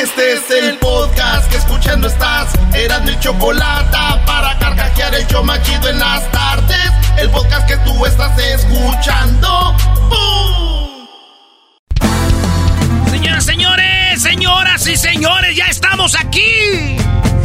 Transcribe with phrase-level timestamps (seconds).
[0.00, 2.52] Este es el podcast que escuchando estás.
[2.72, 6.92] Eran mi chocolate para carcajear el yo machido en las tardes.
[7.16, 9.74] El podcast que tú estás escuchando.
[10.08, 11.08] ¡Bum!
[13.10, 16.96] Señoras, señores, señoras y señores, ya estamos aquí.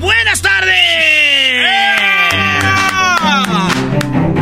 [0.00, 0.74] Buenas tardes.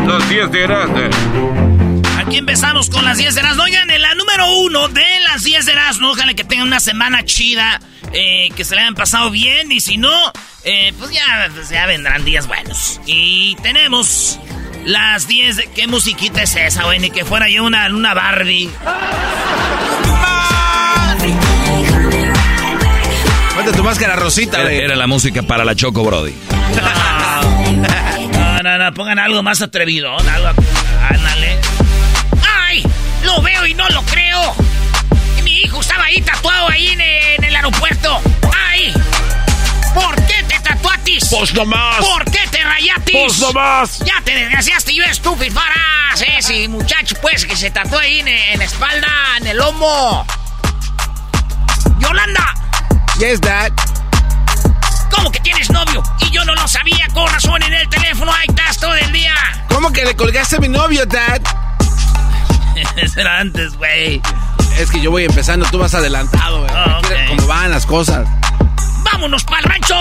[0.06, 2.02] Las 10 de Erasmo.
[2.18, 3.62] Aquí empezamos con las 10 de Erasmo.
[3.62, 7.24] Oigan, en la número uno de las 10 de Erasmo, ojalá que tengan una semana
[7.24, 7.80] chida,
[8.12, 10.12] eh, que se le hayan pasado bien y si no,
[10.64, 13.00] eh, pues ya, pues ya vendrán días buenos.
[13.06, 14.38] Y tenemos
[14.84, 15.66] las 10 de...
[15.74, 16.98] ¿Qué musiquita es esa, güey?
[16.98, 18.70] Ni que fuera yo una, una Barbie.
[23.56, 24.78] Ponte tu máscara rosita, Era, güey.
[24.80, 26.34] era la música para la Choco Brody.
[28.32, 30.48] No, no, no, pongan algo más atrevido, algo...
[31.08, 31.58] Ándale.
[32.66, 32.84] ¡Ay!
[33.24, 34.54] Lo veo y no lo creo.
[35.38, 38.20] Y mi hijo estaba ahí tatuado ahí en, en el aeropuerto.
[38.70, 38.92] ¡Ay!
[39.94, 41.28] ¿Por qué te tatuatis?
[41.30, 42.04] Pues nomás.
[42.04, 43.16] ¿Por qué te rayatis?
[43.16, 43.98] Pues nomás.
[44.00, 46.22] Ya te desgraciaste, yo estúpido, farás.
[46.38, 49.08] Ese muchacho, pues, que se tatuó ahí en, en la espalda,
[49.40, 50.26] en el lomo.
[51.98, 52.54] Yolanda,
[53.18, 53.72] Yes, Dad.
[55.10, 56.02] ¿cómo que tienes novio?
[56.20, 59.34] Y yo no lo sabía, con razón en el teléfono, ahí estás todo el día.
[59.68, 61.40] ¿Cómo que le colgaste a mi novio, Dad?
[62.96, 64.20] Eso era antes, güey.
[64.78, 66.70] Es que yo voy empezando, tú vas adelantado, güey.
[66.74, 67.28] Ah, Mira ok.
[67.36, 68.28] cómo van las cosas.
[69.10, 69.94] ¡Vámonos pa'l rancho!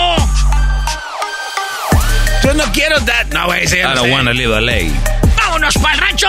[2.44, 3.26] Yo no quiero, Dad.
[3.32, 4.94] No, güey, sí, I don't wanna live the ley.
[5.36, 6.28] ¡Vámonos pa'l rancho!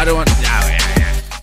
[0.00, 0.76] I don't want- Ya, güey.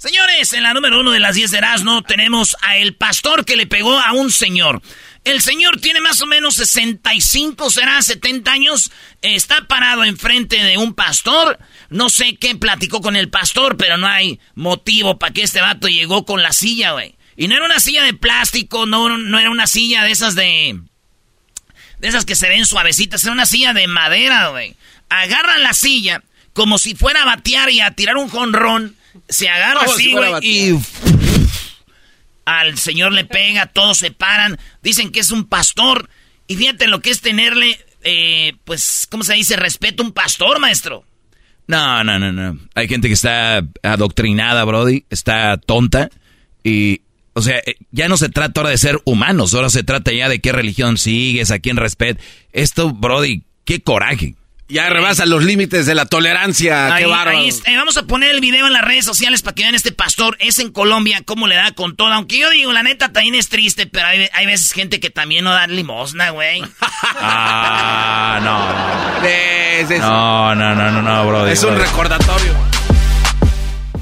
[0.06, 3.56] Señores, en la número uno de las 10 de Erasmo tenemos a el pastor que
[3.56, 4.84] le pegó a un señor.
[5.24, 8.92] El señor tiene más o menos 65, será 70 años.
[9.24, 11.58] Está parado enfrente de un pastor.
[11.90, 15.88] No sé qué platicó con el pastor, pero no hay motivo para que este vato
[15.88, 17.16] llegó con la silla, güey.
[17.36, 20.82] Y no era una silla de plástico, no, no era una silla de esas de...
[21.98, 24.76] De esas que se ven suavecitas, era una silla de madera, güey.
[25.10, 26.22] Agarra la silla
[26.54, 28.96] como si fuera a batear y a tirar un jonrón.
[29.30, 30.80] Se agarra así, güey, y
[32.46, 36.10] al señor le pega, todos se paran, dicen que es un pastor.
[36.48, 39.56] Y fíjate lo que es tenerle, eh, pues, ¿cómo se dice?
[39.56, 41.04] Respeto a un pastor, maestro.
[41.68, 42.60] No, no, no, no.
[42.76, 46.10] Hay gente que está adoctrinada, Brody, está tonta
[46.64, 47.02] y,
[47.34, 50.30] o sea, eh, ya no se trata ahora de ser humanos, ahora se trata ya
[50.30, 52.24] de qué religión sigues, a quién respeto.
[52.54, 54.36] Esto, Brody, qué coraje.
[54.68, 56.88] Ya rebasa los límites de la tolerancia.
[56.96, 57.38] Ahí- Qué bárbaro.
[57.38, 57.70] ahí está.
[57.72, 60.38] Eh, vamos a poner el video en las redes sociales para que vean este pastor.
[60.40, 62.12] Es en Colombia, cómo le da con todo.
[62.12, 65.44] Aunque yo digo, la neta también es triste, pero hay, hay veces gente que también
[65.44, 66.64] no da limosna, güey.
[67.18, 69.26] Ah, no.
[69.28, 71.52] Es, es- No, no, no, no, no, Brody.
[71.52, 72.54] es un recordatorio.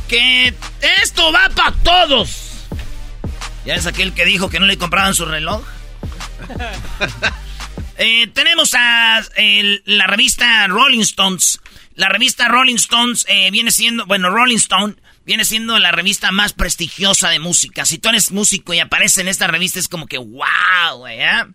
[0.08, 0.54] que
[1.02, 2.52] esto va para todos.
[3.66, 5.62] ¿Ya es aquel que dijo que no le compraban su reloj?
[7.98, 9.24] Eh, tenemos a
[9.86, 11.60] la revista Rolling Stones.
[11.96, 14.96] La revista Rolling Stones eh, viene siendo, bueno, Rolling Stone
[15.26, 17.86] viene siendo la revista más prestigiosa de música.
[17.86, 21.46] Si tú eres músico y aparece en esta revista es como que wow, ¿eh?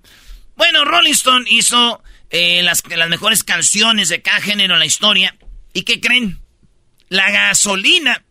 [0.57, 5.37] Bueno, Rolling Stone hizo eh, las, las mejores canciones de cada género en la historia.
[5.73, 6.41] ¿Y qué creen?
[7.09, 8.25] La gasolina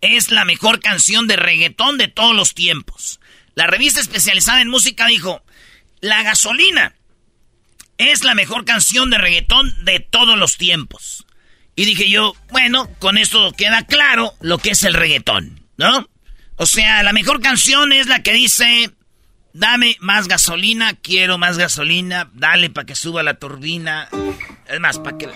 [0.00, 3.20] es la mejor canción de reggaetón de todos los tiempos.
[3.54, 5.42] La revista especializada en música dijo,
[6.00, 6.94] La gasolina
[7.98, 11.26] es la mejor canción de reggaetón de todos los tiempos.
[11.76, 16.08] Y dije yo, bueno, con esto queda claro lo que es el reggaetón, ¿no?
[16.56, 18.92] O sea, la mejor canción es la que dice,
[19.52, 24.08] dame más gasolina, quiero más gasolina, dale para que suba la turbina.
[24.68, 25.28] Es más, para que...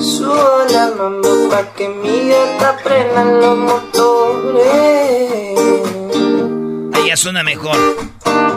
[0.00, 4.72] Suba mambo pa' que mi gata prenda los motores.
[7.06, 7.76] Ya suena mejor.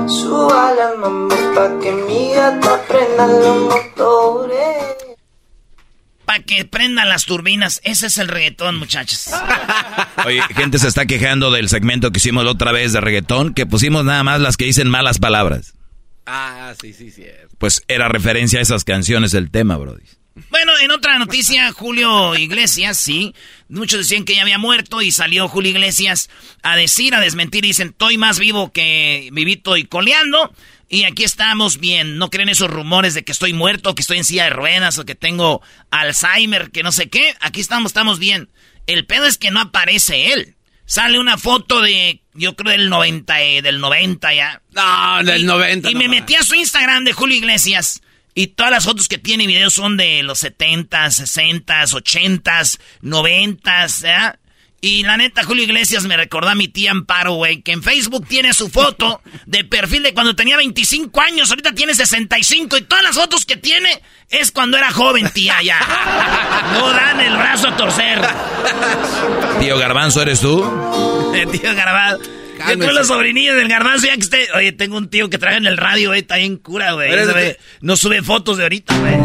[0.07, 4.95] Suba la mambo pa' que mi gata prenda los motores.
[6.25, 7.81] Para que prendan las turbinas.
[7.83, 9.29] Ese es el reggaetón, muchachos.
[10.25, 13.65] Oye, gente se está quejando del segmento que hicimos la otra vez de reggaetón, que
[13.65, 15.73] pusimos nada más las que dicen malas palabras.
[16.25, 17.25] Ah, sí, sí, sí.
[17.57, 20.03] Pues era referencia a esas canciones del tema, Brody.
[20.49, 23.33] Bueno, en otra noticia, Julio Iglesias, sí.
[23.69, 26.29] Muchos decían que ya había muerto y salió Julio Iglesias
[26.61, 27.63] a decir, a desmentir.
[27.63, 30.53] Dicen, estoy más vivo que vivito y coleando.
[30.89, 32.17] Y aquí estamos bien.
[32.17, 35.05] No creen esos rumores de que estoy muerto, que estoy en silla de ruedas o
[35.05, 37.33] que tengo Alzheimer, que no sé qué.
[37.39, 38.49] Aquí estamos, estamos bien.
[38.87, 40.55] El pedo es que no aparece él.
[40.85, 44.61] Sale una foto de, yo creo del 90, eh, del 90 ya.
[44.71, 45.89] No, del Y- 90.
[45.89, 48.01] Y no me metí a su Instagram de Julio Iglesias.
[48.37, 52.61] Y todas las fotos que tiene videos son de los 70, 60, 80,
[53.01, 54.33] 90, ¿eh?
[54.81, 58.27] Y la neta, Julio Iglesias me recordó a mi tía Amparo, güey, que en Facebook
[58.27, 63.03] tiene su foto de perfil de cuando tenía 25 años, ahorita tiene 65 y todas
[63.03, 65.79] las fotos que tiene es cuando era joven, tía, ya.
[66.73, 68.19] No dan el brazo a torcer.
[69.59, 70.61] Tío Garbanzo, ¿eres tú?
[71.51, 72.34] Tío Garbanzo.
[72.57, 74.47] Yo con los sobrinillos del garbanzo, ya que esté.
[74.55, 77.11] Oye, tengo un tío que trabaja en el radio, güey, está bien cura, güey.
[77.81, 79.15] No sube fotos de ahorita, güey.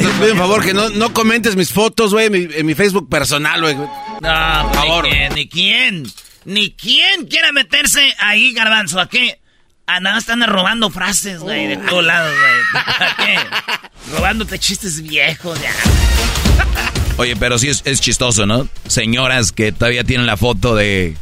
[0.00, 2.74] Te pido un favor que no, no comentes mis fotos, güey, en mi, en mi
[2.74, 3.76] Facebook personal, güey.
[3.76, 3.88] No,
[4.20, 5.06] Por favor.
[5.34, 6.04] Ni quién,
[6.44, 7.26] ni quién.
[7.26, 8.98] Quiera meterse ahí, garbanzo.
[8.98, 9.38] ¿A qué?
[9.86, 12.84] A nada están robando frases, güey, de todos lados, güey.
[13.08, 13.38] ¿A qué?
[14.16, 15.70] Robándote chistes viejos, ya.
[17.16, 18.66] Oye, pero sí es, es chistoso, ¿no?
[18.88, 21.16] Señoras que todavía tienen la foto de,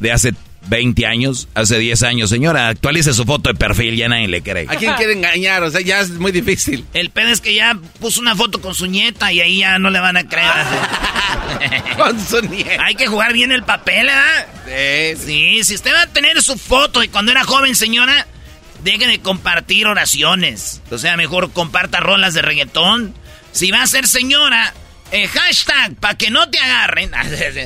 [0.00, 0.32] de hace
[0.66, 2.30] 20 años, hace 10 años.
[2.30, 4.66] Señora, actualice su foto de perfil, ya nadie le cree.
[4.68, 5.62] ¿A quién quiere engañar?
[5.62, 6.84] O sea, ya es muy difícil.
[6.94, 9.90] El pedo es que ya puso una foto con su nieta y ahí ya no
[9.90, 10.50] le van a creer.
[11.96, 12.84] Con su nieta.
[12.84, 14.08] Hay que jugar bien el papel,
[14.66, 15.16] ¿eh?
[15.16, 18.26] Sí, Sí, si usted va a tener su foto de cuando era joven, señora,
[18.82, 20.80] deje de compartir oraciones.
[20.90, 23.14] O sea, mejor comparta rolas de reggaetón.
[23.52, 24.74] Si va a ser señora,
[25.10, 27.10] eh, hashtag, para que no te agarren.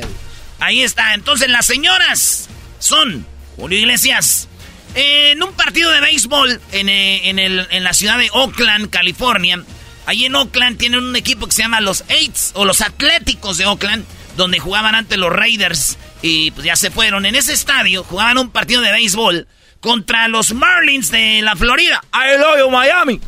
[0.61, 1.15] Ahí está.
[1.15, 2.49] Entonces, las señoras
[2.79, 3.27] son
[3.57, 4.49] Julio Iglesias.
[4.95, 9.63] En un partido de béisbol en, eh, en el- en la ciudad de Oakland, California.
[10.07, 13.67] Ahí en Oakland tienen un equipo que se llama los Eights o los Atléticos de
[13.67, 14.05] Oakland,
[14.37, 17.27] donde jugaban antes los Raiders y pues ya se fueron.
[17.27, 19.47] En ese estadio jugaban un partido de béisbol
[19.81, 22.03] contra los Marlins de la Florida.
[22.15, 23.21] I love you, Miami.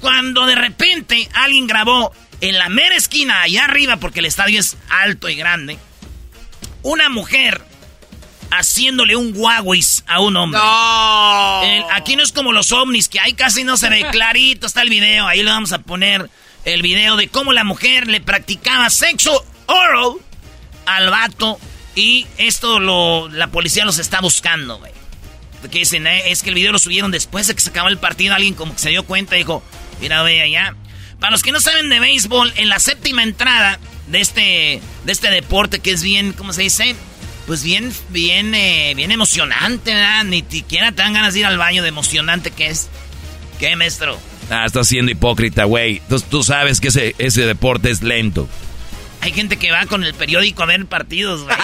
[0.00, 4.76] Cuando de repente alguien grabó en la mera esquina, allá arriba, porque el estadio es
[4.90, 5.78] alto y grande,
[6.82, 7.62] una mujer
[8.50, 10.60] haciéndole un guaguis a un hombre.
[10.60, 11.62] No.
[11.62, 14.82] El- aquí no es como los ovnis, que ahí casi no se ve clarito, está
[14.82, 15.26] el video.
[15.26, 16.28] Ahí le vamos a poner
[16.64, 20.12] el video de cómo la mujer le practicaba sexo oral
[20.86, 21.58] al vato.
[21.94, 24.92] Y esto lo, la policía los está buscando, güey.
[25.72, 27.98] Que dicen, eh, es que el video lo subieron después de que se acabó el
[27.98, 28.34] partido.
[28.34, 29.62] Alguien como que se dio cuenta y dijo,
[30.00, 30.76] mira, ve allá.
[31.18, 35.30] Para los que no saben de béisbol, en la séptima entrada de este, de este
[35.32, 36.94] deporte que es bien, ¿cómo se dice?
[37.48, 40.22] Pues bien, bien, eh, bien emocionante, ¿verdad?
[40.24, 42.90] Ni siquiera te dan ganas de ir al baño de emocionante que es.
[43.58, 44.20] ¿Qué, maestro?
[44.50, 46.02] Ah, estás siendo hipócrita, güey.
[46.30, 48.46] Tú, sabes que ese, ese deporte es lento.
[49.22, 51.56] Hay gente que va con el periódico a ver partidos, güey.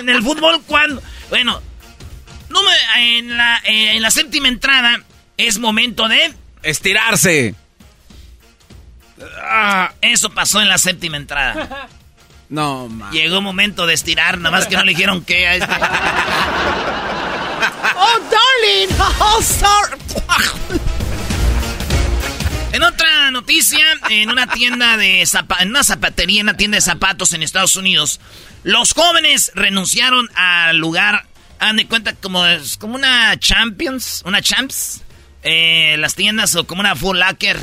[0.00, 1.02] En el fútbol, ¿cuándo?
[1.28, 1.60] Bueno,
[2.48, 5.02] no me- en, la, eh, en la séptima entrada
[5.36, 6.32] es momento de...
[6.62, 7.54] Estirarse.
[9.42, 11.88] Ah, eso pasó en la séptima entrada.
[12.48, 13.10] No, ma.
[13.10, 15.66] Llegó momento de estirar, nada más que no le dijeron qué a este.
[17.98, 18.94] Oh, darling.
[19.20, 19.96] Oh, sorry.
[22.72, 26.82] En otra noticia, en una tienda de zapa- en una zapatería, en una tienda de
[26.82, 28.20] zapatos en Estados Unidos,
[28.64, 31.26] los jóvenes renunciaron al lugar,
[31.58, 35.00] han de cuenta como, es como una Champions, una Champs,
[35.42, 37.58] eh, las tiendas o como una Full Locker,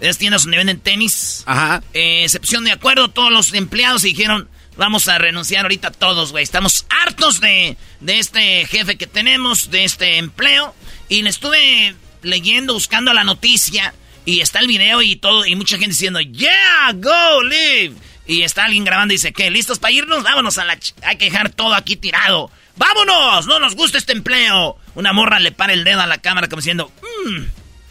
[0.00, 1.42] esas tiendas donde venden tenis.
[1.46, 1.82] Ajá.
[1.92, 6.44] Eh, excepción de acuerdo, todos los empleados dijeron, vamos a renunciar ahorita todos, güey.
[6.44, 10.74] Estamos hartos de, de este jefe que tenemos, de este empleo.
[11.08, 15.78] Y le estuve leyendo, buscando la noticia, y está el video y todo, y mucha
[15.78, 17.94] gente diciendo, yeah, go, live.
[18.26, 19.50] Y está alguien grabando y dice, ¿qué?
[19.50, 20.22] ¿Listos para irnos?
[20.22, 20.78] Vámonos a la...
[21.02, 22.50] Hay que dejar todo aquí tirado.
[22.76, 23.46] ¡Vámonos!
[23.46, 24.76] ¡No nos gusta este empleo!
[24.94, 26.92] Una morra le para el dedo a la cámara como diciendo,
[27.24, 27.42] mmm,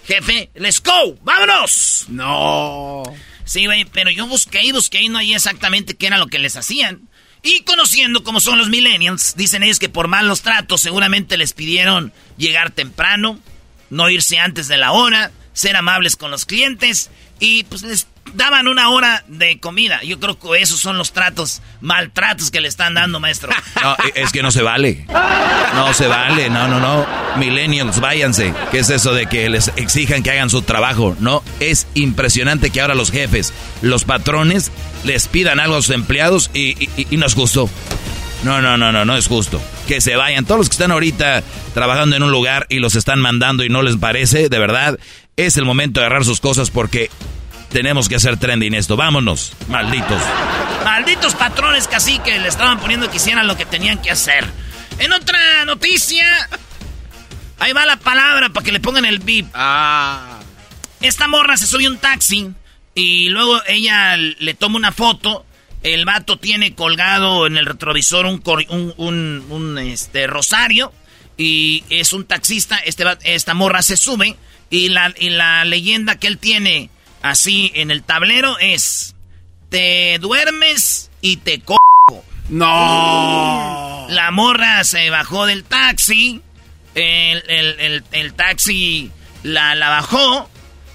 [0.08, 2.06] jefe, let's go, vámonos.
[2.08, 3.04] No.
[3.44, 6.40] Sí, güey, pero yo busqué y busqué y no hay exactamente qué era lo que
[6.40, 7.10] les hacían.
[7.44, 12.12] Y conociendo cómo son los millennials, dicen ellos que por malos tratos seguramente les pidieron
[12.38, 13.40] llegar temprano,
[13.90, 17.10] no irse antes de la hora, ser amables con los clientes
[17.40, 20.02] y pues les daban una hora de comida.
[20.04, 23.50] Yo creo que esos son los tratos, maltratos que le están dando, maestro.
[23.82, 25.06] No, es que no se vale.
[25.76, 27.06] No se vale, no, no, no.
[27.38, 28.54] Millennials, váyanse.
[28.72, 31.16] ¿Qué es eso de que les exijan que hagan su trabajo?
[31.20, 34.72] No, es impresionante que ahora los jefes, los patrones,
[35.04, 37.70] les pidan algo a sus empleados y, y no es justo.
[38.44, 39.62] No, no, no, no, no es justo.
[39.88, 40.46] Que se vayan.
[40.46, 41.44] Todos los que están ahorita
[41.74, 45.00] trabajando en un lugar y los están mandando y no les parece, de verdad,
[45.36, 47.10] es el momento de agarrar sus cosas porque
[47.70, 48.96] tenemos que hacer trending esto.
[48.96, 50.22] Vámonos, malditos.
[50.84, 54.46] Malditos patrones casi que le estaban poniendo que hicieran lo que tenían que hacer.
[55.00, 56.26] En otra noticia,
[57.60, 59.48] ahí va la palabra para que le pongan el beep.
[59.54, 60.40] Ah.
[61.02, 62.52] Esta morra se sube un taxi
[62.96, 65.46] y luego ella le toma una foto.
[65.84, 68.42] El vato tiene colgado en el retrovisor un,
[68.98, 70.92] un, un, este, rosario
[71.38, 72.78] y es un taxista.
[72.80, 74.36] Este, esta morra se sube
[74.72, 76.90] y la, y la leyenda que él tiene
[77.28, 79.16] así en el tablero es,
[79.70, 81.78] te duermes y te co...
[82.50, 84.08] No.
[84.10, 86.42] La morra se bajó del taxi,
[86.96, 89.12] el, taxi
[89.44, 90.50] la, la bajó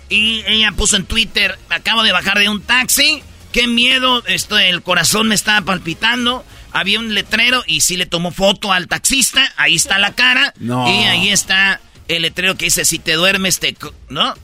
[0.09, 3.23] y ella puso en Twitter, acabo de bajar de un taxi,
[3.53, 6.45] qué miedo, esto, el corazón me estaba palpitando.
[6.75, 10.89] Había un letrero y sí le tomó foto al taxista, ahí está la cara no.
[10.89, 13.77] y ahí está el letrero que dice, si te duermes, te...
[14.09, 14.35] ¿No?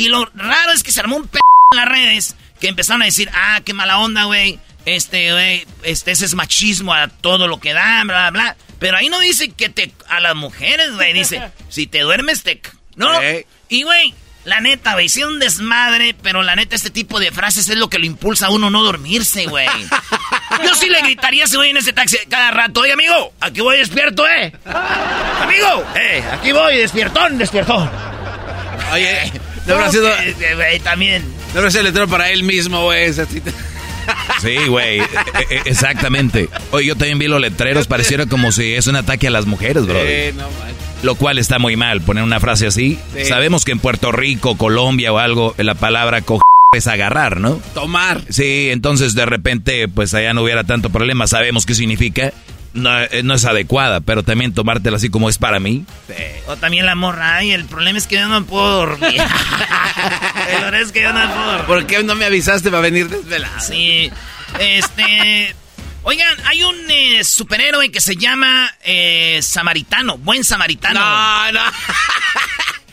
[0.00, 1.38] Y lo raro es que se armó un p
[1.72, 4.58] en las redes que empezaron a decir, ah, qué mala onda, güey.
[4.86, 8.56] Este, güey, este, ese es machismo a todo lo que da, bla, bla.
[8.78, 9.92] Pero ahí no dice que te...
[10.08, 12.62] A las mujeres, güey, dice, si te duermes, te...
[12.96, 13.10] ¿No?
[13.68, 14.14] Y, güey,
[14.44, 17.90] la neta, güey, sí un desmadre, pero la neta, este tipo de frases es lo
[17.90, 19.68] que lo impulsa a uno no dormirse, güey.
[20.64, 22.80] Yo sí le gritaría a ese güey en ese taxi cada rato.
[22.80, 24.50] Oye, amigo, aquí voy despierto, ¿eh?
[24.64, 27.90] Amigo, eh, aquí voy, despiertón, despiertón.
[28.92, 30.08] Oye, no habrá sido...
[30.56, 31.22] Güey, también.
[31.52, 33.12] No habrá sido letrero para él mismo, güey.
[34.40, 35.04] Sí, güey, e,
[35.50, 36.48] e, exactamente.
[36.70, 39.86] Oye, yo también vi los letreros, pareciera como si es un ataque a las mujeres,
[39.86, 40.00] bro.
[40.00, 40.46] Sí, no,
[41.02, 42.98] Lo cual está muy mal, poner una frase así.
[43.16, 43.26] Sí.
[43.26, 46.40] Sabemos que en Puerto Rico, Colombia o algo, la palabra co
[46.72, 47.60] es agarrar, ¿no?
[47.74, 48.22] Tomar.
[48.28, 52.32] Sí, entonces de repente, pues allá no hubiera tanto problema, sabemos qué significa.
[52.72, 55.84] No, eh, no es adecuada, pero también tomártela así como es para mí.
[56.06, 56.22] Sí.
[56.46, 59.20] O también la morra, ay, el problema es que yo no puedo dormir.
[60.50, 61.66] el problema es que yo no puedo dormir.
[61.66, 63.60] ¿Por qué no me avisaste para venir desvelado?
[63.60, 64.10] Sí,
[64.58, 65.54] este...
[66.02, 70.98] Oigan, hay un eh, superhéroe que se llama eh, Samaritano, buen samaritano.
[70.98, 71.60] No, no.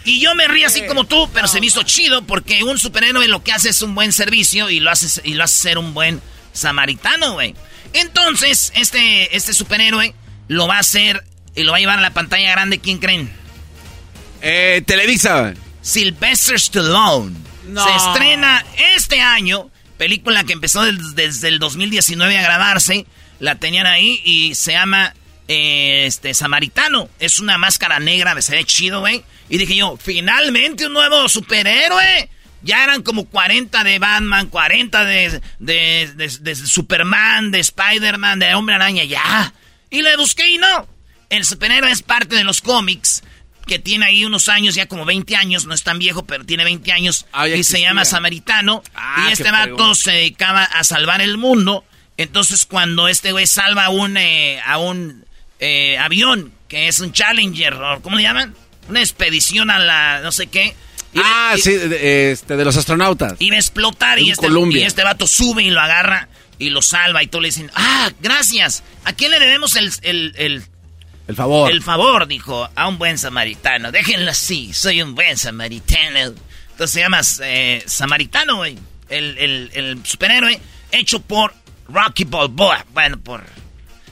[0.07, 3.27] Y yo me río así como tú, pero se me hizo chido porque un superhéroe
[3.27, 5.93] lo que hace es un buen servicio y lo hace, y lo hace ser un
[5.93, 6.21] buen
[6.53, 7.55] samaritano, güey.
[7.93, 10.13] Entonces, este, este superhéroe
[10.47, 11.23] lo va a hacer
[11.55, 12.79] y lo va a llevar a la pantalla grande.
[12.79, 13.29] ¿Quién creen?
[14.41, 15.53] Eh, Televisa.
[15.81, 17.35] Sylvester Stallone.
[17.67, 17.83] No.
[17.83, 18.63] Se estrena
[18.95, 19.69] este año.
[19.97, 23.05] Película que empezó des- desde el 2019 a grabarse.
[23.39, 25.13] La tenían ahí y se llama
[25.47, 27.09] eh, este Samaritano.
[27.19, 29.23] Es una máscara negra, me se ve chido, güey.
[29.49, 32.29] Y dije yo, finalmente un nuevo superhéroe.
[32.63, 38.53] Ya eran como 40 de Batman, 40 de, de, de- de Superman, de Spider-Man, de
[38.55, 39.53] Hombre Araña, ya.
[39.89, 40.87] Y le busqué y no.
[41.29, 43.23] El superhéroe es parte de los cómics,
[43.65, 46.63] que tiene ahí unos años, ya como 20 años, no es tan viejo, pero tiene
[46.63, 48.81] 20 años, Ah, y se llama Samaritano.
[48.95, 51.83] Ah, y este vato se dedicaba a salvar el mundo.
[52.15, 55.25] Entonces cuando este güey salva a un, eh, a un
[55.59, 58.55] eh, avión, que es un Challenger, o ¿cómo le llaman?
[58.89, 60.75] Una expedición a la no sé qué.
[61.15, 63.35] Ah, sí, de, este, de los astronautas.
[63.39, 67.23] Iba a explotar y este, y este vato sube y lo agarra y lo salva
[67.23, 68.83] y todos le dicen, ah, gracias.
[69.05, 70.63] ¿A quién le debemos el, el, el,
[71.27, 71.71] El favor.
[71.71, 72.27] el favor?
[72.27, 73.91] Dijo, a un buen samaritano.
[73.91, 76.33] Déjenlo así, soy un buen samaritano.
[76.71, 78.77] Entonces se llama eh, Samaritano, güey.
[79.09, 80.59] El, el, el superhéroe
[80.91, 81.53] hecho por
[81.87, 82.85] Rocky Balboa.
[82.93, 83.43] Bueno, por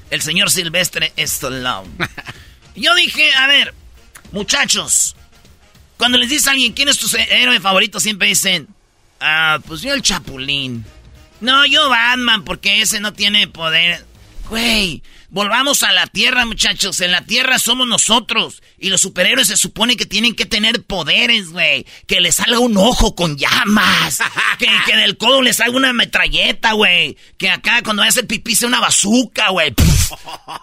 [0.10, 1.90] el señor Silvestre Stallone.
[2.76, 3.74] Yo dije, a ver,
[4.32, 5.16] muchachos,
[5.98, 8.68] cuando les dices a alguien quién es tu héroe favorito, siempre dicen,
[9.20, 10.86] ah, pues yo el Chapulín.
[11.42, 14.06] No, yo Batman, porque ese no tiene poder.
[14.50, 15.02] Güey,
[15.36, 17.02] Volvamos a la Tierra, muchachos.
[17.02, 18.64] En la Tierra somos nosotros.
[18.80, 21.86] Y los superhéroes se supone que tienen que tener poderes, güey.
[22.08, 24.20] Que les salga un ojo con llamas.
[24.60, 27.18] que, que del codo les salga una metralleta, güey.
[27.38, 29.74] Que acá cuando vayas el pipí sea una bazuca, güey.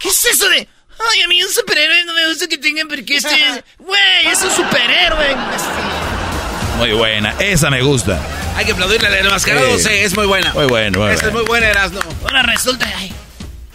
[0.00, 0.66] ¿Qué es eso de...?
[0.99, 3.34] Ay, a mí un superhéroe no me gusta que tengan porque este...
[3.78, 5.37] Güey, es un superhéroe.
[6.78, 8.20] Muy buena, esa me gusta.
[8.56, 9.84] Hay que aplaudirle al enmascarado, Sí.
[9.84, 10.52] sí, es muy buena.
[10.52, 12.00] Muy bueno, muy Esta es muy buena, Erasno.
[12.22, 12.90] Ahora resulta...
[12.96, 13.12] ay,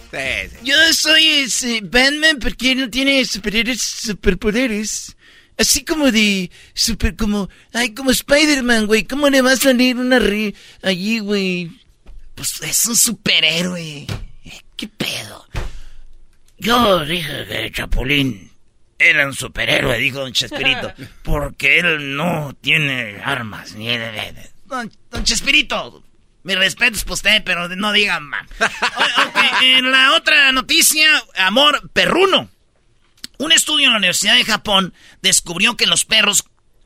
[0.09, 0.57] Sí, sí.
[0.63, 5.15] Yo soy ese Batman porque no tiene superhéroes, superpoderes.
[5.59, 10.17] Así como de super como ay como Spider-Man, güey, ¿cómo le va a salir una
[10.19, 11.71] ri allí, güey?
[12.35, 14.07] Pues es un superhéroe.
[14.77, 15.36] ¿Qué pedo?
[16.57, 18.51] Yo dije que Chapulín
[18.99, 23.89] era un superhéroe, dijo Don Chespirito, porque él no tiene armas ni
[24.65, 26.03] Don, don Chespirito,
[26.43, 28.47] mis respetos por usted, pero no digan más.
[28.59, 32.49] Ok, en la otra noticia, amor perruno.
[33.37, 36.45] Un estudio en la Universidad de Japón descubrió que los perros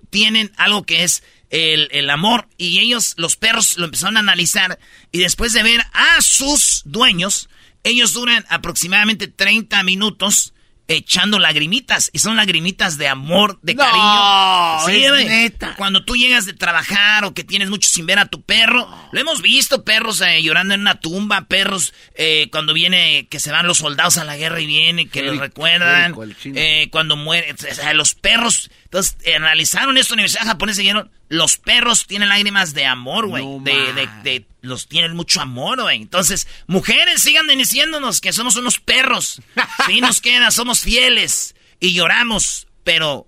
[0.10, 4.80] tienen algo que es el, el amor y ellos, los perros, lo empezaron a analizar
[5.12, 7.50] y después de ver a sus dueños,
[7.84, 10.54] ellos duran aproximadamente 30 minutos
[10.88, 14.86] echando lagrimitas y son lagrimitas de amor, de No, cariño.
[14.86, 15.76] Sí, es neta.
[15.78, 19.20] Cuando tú llegas de trabajar o que tienes mucho sin ver a tu perro, lo
[19.20, 23.68] hemos visto, perros eh, llorando en una tumba, perros eh, cuando viene, que se van
[23.68, 27.94] los soldados a la guerra y vienen, que los recuerdan, eh, cuando mueren, o sea,
[27.94, 32.28] los perros, entonces eh, analizaron esto en la Universidad Japonesa y dijeron, los perros tienen
[32.28, 36.02] lágrimas de amor, güey, No de, de, de- los tienen mucho amor, güey.
[36.02, 39.42] Entonces, mujeres, sigan diciéndonos que somos unos perros.
[39.88, 43.28] Sí nos queda, somos fieles y lloramos, pero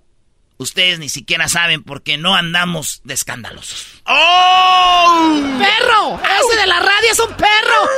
[0.57, 3.85] ustedes ni siquiera saben porque no andamos de escandalosos.
[4.05, 5.41] ¡Oh!
[5.59, 6.19] ¡Perro!
[6.21, 7.89] ¡Ese de la radio es un perro!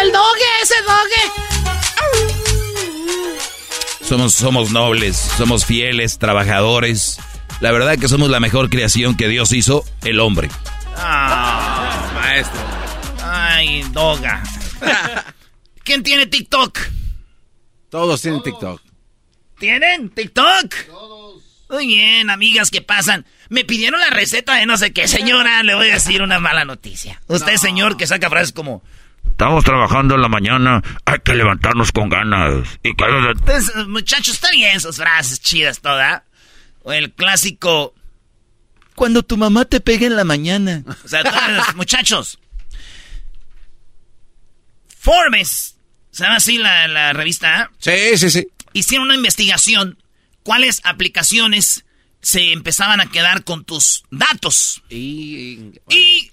[0.00, 1.71] ¡El dogue, ese dogue!
[4.02, 7.18] Somos, somos nobles, somos fieles, trabajadores.
[7.60, 10.48] La verdad que somos la mejor creación que Dios hizo, el hombre.
[10.96, 12.60] Ah, Maestro.
[13.22, 14.42] ay, doga.
[15.84, 16.78] ¿Quién tiene TikTok?
[17.90, 18.80] Todos tienen TikTok.
[19.58, 20.74] ¿Tienen TikTok?
[21.70, 23.24] Muy bien, amigas que pasan.
[23.48, 25.62] Me pidieron la receta de no sé qué, señora.
[25.62, 27.20] Le voy a decir una mala noticia.
[27.28, 28.82] Usted, señor, que saca frases como...
[29.30, 32.68] Estamos trabajando en la mañana, hay que levantarnos con ganas.
[32.82, 33.04] Y que...
[33.04, 36.22] Entonces, muchachos, está bien sus frases chidas todas.
[36.82, 37.94] O el clásico...
[38.94, 40.84] Cuando tu mamá te pega en la mañana.
[41.04, 42.38] O sea, todos, muchachos.
[44.98, 45.76] Forbes,
[46.10, 47.70] se llama así la, la revista.
[47.78, 48.46] Sí, sí, sí.
[48.74, 49.98] hicieron una investigación
[50.42, 51.84] cuáles aplicaciones
[52.20, 54.82] se empezaban a quedar con tus datos.
[54.88, 56.30] Y, Y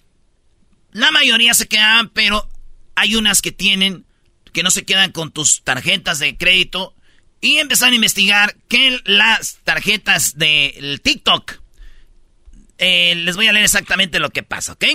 [0.92, 2.48] la mayoría se quedaban, pero
[3.00, 4.06] hay unas que tienen
[4.52, 6.96] que no se quedan con tus tarjetas de crédito.
[7.42, 11.62] Y empezaron a investigar que las tarjetas del TikTok.
[12.78, 14.86] eh, les voy a leer exactamente lo que pasa, ¿ok?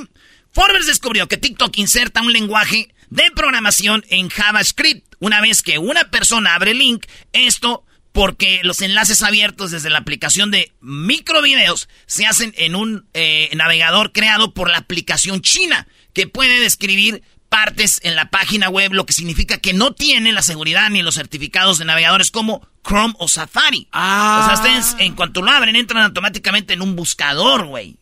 [0.53, 5.15] Forbes descubrió que TikTok inserta un lenguaje de programación en JavaScript.
[5.21, 9.99] Una vez que una persona abre el link, esto porque los enlaces abiertos desde la
[9.99, 16.29] aplicación de microvideos se hacen en un eh, navegador creado por la aplicación china, que
[16.29, 17.23] puede describir
[17.55, 21.15] partes en la página web, lo que significa que no tiene la seguridad ni los
[21.15, 23.87] certificados de navegadores como Chrome o Safari.
[23.93, 24.41] Ah.
[24.43, 27.97] O sea, ustedes en cuanto lo abren entran automáticamente en un buscador, güey.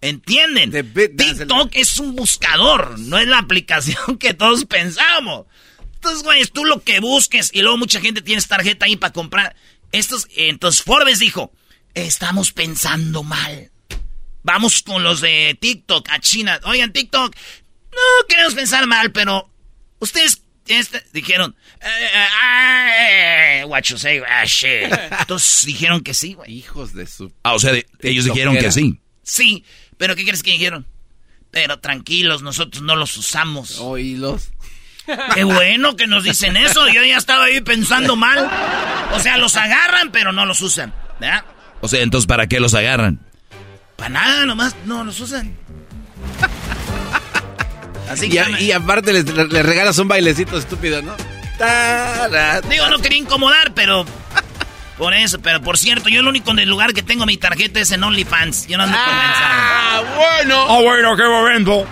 [0.00, 0.72] ¿Entienden?
[0.72, 5.46] TikTok es un buscador, no es la aplicación que todos pensamos.
[5.94, 9.54] Entonces, güey, tú lo que busques y luego mucha gente tiene tarjeta ahí para comprar.
[9.92, 11.52] Estos, entonces Forbes dijo,
[11.94, 13.70] estamos pensando mal.
[14.42, 16.58] Vamos con los de TikTok a China.
[16.64, 17.36] Oigan, TikTok,
[17.96, 19.50] no queremos pensar mal, pero
[19.98, 24.92] ustedes este, dijeron, eh, eh, eh, what you say, ah, shit.
[25.20, 26.52] Entonces dijeron que sí, güey.
[26.52, 27.32] Hijos de su...
[27.42, 29.00] Ah, o sea, de- ellos dijeron que sí.
[29.22, 29.64] Sí,
[29.96, 30.86] pero ¿qué crees que dijeron?
[31.50, 33.78] Pero tranquilos, nosotros no los usamos.
[33.78, 34.50] Oílos.
[35.34, 36.88] Qué bueno que nos dicen eso.
[36.88, 38.50] Yo ya estaba ahí pensando mal.
[39.12, 40.92] O sea, los agarran, pero no los usan.
[41.20, 41.44] ¿Verdad?
[41.80, 43.20] O sea, entonces, ¿para qué los agarran?
[43.96, 45.56] Para nada, nomás no los usan.
[48.08, 48.40] Así Y, que.
[48.40, 51.14] a- y aparte les, les regalas un bailecito estúpido, ¿no?
[51.58, 52.60] Tara.
[52.62, 54.04] Digo, no quería incomodar, pero.
[54.98, 57.80] Por eso, pero por cierto, yo el único en el lugar que tengo mi tarjeta
[57.80, 58.66] es en OnlyFans.
[58.66, 59.36] Yo no ando con mensajes.
[59.42, 60.66] Ah, bueno.
[60.70, 61.86] Ah, bueno, qué momento.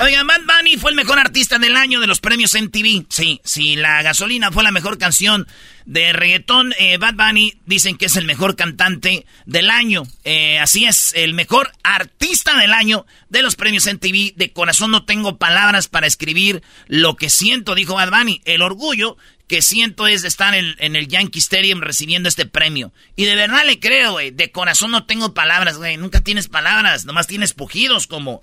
[0.00, 3.06] Oiga, Bad Bunny fue el mejor artista del año de los premios MTV.
[3.08, 5.46] Sí, sí, la gasolina fue la mejor canción
[5.84, 6.74] de reggaetón.
[6.78, 10.02] Eh, Bad Bunny dicen que es el mejor cantante del año.
[10.24, 14.34] Eh, así es, el mejor artista del año de los premios MTV.
[14.36, 18.42] De corazón no tengo palabras para escribir lo que siento, dijo Bad Bunny.
[18.44, 22.92] El orgullo que siento es de estar en, en el Yankee Stadium recibiendo este premio.
[23.16, 24.30] Y de verdad le creo, güey.
[24.30, 25.96] De corazón no tengo palabras, güey.
[25.96, 28.40] Nunca tienes palabras, nomás tienes pujidos como...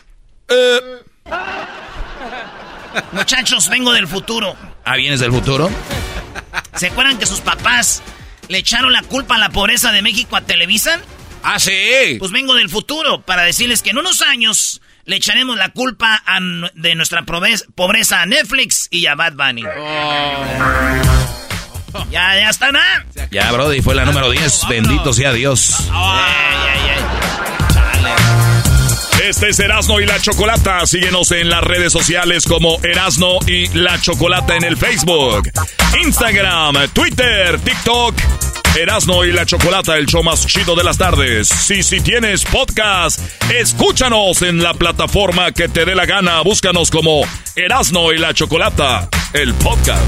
[0.48, 0.80] Eh.
[3.12, 4.56] Muchachos, vengo del futuro.
[4.86, 5.70] ¿Ah, vienes del futuro?
[6.76, 8.02] ¿Se acuerdan que sus papás
[8.48, 11.00] le echaron la culpa a la pobreza de México a Televisa?
[11.44, 12.16] Ah, sí.
[12.20, 16.24] Pues vengo del futuro para decirles que en unos años le echaremos la culpa
[16.76, 19.64] de nuestra pobreza a Netflix y a Bad Bunny.
[19.66, 20.44] Oh.
[22.12, 22.80] Ya, ya está, ¿no?
[23.32, 24.68] Ya, Brody, fue la número 10.
[24.70, 25.76] Bendito sea Dios.
[29.24, 30.86] Este es Erasno y la Chocolata.
[30.86, 35.50] Síguenos en las redes sociales como Erasno y la Chocolata en el Facebook,
[36.04, 38.16] Instagram, Twitter, TikTok.
[38.80, 41.48] Erasno y la Chocolata, el show más chido de las tardes.
[41.48, 43.20] Si si tienes podcast,
[43.52, 46.42] escúchanos en la plataforma que te dé la gana.
[46.42, 47.22] Búscanos como
[47.56, 50.08] Erasno y la Chocolata, el podcast.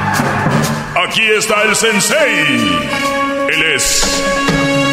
[1.07, 2.57] Aquí está el sensei.
[3.49, 4.23] Él es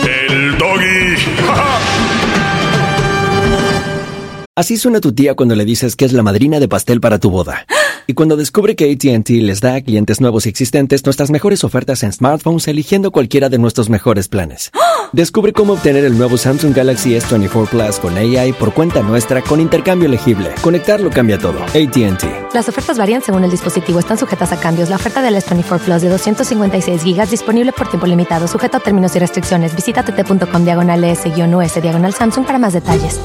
[0.06, 1.16] el doggy.
[4.56, 7.30] Así suena tu tía cuando le dices que es la madrina de pastel para tu
[7.30, 7.66] boda.
[8.06, 12.02] Y cuando descubre que ATT les da a clientes nuevos y existentes nuestras mejores ofertas
[12.02, 14.70] en smartphones eligiendo cualquiera de nuestros mejores planes.
[15.12, 19.58] Descubre cómo obtener el nuevo Samsung Galaxy S24 Plus con AI por cuenta nuestra con
[19.60, 20.50] intercambio elegible.
[20.60, 21.62] Conectarlo cambia todo.
[21.62, 22.52] ATT.
[22.52, 24.90] Las ofertas varían según el dispositivo, están sujetas a cambios.
[24.90, 29.16] La oferta del S24 Plus de 256 GB disponible por tiempo limitado, sujeto a términos
[29.16, 29.74] y restricciones.
[29.74, 33.18] Visita tt.com diagonal S-US diagonal Samsung para más detalles.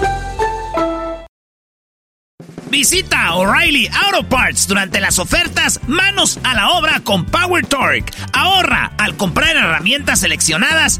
[2.69, 8.11] Visita O'Reilly Auto Parts durante las ofertas Manos a la obra con Power Torque.
[8.33, 10.99] Ahorra al comprar herramientas seleccionadas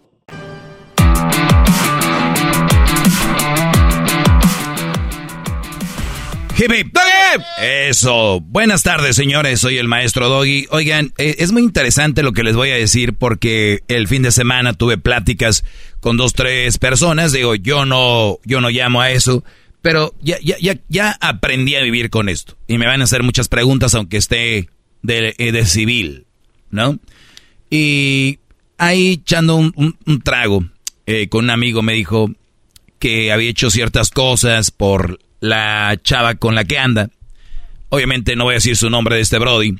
[7.61, 8.41] Eso.
[8.41, 9.61] Buenas tardes, señores.
[9.61, 10.67] Soy el maestro Doggy.
[10.69, 14.31] Oigan, eh, es muy interesante lo que les voy a decir porque el fin de
[14.31, 15.63] semana tuve pláticas
[15.99, 17.31] con dos, tres personas.
[17.31, 19.43] Digo, yo no, yo no llamo a eso,
[19.81, 22.57] pero ya, ya, ya, ya aprendí a vivir con esto.
[22.67, 24.69] Y me van a hacer muchas preguntas, aunque esté
[25.01, 26.25] de, eh, de civil,
[26.69, 26.99] ¿no?
[27.69, 28.39] Y
[28.77, 30.65] ahí echando un, trago
[31.05, 32.31] eh, con un amigo me dijo
[32.99, 37.09] que había hecho ciertas cosas por la chava con la que anda.
[37.89, 39.75] Obviamente no voy a decir su nombre de este Brody,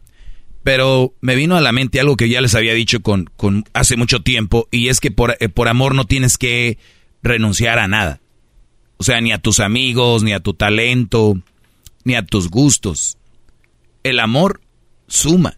[0.64, 3.96] pero me vino a la mente algo que ya les había dicho con, con hace
[3.96, 6.78] mucho tiempo, y es que por, eh, por amor no tienes que
[7.24, 8.20] renunciar a nada.
[8.98, 11.42] O sea, ni a tus amigos, ni a tu talento,
[12.04, 13.18] ni a tus gustos.
[14.04, 14.62] El amor
[15.08, 15.58] suma,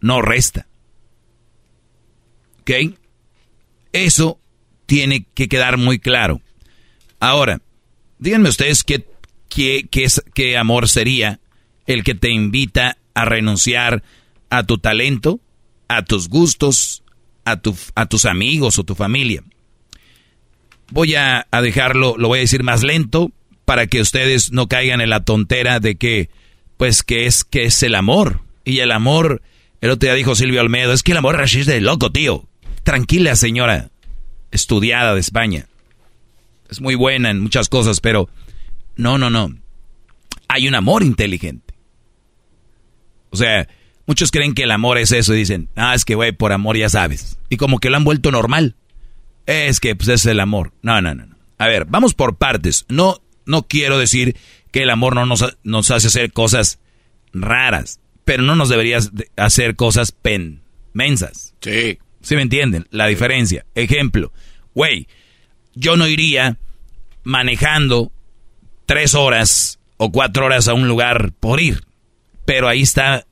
[0.00, 0.66] no resta.
[2.60, 2.94] ¿Ok?
[3.92, 4.38] Eso
[4.86, 6.40] tiene que quedar muy claro.
[7.20, 7.60] Ahora,
[8.22, 9.04] Díganme ustedes qué,
[9.48, 9.88] qué,
[10.32, 11.40] qué, amor sería
[11.88, 14.04] el que te invita a renunciar
[14.48, 15.40] a tu talento,
[15.88, 17.02] a tus gustos,
[17.44, 19.42] a, tu, a tus amigos o tu familia.
[20.92, 23.32] Voy a, a, dejarlo, lo voy a decir más lento
[23.64, 26.30] para que ustedes no caigan en la tontera de que,
[26.76, 28.42] pues, que es, que es el amor.
[28.64, 29.42] Y el amor,
[29.80, 32.46] el otro día dijo Silvio Almedo, es que el amor es de loco, tío.
[32.84, 33.90] Tranquila, señora.
[34.52, 35.66] estudiada de España.
[36.72, 38.30] Es muy buena en muchas cosas, pero
[38.96, 39.54] no, no, no.
[40.48, 41.74] Hay un amor inteligente.
[43.28, 43.68] O sea,
[44.06, 46.78] muchos creen que el amor es eso y dicen, ah, es que, güey, por amor
[46.78, 47.38] ya sabes.
[47.50, 48.74] Y como que lo han vuelto normal.
[49.44, 50.72] Es que, pues, es el amor.
[50.80, 51.36] No, no, no.
[51.58, 52.86] A ver, vamos por partes.
[52.88, 54.34] No, no quiero decir
[54.70, 56.78] que el amor no nos, nos hace hacer cosas
[57.34, 61.54] raras, pero no nos deberías hacer cosas penmensas.
[61.60, 61.98] Sí.
[62.22, 62.86] ¿Sí me entienden?
[62.90, 63.66] La diferencia.
[63.74, 64.32] Ejemplo,
[64.74, 65.06] güey,
[65.74, 66.58] yo no iría
[67.24, 68.12] manejando
[68.86, 71.84] tres horas o cuatro horas a un lugar por ir,
[72.44, 73.26] pero ahí está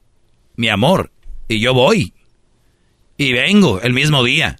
[0.56, 1.10] mi amor
[1.48, 2.14] y yo voy
[3.16, 4.58] y vengo el mismo día.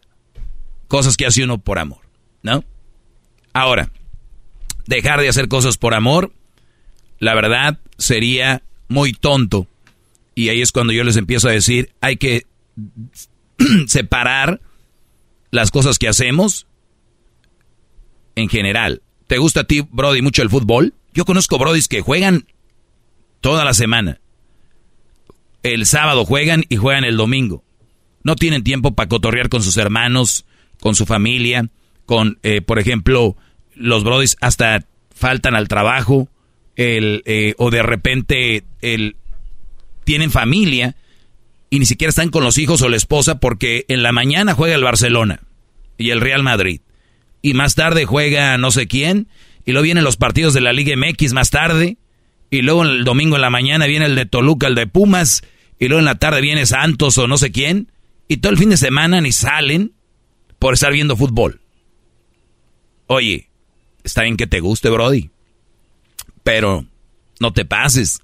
[0.89, 2.01] Cosas que hace uno por amor,
[2.43, 2.65] ¿no?
[3.53, 3.91] Ahora,
[4.87, 6.33] dejar de hacer cosas por amor,
[7.21, 9.67] la verdad sería muy tonto.
[10.35, 12.47] Y ahí es cuando yo les empiezo a decir, hay que
[13.87, 14.61] separar
[15.51, 16.67] las cosas que hacemos
[18.41, 19.03] en general.
[19.27, 20.95] ¿Te gusta a ti, Brody, mucho el fútbol?
[21.15, 22.47] Yo conozco Brodis que juegan
[23.41, 24.21] toda la semana.
[25.63, 27.63] El sábado juegan y juegan el domingo.
[28.23, 30.45] No tienen tiempo para cotorrear con sus hermanos,
[30.81, 31.69] con su familia,
[32.07, 33.37] con, eh, por ejemplo,
[33.75, 36.29] los Brodis hasta faltan al trabajo,
[36.77, 39.17] el, eh, o de repente el,
[40.05, 40.97] tienen familia
[41.69, 44.75] y ni siquiera están con los hijos o la esposa porque en la mañana juega
[44.75, 45.41] el Barcelona
[45.99, 46.81] y el Real Madrid.
[47.43, 49.29] Y más tarde juega no sé quién.
[49.65, 51.97] Y luego vienen los partidos de la Liga MX más tarde.
[52.51, 55.43] Y luego el domingo en la mañana viene el de Toluca, el de Pumas.
[55.79, 57.91] Y luego en la tarde viene Santos o no sé quién.
[58.29, 59.93] Y todo el fin de semana ni salen
[60.59, 61.61] por estar viendo fútbol.
[63.07, 63.49] Oye,
[64.05, 65.31] está bien que te guste, Brody.
[66.43, 66.87] Pero
[67.41, 68.21] no te pases.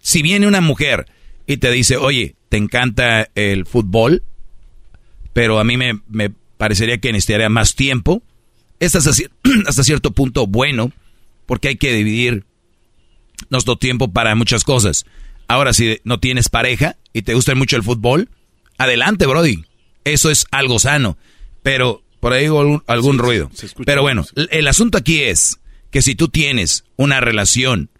[0.00, 1.06] Si viene una mujer
[1.46, 4.22] y te dice, oye, te encanta el fútbol,
[5.32, 8.22] pero a mí me, parecería que necesitaría más tiempo.
[8.80, 8.96] Es
[9.66, 10.92] hasta cierto punto bueno,
[11.46, 12.44] porque hay que dividir
[13.50, 15.06] nuestro tiempo para muchas cosas.
[15.46, 18.28] Ahora, si no tienes pareja y te gusta mucho el fútbol,
[18.76, 19.64] adelante, Brody.
[20.04, 21.16] Eso es algo sano.
[21.62, 23.50] Pero por ahí algún, algún ruido.
[23.84, 25.58] Pero bueno, el asunto aquí es
[25.90, 27.90] que si tú tienes una relación,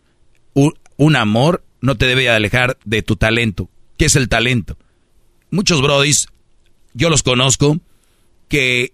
[0.55, 3.71] un amor, no te debe alejar de tu talento.
[3.97, 4.77] ¿Qué es el talento?
[5.51, 6.29] Muchos brodis,
[6.93, 7.79] yo los conozco,
[8.49, 8.93] que,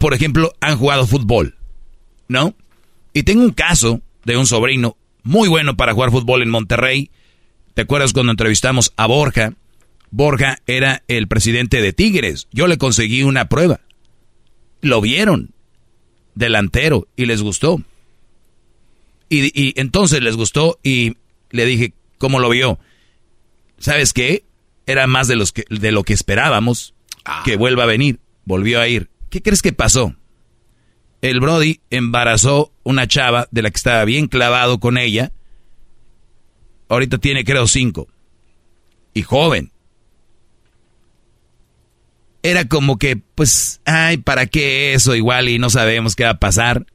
[0.00, 1.56] por ejemplo, han jugado fútbol,
[2.26, 2.56] ¿no?
[3.12, 7.10] Y tengo un caso de un sobrino muy bueno para jugar fútbol en Monterrey.
[7.74, 9.52] ¿Te acuerdas cuando entrevistamos a Borja?
[10.10, 12.48] Borja era el presidente de Tigres.
[12.50, 13.80] Yo le conseguí una prueba.
[14.80, 15.52] Lo vieron.
[16.34, 17.06] Delantero.
[17.14, 17.82] Y les gustó.
[19.28, 21.16] Y, y entonces les gustó y
[21.50, 22.78] le dije, ¿cómo lo vio?
[23.80, 24.44] ¿sabes qué?
[24.86, 27.42] Era más de, los que, de lo que esperábamos ah.
[27.44, 28.20] que vuelva a venir.
[28.44, 29.08] Volvió a ir.
[29.30, 30.14] ¿Qué crees que pasó?
[31.22, 35.32] El Brody embarazó una chava de la que estaba bien clavado con ella.
[36.88, 38.08] Ahorita tiene, creo, cinco.
[39.14, 39.70] Y joven.
[42.42, 45.14] Era como que, pues, ay, ¿para qué eso?
[45.14, 46.86] Igual y no sabemos qué va a pasar.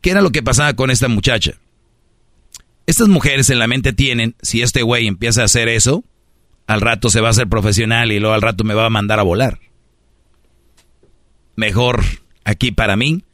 [0.00, 1.52] ¿Qué era lo que pasaba con esta muchacha?
[2.86, 6.04] Estas mujeres en la mente tienen, si este güey empieza a hacer eso,
[6.66, 9.20] al rato se va a hacer profesional y luego al rato me va a mandar
[9.20, 9.60] a volar.
[11.56, 12.04] Mejor
[12.44, 13.24] aquí para mí.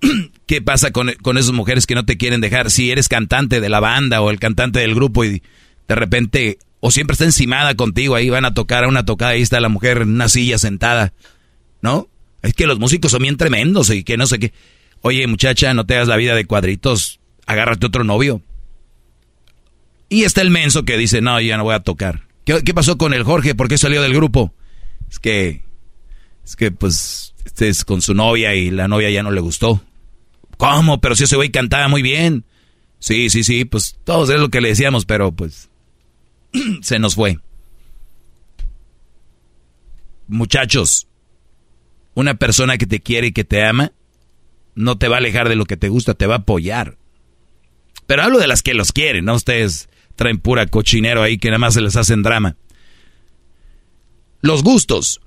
[0.46, 2.70] ¿Qué pasa con, con esas mujeres que no te quieren dejar?
[2.70, 5.42] Si eres cantante de la banda o el cantante del grupo y
[5.88, 9.42] de repente, o siempre está encimada contigo, ahí van a tocar a una tocada, ahí
[9.42, 11.12] está la mujer en una silla sentada,
[11.80, 12.08] ¿no?
[12.42, 14.52] Es que los músicos son bien tremendos y que no sé qué.
[15.00, 18.42] Oye, muchacha, no te hagas la vida de cuadritos agárrate otro novio.
[20.08, 22.26] Y está el menso que dice, no, ya no voy a tocar.
[22.44, 23.54] ¿Qué, pasó con el Jorge?
[23.54, 24.52] ¿Por qué salió del grupo?
[25.10, 25.62] Es que,
[26.44, 29.82] es que pues, este es con su novia y la novia ya no le gustó.
[30.56, 31.00] ¿Cómo?
[31.00, 32.44] Pero si ese güey cantaba muy bien.
[32.98, 35.68] Sí, sí, sí, pues todos es lo que le decíamos, pero pues
[36.82, 37.38] se nos fue.
[40.28, 41.08] Muchachos,
[42.14, 43.92] una persona que te quiere y que te ama
[44.74, 46.96] no te va a alejar de lo que te gusta, te va a apoyar.
[48.06, 49.34] Pero hablo de las que los quieren, ¿no?
[49.34, 52.56] Ustedes traen pura cochinero ahí que nada más se les hacen drama.
[54.42, 55.21] Los gustos.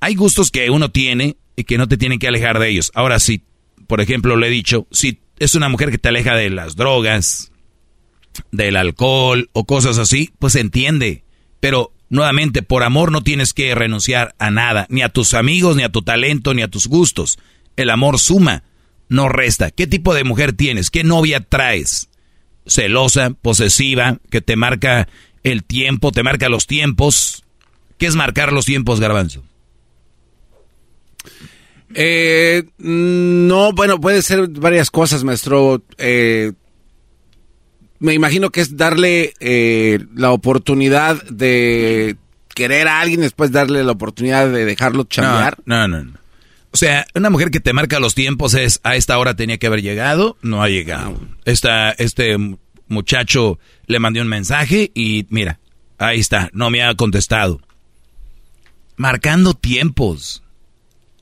[0.00, 2.90] Hay gustos que uno tiene y que no te tienen que alejar de ellos.
[2.94, 3.42] Ahora, si,
[3.86, 7.52] por ejemplo, le he dicho, si es una mujer que te aleja de las drogas,
[8.52, 11.24] del alcohol o cosas así, pues entiende.
[11.60, 15.82] Pero nuevamente, por amor no tienes que renunciar a nada, ni a tus amigos, ni
[15.82, 17.38] a tu talento, ni a tus gustos.
[17.76, 18.64] El amor suma
[19.08, 19.70] no resta.
[19.70, 20.90] ¿Qué tipo de mujer tienes?
[20.90, 22.08] ¿Qué novia traes?
[22.66, 25.08] Celosa, posesiva, que te marca
[25.42, 27.44] el tiempo, te marca los tiempos.
[27.96, 29.42] ¿Qué es marcar los tiempos, garbanzo?
[31.94, 35.82] Eh, no, bueno, puede ser varias cosas, maestro.
[35.96, 36.52] Eh,
[37.98, 42.16] me imagino que es darle eh, la oportunidad de
[42.54, 45.58] querer a alguien, después darle la oportunidad de dejarlo chambear.
[45.64, 46.18] No, no, no.
[46.70, 49.66] O sea, una mujer que te marca los tiempos es a esta hora tenía que
[49.66, 51.18] haber llegado, no ha llegado.
[51.44, 52.36] Esta, este
[52.88, 55.60] muchacho le mandé un mensaje y mira,
[55.96, 57.60] ahí está, no me ha contestado.
[58.96, 60.42] Marcando tiempos.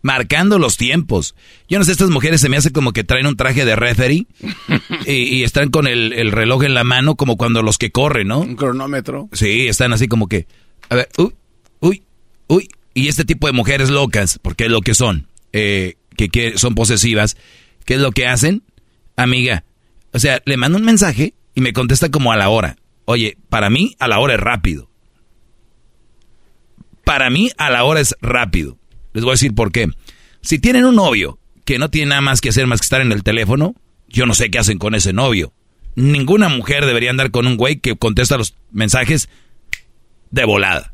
[0.07, 1.35] Marcando los tiempos.
[1.69, 4.29] Yo no sé, estas mujeres se me hace como que traen un traje de referee
[5.05, 8.39] y, están con el, el, reloj en la mano como cuando los que corren, ¿no?
[8.39, 9.29] Un cronómetro.
[9.33, 10.47] Sí, están así como que,
[10.91, 11.35] a ver, uy,
[11.81, 12.03] uy,
[12.47, 12.69] uy.
[12.95, 16.77] Y este tipo de mujeres locas, porque es lo que son, eh, que, que son
[16.77, 17.37] posesivas,
[17.85, 18.63] ¿qué es lo que hacen?
[19.17, 19.65] Amiga,
[20.13, 22.77] o sea, le mando un mensaje y me contesta como a la hora.
[23.07, 24.89] Oye, para mí a la hora es rápido.
[27.03, 28.79] Para mí a la hora es rápido.
[29.17, 29.89] Les voy a decir por qué.
[30.43, 33.13] Si tienen un novio que no tiene nada más que hacer más que estar en
[33.13, 33.75] el teléfono,
[34.09, 35.55] yo no sé qué hacen con ese novio.
[35.95, 39.31] Ninguna mujer debería andar con un güey que contesta los mensajes
[40.31, 40.93] de volada.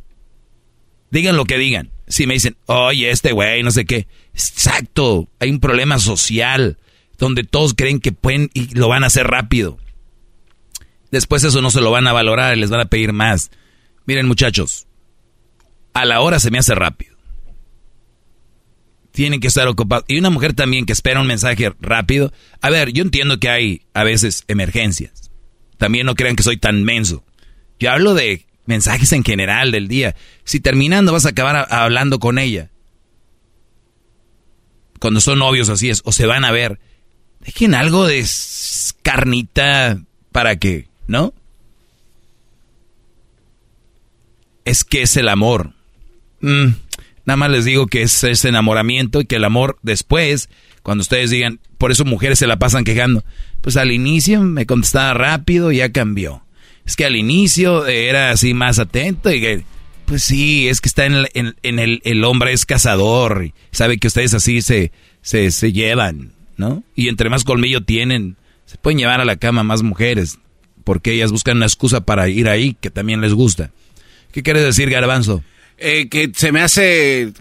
[1.10, 1.90] Digan lo que digan.
[2.06, 4.06] Si me dicen, oye, este güey, no sé qué.
[4.34, 6.78] Exacto, hay un problema social
[7.18, 9.78] donde todos creen que pueden y lo van a hacer rápido.
[11.10, 13.50] Después eso no se lo van a valorar les van a pedir más.
[14.06, 14.86] Miren muchachos,
[15.92, 17.11] a la hora se me hace rápido.
[19.12, 20.04] Tienen que estar ocupados.
[20.08, 22.32] Y una mujer también que espera un mensaje rápido.
[22.60, 25.30] A ver, yo entiendo que hay a veces emergencias.
[25.76, 27.24] También no crean que soy tan menso.
[27.78, 30.16] Yo hablo de mensajes en general del día.
[30.44, 32.70] Si terminando vas a acabar hablando con ella.
[34.98, 36.78] Cuando son novios así es, o se van a ver.
[37.40, 38.24] Dejen algo de
[39.02, 41.34] carnita para que ¿no?
[44.64, 45.74] Es que es el amor.
[46.40, 46.68] Mm,
[47.24, 50.48] nada más les digo que es ese enamoramiento y que el amor después,
[50.82, 53.24] cuando ustedes digan, por eso mujeres se la pasan quejando,
[53.60, 56.44] pues al inicio me contestaba rápido y ya cambió.
[56.84, 59.64] Es que al inicio era así más atento y que,
[60.04, 61.26] pues sí, es que está en,
[61.62, 64.90] el hombre es cazador y sabe que ustedes así se,
[65.22, 66.82] se, se llevan, ¿no?
[66.96, 70.38] Y entre más colmillo tienen, se pueden llevar a la cama más mujeres
[70.82, 73.70] porque ellas buscan una excusa para ir ahí que también les gusta.
[74.32, 75.42] ¿Qué quieres decir, Garbanzo?
[75.84, 77.32] Eh, que se me hace,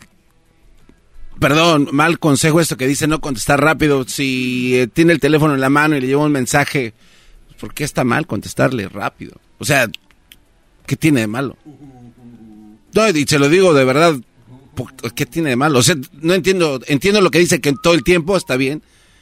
[1.39, 4.03] perdón, mal consejo esto que dice no contestar rápido.
[4.07, 6.95] Si eh, tiene el teléfono en la mano y le lleva un mensaje,
[7.59, 9.39] ¿por qué está mal contestarle rápido?
[9.59, 9.87] O sea,
[10.87, 11.55] ¿qué tiene de malo?
[12.95, 14.15] No, y se lo digo de verdad,
[15.13, 15.77] ¿qué tiene de malo?
[15.77, 18.81] O sea, no entiendo, entiendo lo que dice que todo el tiempo está bien,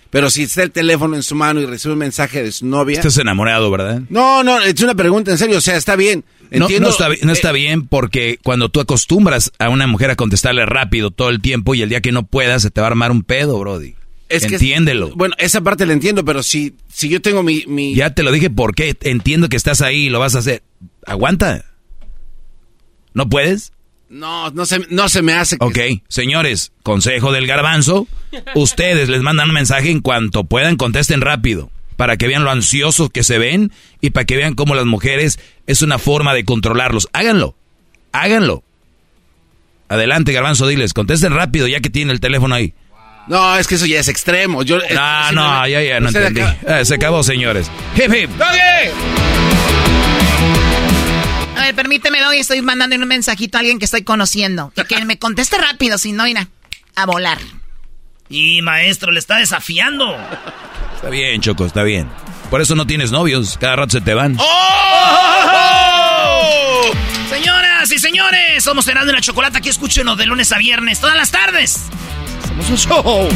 [0.09, 2.97] pero si está el teléfono en su mano y recibe un mensaje de su novia.
[2.97, 4.01] Estás enamorado, ¿verdad?
[4.09, 5.57] No, no, es una pregunta en serio.
[5.57, 6.23] O sea, está bien.
[6.51, 6.89] Entiendo,
[7.21, 11.41] no, está, bien porque cuando tú acostumbras a una mujer a contestarle rápido todo el
[11.41, 13.93] tiempo y el día que no puedas se te va a armar un pedo, Brody.
[14.29, 15.11] Es Entiéndelo.
[15.15, 17.95] bueno, esa parte la entiendo, pero si, si yo tengo mi, mi...
[17.95, 20.63] Ya te lo dije porque entiendo que estás ahí y lo vas a hacer.
[21.05, 21.65] Aguanta.
[23.13, 23.73] ¿No puedes?
[24.09, 25.57] No, no se, no se me hace.
[25.59, 28.07] Ok, señores, consejo del garbanzo.
[28.55, 31.69] Ustedes les mandan un mensaje en cuanto puedan, contesten rápido.
[31.95, 35.37] Para que vean lo ansiosos que se ven y para que vean cómo las mujeres
[35.67, 37.09] es una forma de controlarlos.
[37.13, 37.55] Háganlo,
[38.13, 38.63] háganlo.
[39.89, 42.73] Adelante, garbanzo, diles, contesten rápido ya que tienen el teléfono ahí.
[43.27, 44.63] No, es que eso ya es extremo.
[44.63, 46.41] Yo, no, no, ya, ya, no entendí.
[46.65, 47.69] Eh, se acabó, señores.
[47.95, 48.29] Hip, hip.
[51.57, 54.71] A ver, permíteme, doy, estoy mandando un mensajito a alguien que estoy conociendo.
[54.75, 56.47] Y que me conteste rápido, si no, irá
[56.95, 57.39] a volar.
[58.29, 60.15] Y maestro, le está desafiando.
[60.95, 62.07] Está bien, Choco, está bien.
[62.49, 64.37] Por eso no tienes novios, cada rato se te van.
[64.39, 65.19] ¡Oh!
[67.29, 69.59] Señoras y señores, somos Cenando de la Chocolata.
[69.59, 71.85] Aquí escúchenos de lunes a viernes, todas las tardes.
[72.47, 73.29] Somos un show.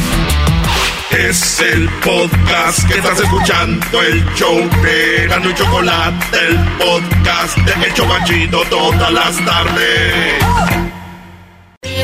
[1.10, 7.88] Es el podcast que estás escuchando, el show de Gano y Chocolate, el podcast de
[7.88, 10.42] Hecho Machito todas las tardes.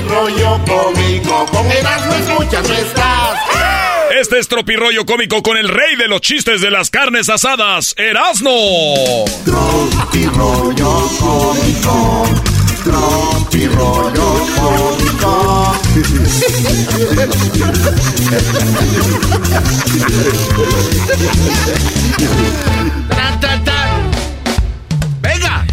[0.06, 3.38] Rollo cómico, con Erasmo escuchas no estás.
[4.20, 9.24] Este es Tropirollo Cómico con el rey de los chistes de las carnes asadas, Erasmo.
[9.44, 12.26] Tropirollo Cómico,
[12.84, 15.39] Tropirollo Cómico.
[25.20, 25.66] ¡Venga!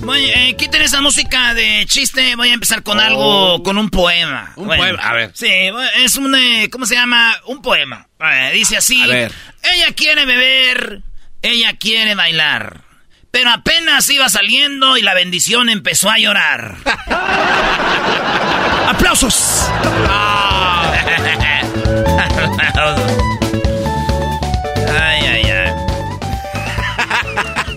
[0.00, 2.36] Voy, eh, quiten esa música de chiste.
[2.36, 4.52] Voy a empezar con algo, con un poema.
[4.56, 5.30] Un poema, a ver.
[5.34, 5.48] Sí,
[5.96, 7.34] es un, eh, ¿cómo se llama?
[7.46, 8.06] Un poema.
[8.52, 9.02] dice así.
[9.02, 9.32] A ver.
[9.62, 11.02] Ella quiere beber,
[11.42, 12.82] ella quiere bailar,
[13.30, 16.76] Pero apenas iba saliendo y la bendición empezó a llorar.
[18.88, 19.70] ¡Aplausos!
[24.88, 25.72] ay, ay, ay.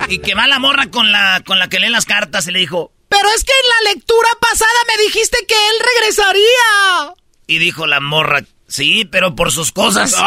[0.09, 2.59] y que va la morra con la, con la que lee las cartas y le
[2.59, 2.91] dijo...
[3.09, 7.13] Pero es que en la lectura pasada me dijiste que él regresaría.
[7.45, 8.41] Y dijo la morra,
[8.73, 10.13] sí, pero por sus cosas.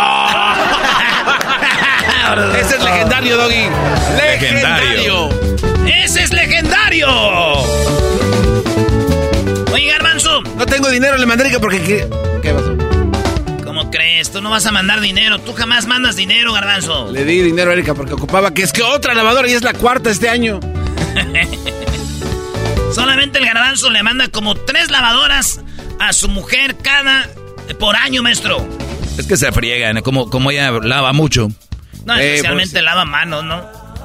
[2.60, 3.66] Ese es legendario, Doggy.
[4.16, 5.28] Legendario.
[5.86, 7.08] Ese es legendario.
[9.72, 10.42] Oye, Garbanzo.
[10.42, 11.82] No tengo dinero, le mandé porque...
[11.82, 12.08] ¿Qué,
[12.40, 12.76] ¿Qué pasó?
[13.64, 14.30] ¿Cómo crees?
[14.30, 15.40] Tú no vas a mandar dinero.
[15.40, 17.10] Tú jamás mandas dinero, Garbanzo.
[17.10, 19.72] Le di dinero a Erika porque ocupaba que es que otra lavadora y es la
[19.72, 20.60] cuarta este año.
[22.94, 25.60] Solamente el Garbanzo le manda como tres lavadoras
[25.98, 27.28] a su mujer cada
[27.74, 28.66] por año, maestro.
[29.18, 31.48] Es que se friegan, como, como ella lava mucho.
[32.04, 33.64] No, Eh, especialmente pues- lava manos, ¿no?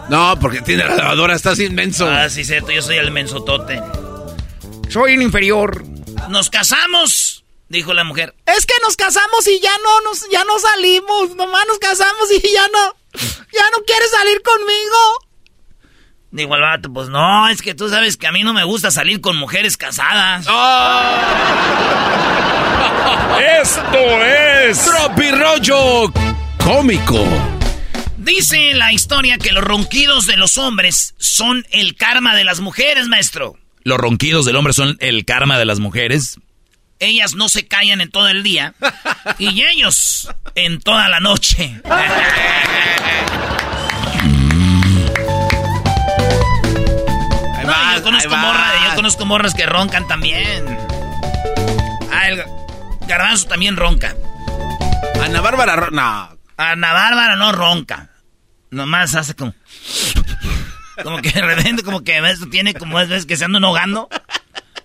[0.10, 2.10] No, porque tiene la lavadora, estás inmenso.
[2.10, 3.82] Ah, sí, cierto, yo soy el mensotote.
[4.90, 5.84] Soy el inferior.
[6.30, 8.36] Nos casamos, dijo la mujer.
[8.46, 11.36] Es que nos casamos y ya no nos, ya no salimos.
[11.36, 12.96] Nomás nos casamos y ya no,
[13.54, 15.28] ya no quieres salir conmigo.
[16.32, 18.90] Dijo el vato, pues no, es que tú sabes que a mí no me gusta
[18.92, 20.46] salir con mujeres casadas.
[23.62, 26.12] Esto es Tropirollo
[26.58, 27.26] cómico.
[28.18, 33.08] Dice la historia que los ronquidos de los hombres son el karma de las mujeres,
[33.08, 33.58] maestro.
[33.84, 36.40] Los ronquidos del hombre son el karma de las mujeres.
[37.00, 38.76] Ellas no se callan en todo el día
[39.40, 41.82] y ellos en toda la noche.
[47.56, 50.66] Ahí No, yo conozco morras, yo conozco morras que roncan también.
[52.12, 52.44] Ah, el
[53.12, 54.16] garbanzo también ronca.
[55.22, 55.76] Ana Bárbara...
[55.76, 56.38] Ro- No.
[56.58, 58.10] Ana Bárbara no ronca.
[58.70, 59.54] Nomás hace como.
[61.04, 64.08] Como que de repente, como que ves, tiene como es ves que se andan ahogando.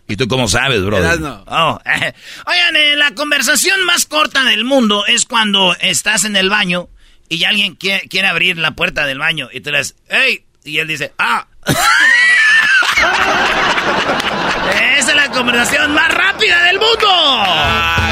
[0.09, 0.99] ¿Y tú cómo sabes, bro?
[0.99, 1.45] Erasno.
[1.47, 2.15] Oh, eh.
[2.47, 6.89] Oigan, eh, la conversación más corta del mundo es cuando estás en el baño
[7.29, 10.45] y alguien quiere, quiere abrir la puerta del baño y tú le dices, ¡Ey!
[10.65, 11.47] Y él dice, ¡Ah!
[15.37, 17.45] Conversación más rápida del mundo.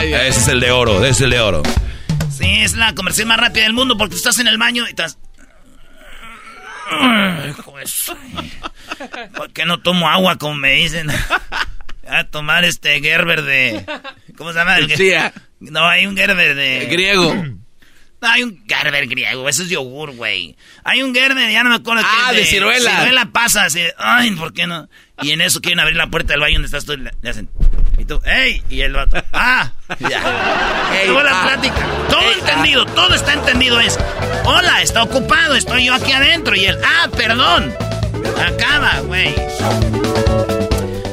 [0.02, 1.62] Ese es el de oro, ese es el de oro.
[2.30, 4.90] Sí, es la conversación más rápida del mundo porque tú estás en el baño y
[4.90, 5.18] estás.
[6.90, 11.08] Ay, de ¿Por qué no tomo agua como me dicen?
[12.06, 13.86] A tomar este Gerber de.
[14.36, 14.76] ¿Cómo se llama?
[14.76, 15.32] El- Chía.
[15.60, 16.86] No, hay un Gerber de.
[16.90, 17.34] Griego.
[18.20, 20.56] No, hay un Gerber griego, eso es yogur, güey.
[20.82, 22.98] Hay un Gerber, ya no me acuerdo Ah, qué es de ciruela.
[23.00, 24.88] Ciruela pasa así, ay, ¿por qué no?
[25.22, 27.48] Y en eso quieren abrir la puerta del baño donde estás tú y le hacen.
[27.98, 28.62] Y tú, ¡ey!
[28.68, 29.72] Y el vato, ¡ah!
[30.00, 30.90] Ya.
[30.92, 31.46] Ey, Acabó la ah.
[31.46, 31.86] plática.
[32.08, 33.80] Todo Ey, entendido, todo está entendido.
[33.80, 33.98] Es,
[34.44, 36.56] hola, está ocupado, estoy yo aquí adentro.
[36.56, 37.72] Y él, ¡ah, perdón!
[38.38, 39.34] Acaba, güey.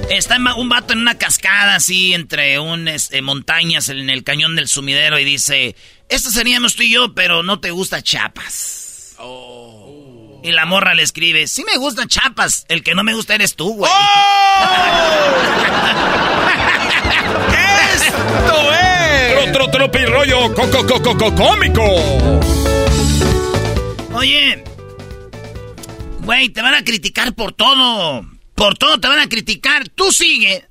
[0.09, 4.67] Está un vato en una cascada así entre un, este, montañas en el cañón del
[4.67, 5.75] sumidero y dice,
[6.09, 9.15] esto seríamos tú y yo, pero no te gusta Chapas.
[10.43, 13.55] Y la morra le escribe, sí me gusta Chapas, el que no me gusta eres
[13.55, 13.91] tú, güey.
[17.93, 19.33] ¡Esto es!
[19.33, 21.83] Tro, tro, tropirollo co, co, co, co, co- cómico.
[24.13, 24.63] Oye,
[26.21, 28.25] güey, te van a criticar por todo.
[28.55, 29.89] Por todo te van a criticar.
[29.89, 30.67] Tú sigue,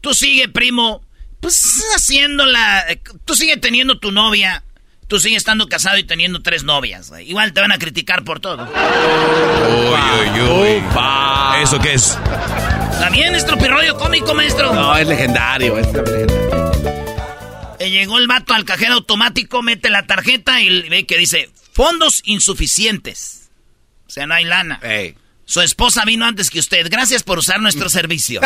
[0.00, 1.02] tú sigue, primo,
[1.40, 2.86] pues haciéndola.
[3.24, 4.64] Tú sigue teniendo tu novia.
[5.10, 7.08] Tú sigues estando casado y teniendo tres novias.
[7.10, 7.28] güey.
[7.28, 8.62] Igual te van a criticar por todo.
[8.62, 10.82] Uy, uy, uy.
[11.60, 12.16] ¿Eso qué es?
[13.00, 14.72] También es tropirroyo cómico, maestro.
[14.72, 15.76] No, es legendario.
[15.78, 16.26] Es legendario.
[17.80, 22.22] Eh, Llegó el vato al cajero automático, mete la tarjeta y ve que dice fondos
[22.24, 23.50] insuficientes.
[24.06, 24.78] O sea, no hay lana.
[24.80, 25.16] Ey.
[25.44, 26.86] Su esposa vino antes que usted.
[26.88, 28.40] Gracias por usar nuestro servicio.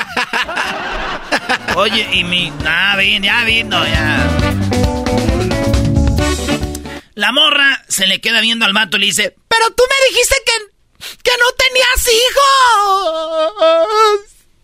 [1.76, 2.50] Oye, y mi...
[2.64, 4.30] Ah, vino, ya vino, ya.
[7.14, 9.34] La morra se le queda viendo al vato y le dice...
[9.48, 10.52] Pero tú me dijiste que,
[11.22, 12.08] que no tenías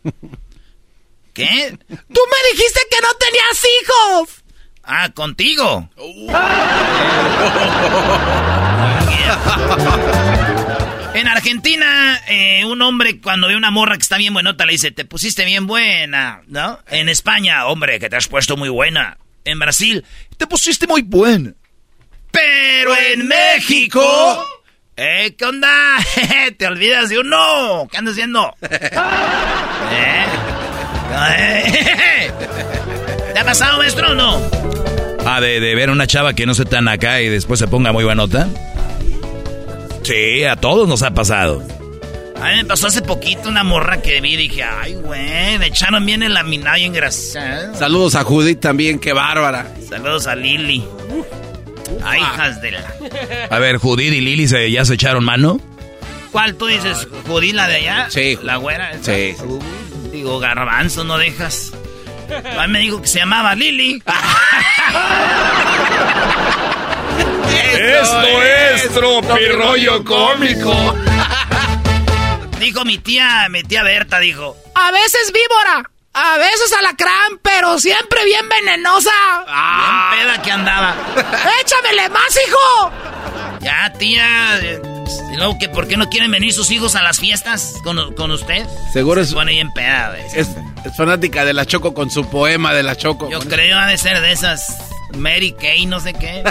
[0.05, 0.14] hijos.
[1.32, 1.78] ¿Qué?
[1.88, 4.28] Tú me dijiste que no tenías hijos.
[4.82, 5.88] Ah, contigo.
[11.12, 14.92] En Argentina, eh, un hombre cuando ve una morra que está bien buenota le dice,
[14.92, 16.78] te pusiste bien buena, ¿no?
[16.86, 19.18] En España, hombre, que te has puesto muy buena.
[19.44, 20.05] En Brasil,
[20.36, 21.55] te pusiste muy buena.
[22.31, 24.47] Pero en México...
[24.97, 25.35] ¿Eh?
[25.37, 25.97] ¿Qué onda?
[26.59, 27.89] ¿Te olvidas de uno?
[27.91, 28.55] ¿Qué andas haciendo?
[28.62, 30.24] ¿Eh?
[31.39, 32.31] ¿Eh?
[33.33, 34.41] ¿Te ha pasado, maestro, o no?
[35.24, 37.93] Ah, de, de ver una chava que no se tan acá y después se ponga
[37.93, 38.49] muy buenota.
[40.03, 41.62] Sí, a todos nos ha pasado.
[42.41, 45.66] A mí me pasó hace poquito una morra que vi y dije, ay, güey, me
[45.66, 47.74] echaron bien el laminado y engrasado.
[47.74, 49.66] Saludos a Judith también, qué bárbara.
[49.89, 50.83] Saludos a Lili.
[51.99, 52.95] Hijas de la...
[53.51, 55.61] A ver, Judith y Lili se, ya se echaron mano.
[56.32, 57.09] ¿Cuál tú dices?
[57.26, 58.11] ¿Judith la de allá?
[58.11, 58.38] Sí.
[58.43, 58.93] ¿La güera?
[58.93, 59.12] esa?
[59.12, 59.34] Sí.
[59.43, 59.61] Uh,
[60.12, 61.72] digo, garbanzo, no dejas.
[62.57, 64.03] A mí me dijo que se llamaba Lili.
[67.72, 70.95] Esto es Tropirollo Cómico.
[72.61, 74.57] Dijo mi tía, mi tía Berta, dijo.
[74.74, 79.11] A veces víbora, a veces alacrán, pero siempre bien venenosa.
[79.46, 80.96] Bien peda que andaba.
[81.61, 82.92] ¡Échamele más, hijo!
[83.61, 84.61] Ya, tía.
[85.32, 88.30] Y luego, que ¿por qué no quieren venir sus hijos a las fiestas con, con
[88.30, 88.66] usted?
[88.92, 90.48] Seguro es, Se pone bien peda, es,
[90.84, 93.30] es fanática de la Choco con su poema de la Choco.
[93.30, 94.78] Yo creo ha de ser de esas
[95.14, 96.42] Mary Kay, no sé qué.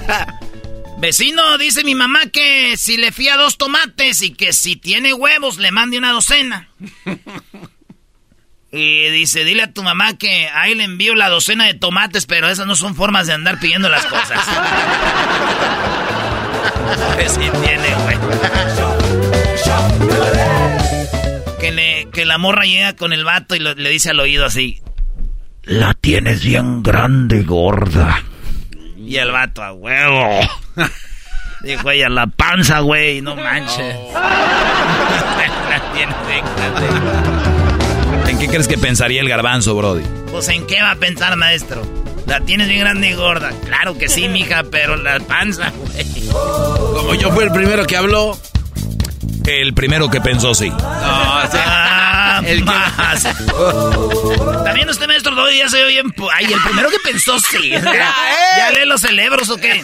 [0.98, 5.58] Vecino, dice mi mamá que si le fía dos tomates y que si tiene huevos
[5.58, 6.70] le mande una docena.
[8.72, 12.48] Y dice, dile a tu mamá que ahí le envío la docena de tomates, pero
[12.50, 14.40] esas no son formas de andar pidiendo las cosas.
[17.18, 18.36] que si tiene huevos.
[21.60, 24.46] Que, le, que la morra llega con el vato y lo- le dice al oído
[24.46, 24.82] así.
[25.64, 28.24] La tienes bien grande, gorda.
[28.98, 30.40] Y el vato, a huevo.
[31.62, 33.96] Dijo ella, la panza, güey, no manches.
[34.14, 37.59] La tienes bien grande.
[38.40, 40.02] ¿En qué crees que pensaría el garbanzo, Brody?
[40.32, 41.82] Pues, ¿en qué va a pensar, maestro?
[42.26, 43.52] La tienes bien grande y gorda.
[43.66, 46.06] Claro que sí, mija, pero la panza, güey.
[46.32, 48.40] Como yo fui el primero que habló.
[49.46, 50.70] El primero que pensó sí.
[50.70, 53.24] No, o sea, Ah, El que- más.
[54.64, 56.14] También usted, maestro, Doggy, ya se ve bien...
[56.34, 57.72] Ay, el primero que pensó sí.
[57.72, 59.84] ¿Ya lee los cerebros o qué?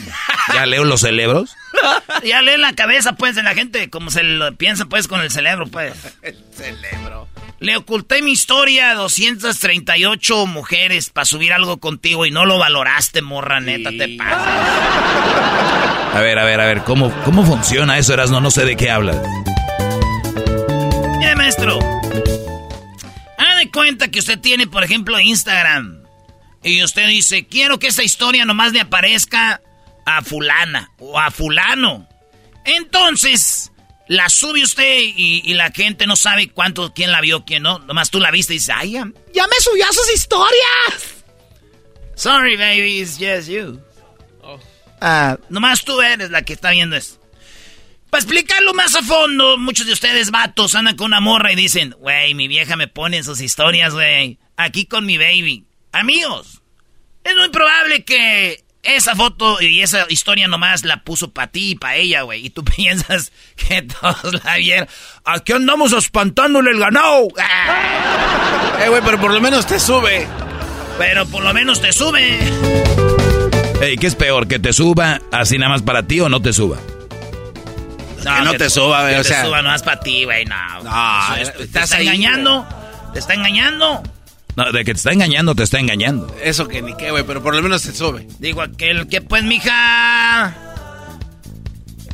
[0.53, 1.56] ¿Ya leo los cerebros?
[2.24, 5.32] Ya lee la cabeza, pues, de la gente, como se lo piensa, pues, con el
[5.32, 5.93] cerebro, pues.
[6.22, 7.28] el cerebro.
[7.66, 13.24] Le oculté mi historia a 238 mujeres para subir algo contigo y no lo valoraste,
[13.24, 16.13] morra, neta, te pasa.
[16.13, 18.39] A ver, a ver, a ver, ¿cómo, cómo funciona eso, Erasno?
[18.39, 19.18] No sé de qué hablas.
[21.18, 21.80] Mire, maestro.
[23.39, 26.03] Haga de cuenta que usted tiene, por ejemplo, Instagram.
[26.61, 29.59] Y usted dice, quiero que esa historia nomás le aparezca
[30.05, 32.07] a fulana o a fulano.
[32.63, 33.72] Entonces,
[34.08, 37.80] la sube usted y, y la gente no sabe cuánto, quién la vio, quién no.
[37.80, 41.24] Nomás tú la viste y dices, ay, ya- ¡Ya me subió a sus historias!
[42.16, 43.80] sorry, baby, it's just you.
[45.01, 47.20] Ah, nomás tú eres la que está viendo esto.
[48.10, 51.91] Para explicarlo más a fondo, muchos de ustedes, vatos, andan con una morra y dicen,
[51.99, 54.39] güey, mi vieja me pone en sus historias, güey.
[54.56, 55.66] Aquí con mi baby.
[55.91, 56.62] Amigos,
[57.24, 61.76] es muy probable que esa foto y esa historia nomás la puso para ti y
[61.76, 62.46] para ella, güey.
[62.46, 64.88] Y tú piensas que todos la vieron.
[65.26, 67.28] Aquí andamos espantándole el ganado.
[67.40, 70.28] Ah, Eh, güey, pero por lo menos te sube.
[70.98, 72.38] pero por lo menos te sube.
[73.82, 74.48] Ey, ¿qué es peor?
[74.48, 76.78] ¿Que te suba así nada más para ti o no te suba?
[78.22, 79.46] Que no te suba, güey, que o te sea.
[79.46, 80.84] suba nomás para ti, güey, no.
[80.84, 82.68] No, es- te estás está ahí, engañando.
[83.14, 84.04] Te está engañando.
[84.56, 86.34] No, de que te está engañando, te está engañando.
[86.41, 88.26] Eso que ni qué, güey, pero por lo menos te sube.
[88.39, 90.56] Digo aquel que pues, mija.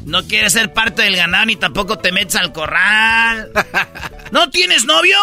[0.06, 3.52] No quieres ser parte del ganado ni tampoco te metes al corral.
[4.32, 5.18] ¿No tienes novio?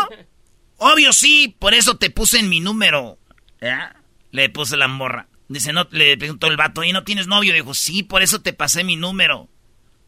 [0.76, 3.18] Obvio sí, por eso te puse en mi número.
[3.60, 3.96] ¿Ya?
[4.30, 5.26] Le puse la morra.
[5.48, 7.52] Dice, no, le preguntó el vato, ¿y no tienes novio?
[7.54, 9.38] Dijo, sí, por eso te pasé mi número.
[9.40, 9.50] O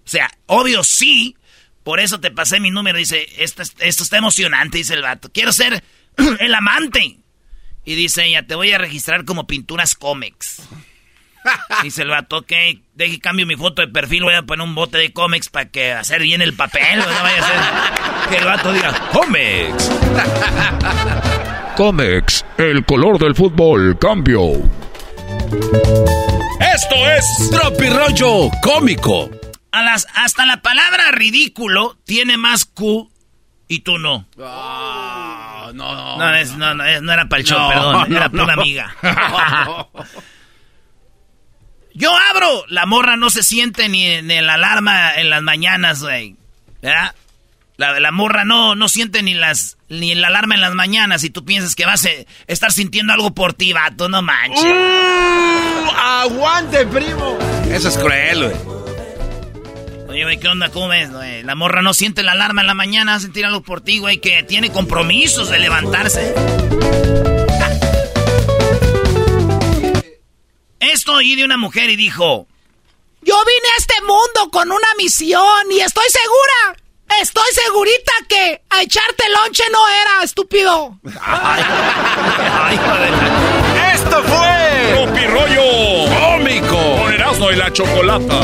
[0.04, 1.36] sea, obvio sí,
[1.82, 2.98] por eso te pasé mi número.
[2.98, 5.30] Dice, esto, es- esto está emocionante, dice el vato.
[5.32, 5.82] Quiero ser
[6.40, 7.18] el amante.
[7.84, 10.62] Y dice ella, te voy a registrar como Pinturas Comics.
[11.82, 12.52] Dice el vato, ok,
[12.94, 15.90] deje cambio mi foto de perfil, voy a poner un bote de cómics para que
[15.92, 19.90] hacer bien el papel, no vaya a ser que el vato diga, ¡Comics!
[21.76, 24.40] Comex, el color del fútbol, cambio.
[26.74, 29.30] Esto es Tropirollo cómico.
[29.72, 33.10] a las, hasta la palabra ridículo tiene más Q
[33.66, 34.26] y tú no.
[34.38, 35.39] Ah,
[35.74, 38.62] no, No, es- no, no, era para el show, No, perdón, era no, pura no.
[38.62, 38.96] amiga.
[41.94, 46.36] Yo abro, la morra no se siente ni en la alarma en las mañanas, güey.
[46.80, 47.14] ¿Verdad?
[47.76, 51.30] La, la morra no, no siente ni las ni la alarma en las mañanas y
[51.30, 52.10] tú piensas que vas a
[52.46, 54.62] estar sintiendo algo por ti, vato, no manches.
[54.62, 57.38] Uh, ¡Aguante, primo!
[57.70, 58.79] Eso es cruel, güey.
[60.20, 60.68] Oye, güey, ¿qué onda?
[60.68, 61.42] ¿Cómo ves, güey?
[61.44, 64.00] La morra no siente la alarma en la mañana, va a sentir algo por ti,
[64.00, 66.34] güey, que tiene compromisos de levantarse.
[70.78, 72.46] Esto oí de una mujer y dijo,
[73.22, 75.40] Yo vine a este mundo con una misión
[75.70, 76.76] y estoy segura,
[77.22, 81.00] estoy segurita que para echarte lonche no era, estúpido.
[83.94, 85.64] Esto fue Tropi Rollo
[86.20, 88.42] Cómico con Erasmo y la Chocolata.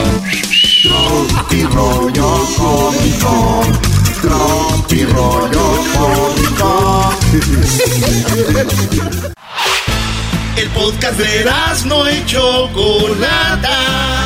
[10.57, 14.17] El podcast de Erasmo y Chocolata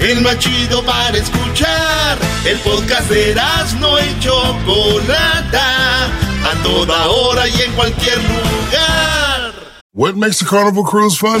[0.00, 2.18] el más chido para escuchar.
[2.44, 3.34] El podcast de
[3.80, 9.54] no y Chocolata, a toda hora y en cualquier lugar.
[9.92, 11.40] What makes a carnival cruise fun?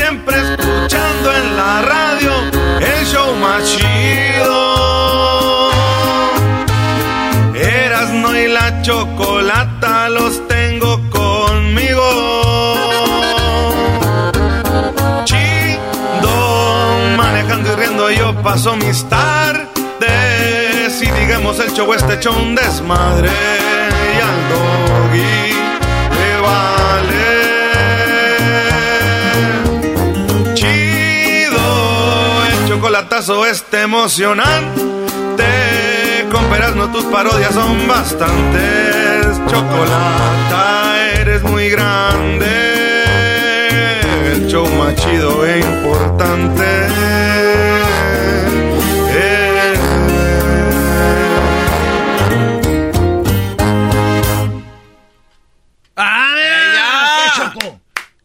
[0.00, 2.32] Siempre escuchando en la radio
[2.80, 4.56] el show más chido.
[7.54, 12.02] Erasno y la chocolata los tengo conmigo.
[15.24, 16.30] Chido,
[17.18, 19.68] manejando y riendo yo paso mis tardes.
[21.02, 23.28] Y digamos el show este hecho un desmadre.
[23.28, 25.49] Y al doggy
[33.10, 35.44] chocolatazo este emocionante.
[36.30, 39.26] Con no tus parodias son bastantes.
[39.50, 42.46] Chocolata, eres muy grande.
[44.32, 46.64] El show más chido e importante.
[55.96, 56.34] ¡Ah,
[57.24, 57.80] ¡Qué choco!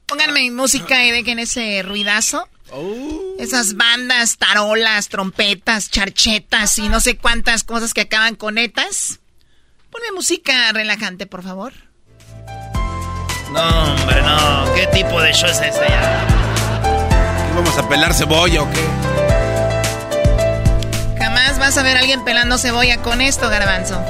[0.06, 2.48] Pónganme música y dejen ese ruidazo.
[2.72, 3.25] Oh.
[3.40, 9.20] Esas bandas, tarolas, trompetas, charchetas y no sé cuántas cosas que acaban con etas.
[9.92, 11.74] Ponme música relajante, por favor.
[13.52, 14.74] No, hombre, no.
[14.74, 16.28] ¿Qué tipo de show es ese ya?
[17.56, 18.86] ¿Vamos a pelar cebolla o qué?
[21.20, 24.02] Jamás vas a ver a alguien pelando cebolla con esto, garbanzo.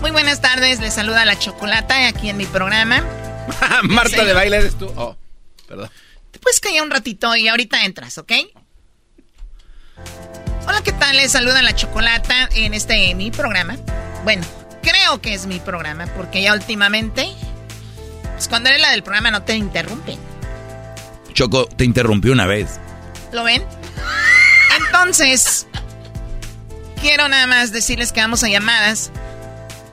[0.00, 3.04] Muy buenas tardes, les saluda la Chocolata aquí en mi programa.
[3.82, 4.90] Marta de baile eres tú.
[4.96, 5.16] Oh,
[5.66, 5.90] perdón.
[6.40, 8.32] Te puedes callar un ratito y ahorita entras, ¿ok?
[10.66, 11.14] Hola, ¿qué tal?
[11.16, 13.76] Les saluda la Chocolata en este mi programa.
[14.24, 14.46] Bueno,
[14.82, 17.28] creo que es mi programa porque ya últimamente,
[18.32, 20.18] pues cuando eres la del programa no te interrumpen.
[21.34, 22.80] Choco, te interrumpió una vez.
[23.32, 23.62] ¿Lo ven?
[24.78, 25.66] Entonces,
[27.02, 29.10] quiero nada más decirles que vamos a llamadas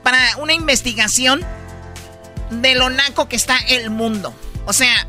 [0.02, 1.44] para una investigación
[2.50, 4.34] de lo naco que está el mundo.
[4.64, 5.06] O sea,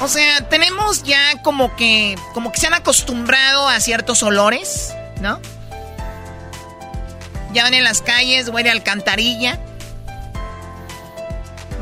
[0.00, 5.40] O sea, tenemos ya como que como que se han acostumbrado a ciertos olores, ¿no?
[7.52, 9.58] Ya van en las calles, huele a alcantarilla.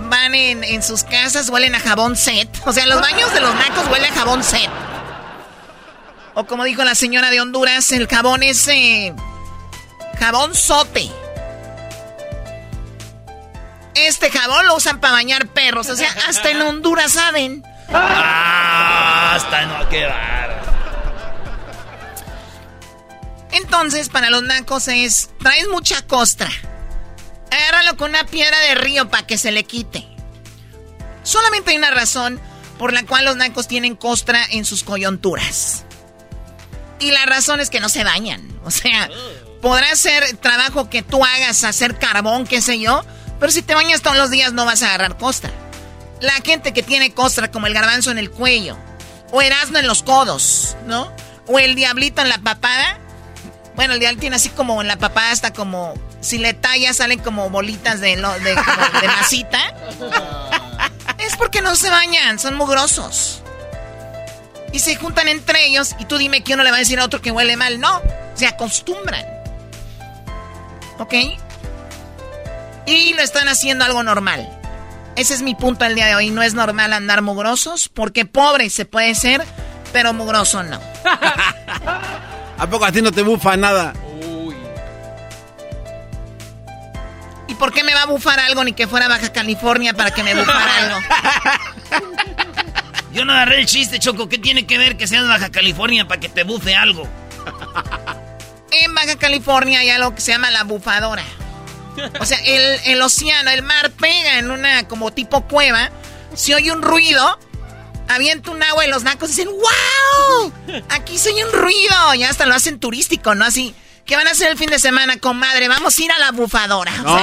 [0.08, 2.48] Van en, en sus casas, huelen a jabón set.
[2.66, 4.70] O sea, los baños de los nacos huelen a jabón set.
[6.34, 9.14] O como dijo la señora de Honduras, el jabón es eh,
[10.18, 11.10] jabón sote.
[13.94, 15.88] Este jabón lo usan para bañar perros.
[15.88, 17.64] O sea, hasta en Honduras saben.
[17.92, 20.62] Ah, hasta no quedar.
[23.52, 25.30] Entonces, para los nacos es.
[25.38, 26.50] Traes mucha costra.
[27.50, 30.06] Agárralo con una piedra de río para que se le quite.
[31.22, 32.40] Solamente hay una razón
[32.78, 35.84] por la cual los nacos tienen costra en sus coyunturas.
[36.98, 38.58] Y la razón es que no se bañan.
[38.64, 39.08] O sea,
[39.62, 43.04] podrá ser trabajo que tú hagas, hacer carbón, qué sé yo
[43.44, 45.50] pero si te bañas todos los días no vas a agarrar costra.
[46.22, 48.78] La gente que tiene costra como el garbanzo en el cuello,
[49.32, 51.12] o Erasmo en los codos, ¿no?
[51.46, 52.98] O el diablito en la papada.
[53.76, 55.92] Bueno, el diablo tiene así como en la papada hasta como...
[56.22, 58.54] Si le tallas salen como bolitas de, de,
[59.00, 59.60] de masita.
[61.18, 63.42] es porque no se bañan, son mugrosos.
[64.72, 67.04] Y se juntan entre ellos y tú dime que uno le va a decir a
[67.04, 67.78] otro que huele mal.
[67.78, 68.00] No,
[68.36, 69.26] se acostumbran.
[70.98, 71.12] ¿Ok?
[72.86, 74.48] Y lo están haciendo algo normal.
[75.16, 76.30] Ese es mi punto el día de hoy.
[76.30, 79.44] No es normal andar mugrosos, porque pobre se puede ser,
[79.92, 80.80] pero mugroso no.
[82.58, 83.92] ¿A poco a ti no te bufa nada?
[87.46, 90.22] ¿Y por qué me va a bufar algo ni que fuera Baja California para que
[90.22, 90.98] me bufara algo?
[93.12, 94.28] Yo no agarré el chiste, Choco.
[94.28, 97.06] ¿Qué tiene que ver que seas Baja California para que te bufe algo?
[98.72, 101.22] En Baja California hay algo que se llama la bufadora.
[102.20, 105.90] O sea, el, el océano, el mar pega en una como tipo cueva.
[106.34, 107.38] Si oye un ruido,
[108.08, 110.52] avienta un agua y los nacos dicen, ¡Wow!
[110.90, 112.14] Aquí se oye un ruido.
[112.16, 113.44] Y hasta lo hacen turístico, ¿no?
[113.44, 113.74] Así,
[114.04, 115.68] ¿qué van a hacer el fin de semana, comadre?
[115.68, 116.92] Vamos a ir a la bufadora.
[117.02, 117.18] No,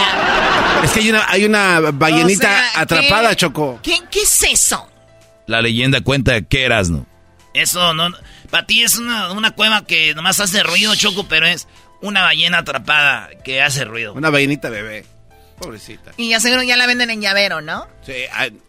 [0.83, 3.79] es que hay una, hay una ballenita atrapada, Choco.
[3.83, 4.87] ¿qué, ¿Qué es eso?
[5.47, 7.05] La leyenda cuenta que eras, ¿no?
[7.53, 8.09] Eso no.
[8.49, 11.67] Para ti es una, una cueva que nomás hace ruido, Choco, pero es
[12.01, 14.13] una ballena atrapada que hace ruido.
[14.13, 15.05] Una ballenita bebé.
[15.59, 16.11] Pobrecita.
[16.17, 17.87] Y ya seguro ya la venden en llavero, ¿no?
[18.05, 18.25] Sí.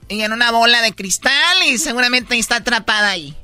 [0.08, 3.34] Y en una bola de cristal y seguramente está atrapada ahí.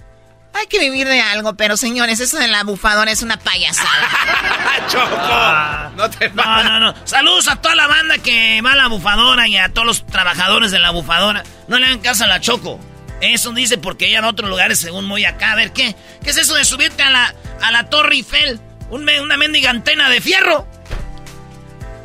[0.54, 3.88] Hay que vivir de algo, pero señores, eso de la bufadora es una payasada.
[4.90, 5.90] Ah.
[5.96, 6.94] no te No, no, no.
[7.04, 10.70] Saludos a toda la banda que va a la bufadora y a todos los trabajadores
[10.70, 11.42] de la bufadora.
[11.68, 12.80] No le hagan caso a la Choco.
[13.20, 15.52] Eso dice porque ella en otros lugares, según muy acá.
[15.52, 15.94] A ver, ¿qué?
[16.22, 18.60] ¿Qué es eso de subirte a la, a la Torre Eiffel?
[18.90, 20.66] Un me- una mendiga antena de fierro.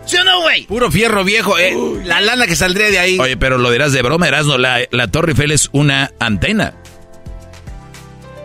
[0.05, 0.65] ¿Sí o no, güey?
[0.65, 1.73] Puro fierro viejo, eh.
[2.03, 3.17] La lana que saldría de ahí.
[3.19, 4.57] Oye, pero lo dirás de broma, Erasmo.
[4.57, 6.73] La, la Torre Eiffel es una antena.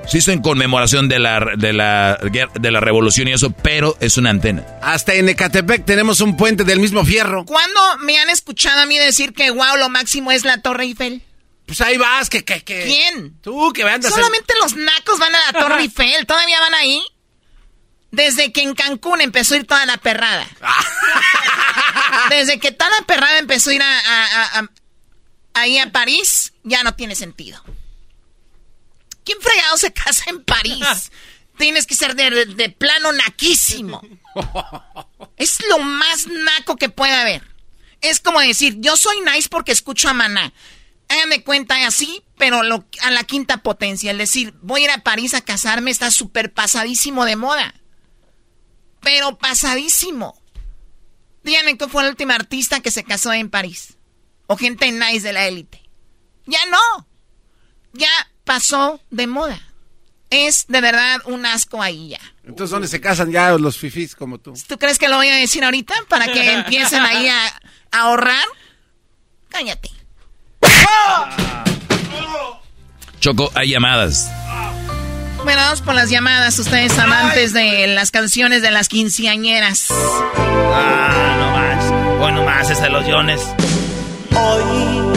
[0.06, 2.18] Se hizo en conmemoración de la, de, la,
[2.54, 4.64] de la revolución y eso, pero es una antena.
[4.80, 7.44] Hasta en Ecatepec tenemos un puente del mismo fierro.
[7.44, 11.22] ¿Cuándo me han escuchado a mí decir que wow, lo máximo es la Torre Eiffel?
[11.66, 12.84] Pues ahí vas, que, que, que.
[12.84, 13.38] ¿Quién?
[13.42, 16.24] Tú, que andas en- Solamente los nacos van a la Torre Eiffel.
[16.24, 17.02] ¿Todavía van ahí?
[18.10, 20.46] Desde que en Cancún empezó a ir toda la perrada.
[22.30, 24.70] Desde que toda la perrada empezó a ir a, a- a- a-
[25.54, 27.62] ahí a París, ya no tiene sentido.
[29.24, 31.10] ¿Quién fregado se casa en París?
[31.58, 34.02] Tienes que ser de, de- de plano naquísimo.
[35.36, 37.42] Es lo más naco que puede haber.
[38.00, 40.52] Es como decir, yo soy nice porque escucho a Maná.
[41.08, 44.10] Hagan de cuenta así, pero lo- a la quinta potencia.
[44.12, 47.72] Es decir, voy a ir a París a casarme, está súper pasadísimo de moda.
[49.00, 50.40] Pero pasadísimo.
[51.42, 53.96] Díganme qué fue el último artista que se casó en París.
[54.46, 55.82] O gente nice de la élite.
[56.46, 57.06] Ya no.
[57.92, 58.08] Ya
[58.44, 59.60] pasó de moda.
[60.30, 62.20] Es de verdad un asco ahí ya.
[62.44, 64.52] Entonces, ¿dónde se casan ya los fifís como tú?
[64.66, 67.46] ¿Tú crees que lo voy a decir ahorita para que empiecen ahí a,
[67.92, 68.44] a ahorrar?
[69.48, 69.90] Cállate.
[73.20, 74.30] Choco, hay llamadas.
[75.44, 79.88] Bueno, vamos por las llamadas, ustedes amantes de las canciones de las quinceañeras.
[79.90, 82.20] Ah, no más.
[82.22, 83.40] Hoy no más es de los Jones.
[84.36, 85.16] Hoy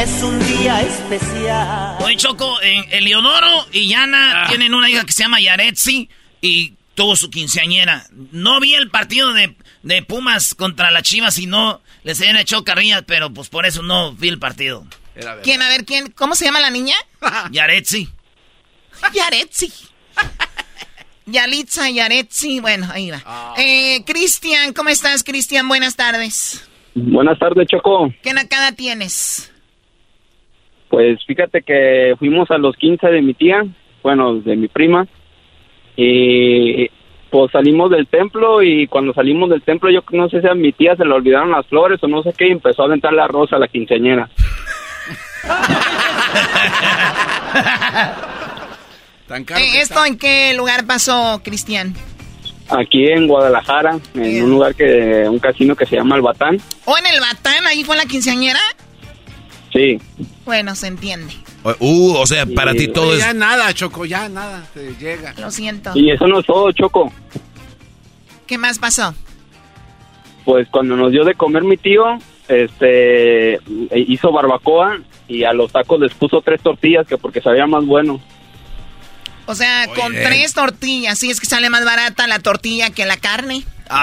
[0.00, 1.96] es un día especial.
[2.00, 6.08] Hoy Choco, en Eleodoro y Yana tienen una hija que se llama Yaretsi
[6.40, 8.06] y tuvo su quinceañera.
[8.32, 12.64] No vi el partido de, de Pumas contra las Chivas y no les habían hecho
[12.64, 14.86] carrillas, pero pues por eso no vi el partido.
[15.44, 15.62] ¿Quién?
[15.62, 16.10] A ver, ¿quién?
[16.10, 16.96] ¿Cómo se llama la niña?
[17.52, 18.08] Yaretsi.
[19.12, 19.72] Yaretsi.
[21.26, 22.60] Yalitza, Yaretsi.
[22.60, 23.54] Bueno, ahí va.
[23.58, 25.66] Eh, Cristian, ¿cómo estás, Cristian?
[25.68, 26.68] Buenas tardes.
[26.94, 28.12] Buenas tardes, Choco.
[28.22, 29.52] ¿Qué nacada tienes?
[30.88, 33.64] Pues fíjate que fuimos a los 15 de mi tía,
[34.02, 35.08] bueno, de mi prima,
[35.96, 36.88] y
[37.30, 40.72] pues salimos del templo y cuando salimos del templo yo no sé si a mi
[40.72, 43.26] tía se le olvidaron las flores o no sé qué y empezó a aventar la
[43.26, 44.30] rosa a la quinceañera.
[49.26, 51.94] Tan Eh, ¿Esto en qué lugar pasó, Cristian?
[52.68, 56.58] Aquí en Guadalajara, en un lugar que, un casino que se llama El Batán.
[56.84, 57.66] ¿O en el Batán?
[57.66, 58.60] ¿Ahí fue la quinceañera?
[59.72, 59.98] Sí.
[60.44, 61.34] Bueno, se entiende.
[61.78, 63.20] Uh, o sea, para ti todo es...
[63.20, 64.66] Ya nada, Choco, ya nada.
[64.72, 65.34] Te llega.
[65.38, 65.92] Lo siento.
[65.94, 67.12] Y eso no es todo, Choco.
[68.46, 69.14] ¿Qué más pasó?
[70.44, 72.04] Pues cuando nos dio de comer mi tío,
[72.48, 73.58] este,
[73.94, 78.20] hizo barbacoa y a los tacos les puso tres tortillas que porque sabía más bueno.
[79.46, 81.18] O sea, con tres tortillas.
[81.18, 83.64] Sí, es que sale más barata la tortilla que la carne.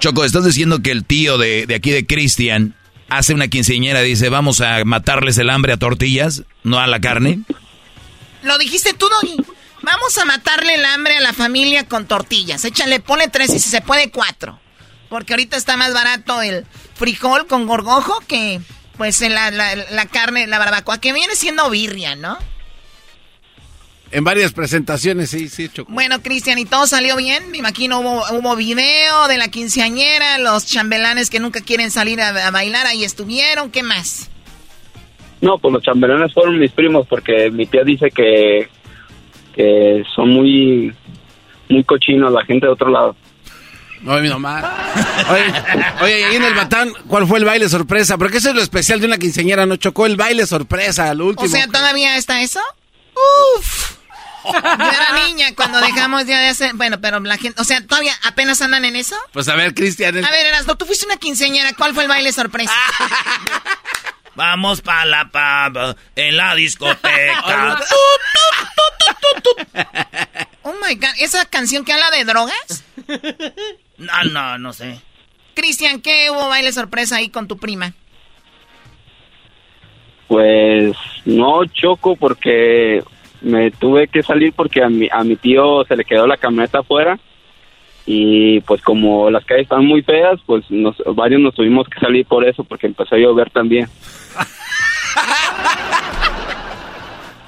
[0.00, 2.74] Choco, estás diciendo que el tío de, de aquí de Cristian
[3.08, 7.40] hace una quinceañera, dice, vamos a matarles el hambre a tortillas, no a la carne.
[8.42, 9.44] Lo dijiste tú, Doggy.
[9.82, 12.64] Vamos a matarle el hambre a la familia con tortillas.
[12.64, 14.60] Échale, ponle tres y si se puede cuatro.
[15.08, 18.60] Porque ahorita está más barato el frijol con gorgojo que
[18.98, 22.36] pues la, la, la carne, la barbacoa, que viene siendo birria, ¿no?
[24.10, 25.92] En varias presentaciones, sí, sí, Choco.
[25.92, 27.50] Bueno, Cristian, ¿y todo salió bien?
[27.50, 32.50] Me imagino hubo, hubo video de la quinceañera, los chambelanes que nunca quieren salir a,
[32.50, 34.30] bailar, ahí estuvieron, ¿qué más?
[35.42, 38.68] No, pues los chambelanes fueron mis primos porque mi tía dice que,
[39.54, 40.92] que son muy,
[41.68, 43.14] muy cochinos la gente de otro lado.
[44.02, 44.76] No, mi mamá.
[45.30, 45.52] Oye,
[46.02, 48.16] oye, ahí en el Batán, ¿cuál fue el baile sorpresa?
[48.18, 49.76] Porque eso es lo especial de una quinceañera, ¿no?
[49.76, 51.46] Chocó el baile sorpresa al último.
[51.46, 52.60] O sea, ¿todavía está eso?
[53.56, 53.98] Uf.
[54.44, 56.74] Yo era niña cuando dejamos ya de hacer.
[56.74, 57.60] Bueno, pero la gente.
[57.60, 59.16] O sea, ¿todavía apenas andan en eso?
[59.32, 60.24] Pues a ver, Cristian.
[60.24, 61.72] A ver, Erasno, tú fuiste una quinceañera.
[61.74, 62.72] ¿Cuál fue el baile sorpresa?
[64.34, 67.80] Vamos pa' la pub en la discoteca.
[70.62, 72.84] oh my god, ¿esa canción que habla de drogas?
[73.98, 75.00] No, no, no sé.
[75.54, 77.92] Cristian, ¿qué hubo baile sorpresa ahí con tu prima?
[80.28, 83.02] Pues no choco porque
[83.40, 86.80] me tuve que salir porque a mi, a mi tío se le quedó la camioneta
[86.80, 87.18] afuera
[88.06, 92.24] y pues como las calles están muy feas, pues nos, varios nos tuvimos que salir
[92.24, 93.86] por eso porque empezó a llover también.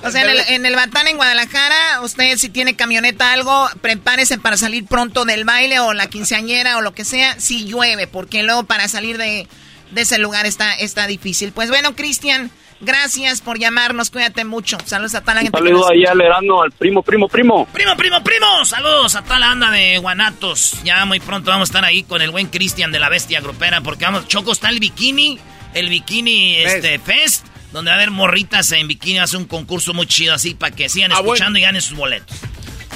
[0.03, 4.39] O sea, en el, en el Batán en Guadalajara, usted si tiene camioneta algo, prepárese
[4.39, 8.43] para salir pronto del baile o la quinceañera o lo que sea, si llueve, porque
[8.43, 9.47] luego para salir de,
[9.91, 11.53] de ese lugar está, está difícil.
[11.53, 12.51] Pues bueno, Cristian,
[12.83, 14.79] Gracias por llamarnos, cuídate mucho.
[14.87, 15.59] Saludos a toda la gente.
[15.59, 17.67] Saludos ahí al Erano, al primo, primo, primo.
[17.67, 18.65] Primo, primo, primo.
[18.65, 20.83] Saludos a toda la banda de Guanatos.
[20.83, 23.83] Ya muy pronto vamos a estar ahí con el buen Cristian de la Bestia Grupera,
[23.83, 25.39] porque vamos, Choco está el bikini,
[25.75, 30.07] el bikini este, fest, donde va a haber morritas en bikini, hace un concurso muy
[30.07, 32.37] chido así para que sigan ah, escuchando y ganen sus boletos.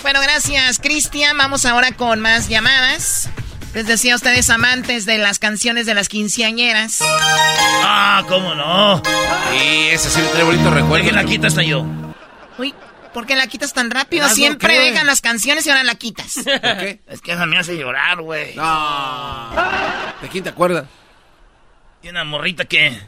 [0.03, 1.37] Bueno, gracias, Cristian.
[1.39, 3.31] Vamos ahora con más llamadas.
[3.75, 6.99] Les decía a ustedes amantes de las canciones de las quinceañeras.
[7.03, 9.03] Ah, ¿cómo no?
[9.51, 11.05] Sí, ese sí me trae bonito recuerdo.
[11.05, 11.85] ¿Quién la quita hasta yo?
[12.59, 12.72] Uy,
[13.12, 14.29] ¿por qué la quitas tan rápido?
[14.29, 16.35] Siempre dejan las canciones y ahora la quitas.
[16.45, 17.01] ¿Por qué?
[17.09, 18.55] Es que esa me hace llorar, güey.
[18.55, 19.51] No.
[20.22, 20.85] ¿De quién te acuerdas?
[22.03, 23.01] Y una morrita que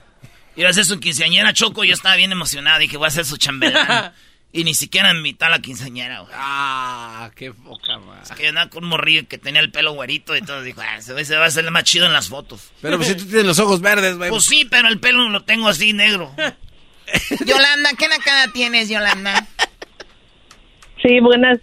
[0.57, 2.79] iba a ser su quinceañera choco y yo estaba bien emocionado.
[2.79, 4.13] Dije, voy a ser su chambelán.
[4.53, 6.33] Y ni siquiera invitó a la quinceañera, güey.
[6.35, 8.23] Ah, qué poca madre.
[8.23, 10.63] Es que yo andaba con un morrillo que tenía el pelo güerito y todo.
[10.63, 12.73] Dijo, ah, ese va a ser el más chido en las fotos.
[12.81, 14.31] Pero pues si tú tienes los ojos verdes, güey.
[14.31, 16.35] Pues sí, pero el pelo lo tengo así negro.
[17.45, 19.47] Yolanda, ¿qué nakada tienes, Yolanda?
[21.03, 21.59] Sí, buenas.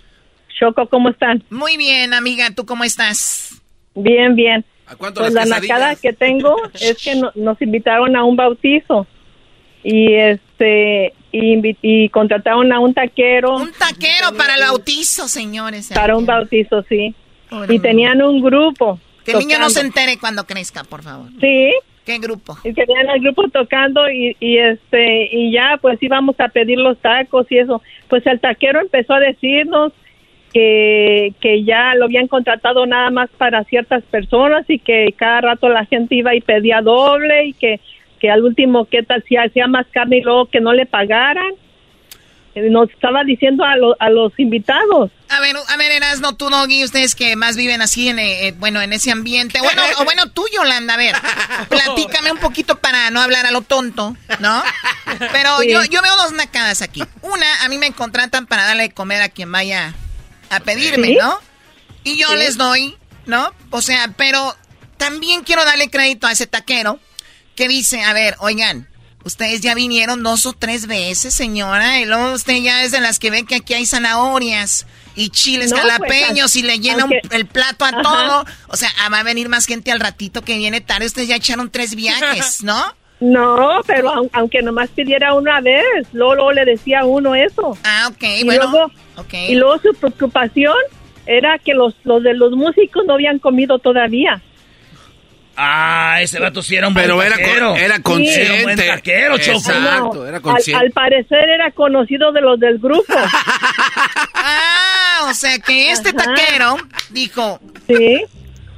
[0.59, 1.43] Choco, ¿cómo están?
[1.49, 2.51] Muy bien, amiga.
[2.51, 3.59] ¿Tú cómo estás?
[3.95, 4.63] Bien, bien.
[4.93, 9.07] ¿A cuánto pues las la nakada que tengo es que nos invitaron a un bautizo.
[9.83, 13.57] Y este y, contrataron a un taquero.
[13.57, 15.89] Un taquero para el bautizo, señores.
[15.93, 17.13] Para un bautizo, sí.
[17.67, 18.99] y tenían un grupo.
[19.25, 21.29] Que el niño no se entere cuando crezca, por favor.
[21.41, 21.73] Sí.
[22.05, 22.57] ¿Qué grupo?
[22.65, 26.97] Y tenían el grupo tocando y, y este y ya pues íbamos a pedir los
[26.99, 27.81] tacos y eso.
[28.09, 29.93] Pues el taquero empezó a decirnos
[30.53, 35.67] que, que ya lo habían contratado nada más para ciertas personas y que cada rato
[35.69, 37.79] la gente iba y pedía doble y que
[38.23, 41.51] que al último, ¿qué tal si hacía más carne y luego que no le pagaran?
[42.55, 45.11] Eh, nos estaba diciendo a, a los invitados.
[45.27, 48.53] A ver, a ver, Erasno, tú, Nogui, ustedes que más viven así, en, eh, eh,
[48.57, 49.59] bueno, en ese ambiente.
[49.59, 51.13] Bueno, o bueno, tú, Yolanda, a ver,
[51.69, 54.63] platícame un poquito para no hablar a lo tonto, ¿no?
[55.33, 57.03] Pero yo, yo veo dos nacadas aquí.
[57.23, 59.93] Una, a mí me contratan para darle de comer a quien vaya
[60.55, 61.37] a pedirme, ¿no?
[62.03, 63.53] Y yo les doy, ¿no?
[63.69, 64.55] O sea, pero
[64.97, 66.99] también quiero darle crédito a ese taquero
[67.55, 68.89] ¿Qué dice, a ver, oigan,
[69.23, 73.19] ustedes ya vinieron dos o tres veces, señora, y luego usted ya es de las
[73.19, 77.85] que ve que aquí hay zanahorias y chiles pues, jalapeños y le llena el plato
[77.85, 78.45] a todo.
[78.69, 81.05] O sea, ah, va a venir más gente al ratito que viene tarde.
[81.05, 82.95] Ustedes ya echaron tres viajes, ¿no?
[83.23, 87.77] No, pero aunque nomás pidiera una vez, luego, le decía a uno eso.
[87.85, 88.91] Ah, ok, bueno.
[89.47, 90.75] Y luego su preocupación
[91.25, 94.41] era que los, los de los músicos no habían comido todavía.
[95.55, 97.75] Ah, ese vato sí era un Pero buen era, taquero.
[97.77, 98.41] era consciente.
[98.43, 100.83] Era un buen taquero, Exacto, era consciente.
[100.83, 103.05] Al, parecer era conocido de los del grupo.
[104.33, 106.75] ah, o sea que este taquero
[107.11, 107.61] dijo...
[107.87, 108.21] Sí.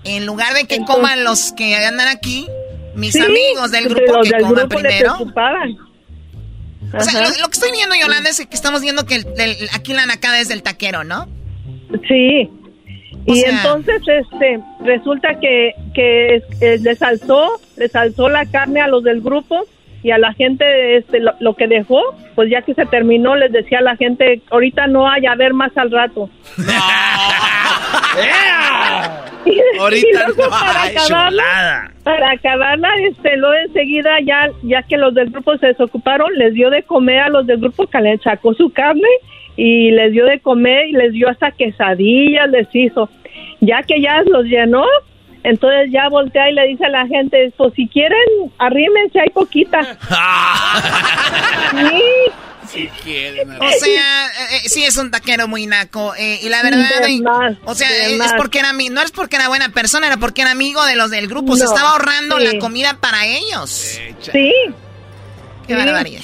[0.04, 2.48] En lugar de que coman los que andan aquí,
[2.96, 5.18] mis amigos del grupo que coman primero...
[6.98, 9.22] O sea, lo, que estoy viendo, Yolanda, es que estamos viendo que
[9.74, 11.28] aquí la nacada es del taquero, ¿no?
[12.08, 12.50] Sí.
[13.28, 19.04] Y entonces este resulta que, que eh, les alzó, les alzó la carne a los
[19.04, 19.66] del grupo
[20.04, 22.00] y a la gente este lo, que dejó,
[22.36, 25.56] pues ya que se terminó les decía a la gente, ahorita no hay a ver
[25.56, 26.30] más al rato.
[29.80, 35.30] ahorita no para hay acabarla, para acabarla, este luego enseguida ya ya que los del
[35.30, 38.72] grupo se desocuparon, les dio de comer a los del grupo que les sacó su
[38.72, 39.08] carne
[39.58, 43.10] y les dio de comer y les dio hasta quesadillas, les hizo.
[43.62, 44.84] Ya que ya los llenó,
[45.44, 48.20] entonces ya voltea y le dice a la gente, pues si quieren,
[48.58, 49.82] arrímense, hay poquita.
[51.72, 52.02] sí.
[52.76, 56.14] Si quieren, o sea, eh, eh, sí es un taquero muy naco.
[56.18, 56.86] Eh, y la verdad,
[57.64, 60.86] o sea, es porque era no es porque era buena persona, era porque era amigo
[60.86, 61.56] de los del grupo.
[61.56, 64.00] Se estaba ahorrando la comida para ellos.
[64.32, 64.52] Sí.
[65.68, 66.22] Qué barbaridad.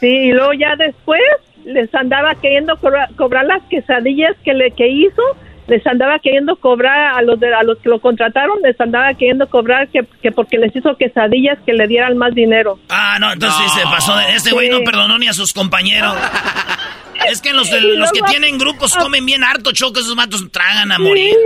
[0.00, 1.20] Sí, y luego ya después
[1.64, 5.22] les andaba queriendo cobrar, las quesadillas que le que hizo
[5.70, 9.48] les andaba queriendo cobrar a los de, a los que lo contrataron, les andaba queriendo
[9.48, 12.80] cobrar que, que porque les hizo quesadillas que le dieran más dinero.
[12.88, 14.18] Ah, no, entonces se pasó.
[14.18, 16.16] Este güey no perdonó ni a sus compañeros.
[17.30, 19.00] es que los, los que tienen grupos ah.
[19.00, 21.36] comen bien harto, choco, esos matos tragan a morir.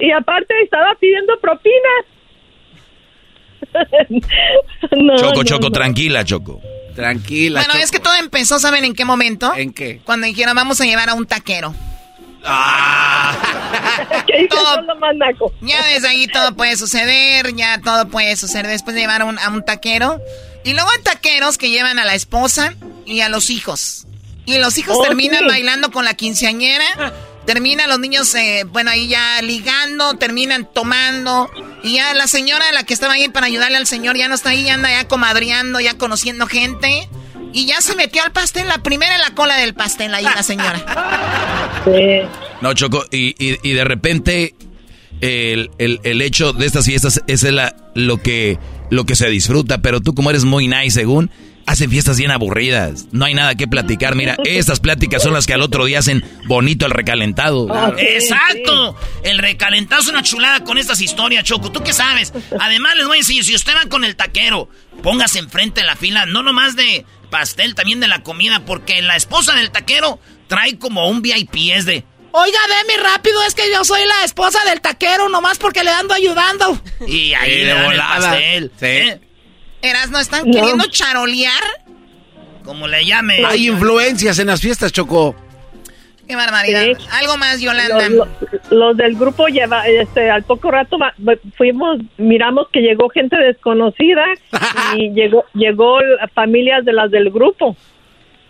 [0.00, 2.04] Y aparte estaba pidiendo propinas.
[5.20, 6.60] choco, Choco, tranquila, Choco.
[6.96, 7.62] Tranquila.
[7.64, 9.54] Bueno, es que todo empezó, ¿saben en qué momento?
[9.54, 10.00] ¿En qué?
[10.02, 11.72] Cuando dijeron, vamos a llevar a un taquero.
[12.44, 13.36] Ah.
[14.48, 14.84] todo,
[15.60, 19.38] ya desde ahí todo puede suceder, ya todo puede suceder después de llevar a un,
[19.38, 20.20] a un taquero.
[20.64, 22.74] Y luego hay taqueros que llevan a la esposa
[23.06, 24.06] y a los hijos.
[24.44, 27.12] Y los hijos oh, terminan bailando con la quinceañera.
[27.44, 31.50] Terminan los niños, eh, bueno, ahí ya ligando, terminan tomando.
[31.82, 34.50] Y ya la señora, la que estaba ahí para ayudarle al señor, ya no está
[34.50, 37.08] ahí, ya anda ya comadreando, ya conociendo gente.
[37.52, 40.42] Y ya se metió al pastel, la primera en la cola del pastel ahí la
[40.42, 40.84] señora.
[42.60, 44.54] No, Choco, y, y, de repente
[45.20, 48.58] el, el, hecho de estas fiestas es la, lo, que,
[48.90, 51.30] lo que se disfruta, pero tú como eres muy nice según,
[51.68, 53.06] hacen fiestas bien aburridas.
[53.12, 54.14] No hay nada que platicar.
[54.16, 57.68] Mira, estas pláticas son las que al otro día hacen bonito el recalentado.
[57.70, 58.96] Ah, ¡Exacto!
[59.22, 61.70] El recalentado es una chulada con estas historias, Choco.
[61.70, 62.32] ¿Tú qué sabes?
[62.58, 64.68] Además, les voy a decir, si usted va con el taquero,
[65.02, 69.16] póngase enfrente de la fila, no nomás de pastel, también de la comida, porque la
[69.16, 72.04] esposa del taquero trae como un VIP, es de...
[72.30, 76.14] Oiga, deme rápido, es que yo soy la esposa del taquero, nomás porque le ando
[76.14, 76.80] ayudando.
[77.06, 78.72] Y ahí le dan el pastel.
[78.78, 78.86] Sí.
[78.86, 79.20] ¿eh?
[79.82, 81.62] Eras, ¿no están queriendo charolear?
[82.64, 83.44] Como le llame.
[83.46, 85.34] Hay influencias en las fiestas, Choco.
[86.28, 86.84] Qué barbaridad.
[87.12, 88.26] Algo más, Yolanda.
[88.70, 90.98] Los, del grupo lleva, este, al poco rato
[91.56, 94.24] fuimos, miramos que llegó gente desconocida
[94.96, 95.98] y llegó, llegó
[96.34, 97.76] familias de las del grupo.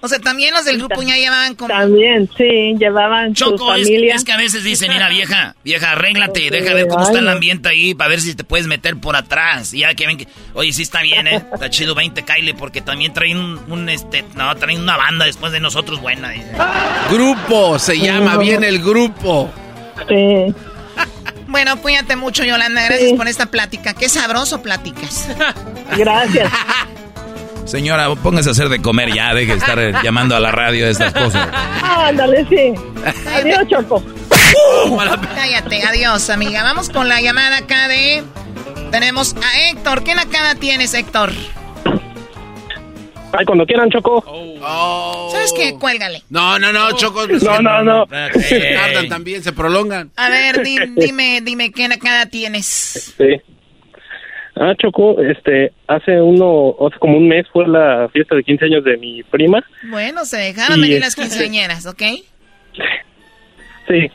[0.01, 1.69] O sea, también los del grupo ya llevaban como...
[1.69, 4.15] También, sí, llevaban Choco, sus familias.
[4.15, 7.29] Es, es, que a veces dicen, mira, vieja, vieja, arréglate, deja ver cómo está el
[7.29, 9.75] ambiente ahí para ver si te puedes meter por atrás.
[9.75, 11.45] Y ya que ven que, oye, sí está bien, ¿eh?
[11.53, 15.59] Está chido 20, Kyle, porque también traen un, este, no, traen una banda después de
[15.59, 16.33] nosotros buena.
[17.11, 19.51] Grupo, se llama bien el grupo.
[20.09, 20.55] Sí.
[21.49, 22.85] Bueno, cuídate mucho, Yolanda.
[22.85, 23.95] Gracias por esta plática.
[23.95, 25.27] Qué sabroso pláticas.
[25.97, 26.53] Gracias.
[27.69, 30.93] Señora, póngase a hacer de comer ya, deje de estar llamando a la radio de
[30.93, 31.49] estas cosas.
[31.83, 32.73] Ándale, sí.
[33.31, 34.03] Adiós, Choco.
[35.35, 36.63] Cállate, adiós, amiga.
[36.63, 38.25] Vamos con la llamada acá de...
[38.91, 40.03] Tenemos a Héctor.
[40.03, 41.31] ¿Qué cara tienes, Héctor?
[43.33, 44.25] Ay, cuando quieran, Choco.
[44.27, 45.29] Oh.
[45.31, 45.75] ¿Sabes qué?
[45.75, 46.23] Cuélgale.
[46.31, 47.27] No, no, no, Choco.
[47.27, 48.07] No, no, no.
[48.07, 50.11] Tardan también, se prolongan.
[50.17, 53.15] A ver, dime, dime, ¿qué cara tienes?
[53.19, 53.58] Sí.
[54.61, 58.85] Ah, Choco, este, hace uno, hace como un mes fue la fiesta de 15 años
[58.85, 59.63] de mi prima.
[59.89, 62.03] Bueno, se dejaron venir las quinceañeras, ¿ok?
[63.87, 64.11] Sí,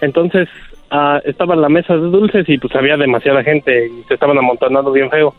[0.00, 0.48] entonces
[0.88, 4.38] ah, estaba en la mesa de dulces y pues había demasiada gente y se estaban
[4.38, 5.34] amontonando bien feo.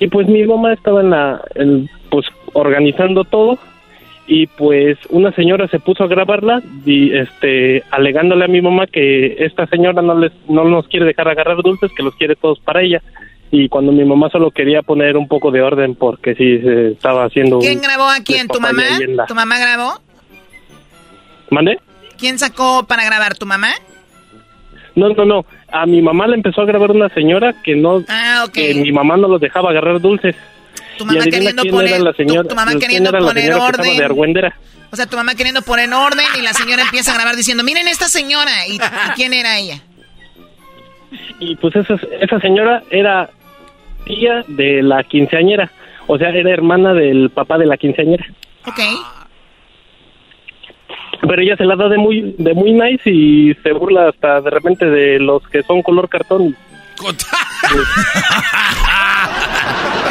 [0.00, 1.40] Y pues mi mamá estaba en la,
[2.10, 3.60] pues organizando todo
[4.26, 9.36] y pues una señora se puso a grabarla y este alegándole a mi mamá que
[9.38, 12.82] esta señora no les no nos quiere dejar agarrar dulces que los quiere todos para
[12.82, 13.02] ella
[13.54, 17.26] y cuando mi mamá solo quería poner un poco de orden porque sí se estaba
[17.26, 18.48] haciendo ¿Quién grabó a quién?
[18.48, 18.82] ¿Tu mamá?
[19.28, 20.00] ¿Tu mamá grabó?
[21.50, 21.78] ¿Mande?
[22.18, 23.36] ¿Quién sacó para grabar?
[23.36, 23.68] ¿Tu mamá?
[24.94, 25.44] No, no, no.
[25.70, 29.18] A mi mamá le empezó a grabar una señora que no ah, que mi mamá
[29.18, 30.34] no los dejaba agarrar dulces.
[30.96, 33.96] Tu mamá queriendo poner la señora, tu, mamá queriendo poner orden.
[33.98, 34.52] De
[34.90, 37.86] o sea, tu mamá queriendo poner orden y la señora empieza a grabar diciendo, "Miren
[37.86, 38.78] esta señora." ¿Y,
[39.14, 39.82] quién era ella?
[41.38, 43.28] Y pues esa esa señora era
[44.04, 45.70] tía de la quinceañera.
[46.06, 48.26] O sea, era hermana del papá de la quinceañera.
[48.66, 48.80] Ok.
[51.20, 54.50] Pero ella se la da de muy, de muy nice y se burla hasta de
[54.50, 56.56] repente de los que son color cartón.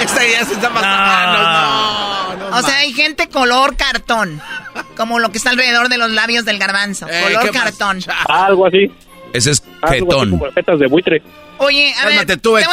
[0.01, 2.49] Esta idea se está pasando.
[2.49, 4.41] No, o sea, hay gente color cartón.
[4.95, 7.07] Como lo que está alrededor de los labios del garbanzo.
[7.09, 7.99] Eh, color cartón.
[8.27, 8.89] Algo así.
[9.33, 10.39] Ese es jetón.
[10.79, 11.21] de buitre.
[11.57, 12.67] Oye, a ver, te, voy a,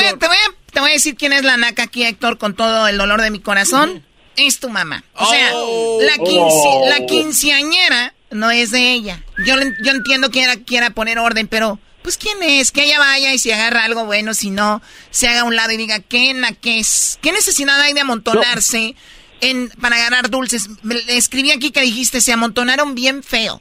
[0.72, 3.30] te voy a decir quién es la naca aquí, Héctor, con todo el dolor de
[3.30, 4.04] mi corazón.
[4.36, 5.04] Es tu mamá.
[5.14, 6.00] O sea, oh.
[6.00, 9.24] la, quince, la quinceañera No es de ella.
[9.44, 13.34] Yo, yo entiendo que quiera, quiera poner orden, pero pues quién es, que ella vaya
[13.34, 16.34] y si agarra algo bueno, si no, se haga a un lado y diga, ¿qué,
[16.60, 17.18] qué es?
[17.20, 18.94] ¿Qué necesidad hay de amontonarse
[19.40, 20.68] en, para ganar dulces?
[21.08, 23.60] escribí aquí que dijiste, se amontonaron bien feo.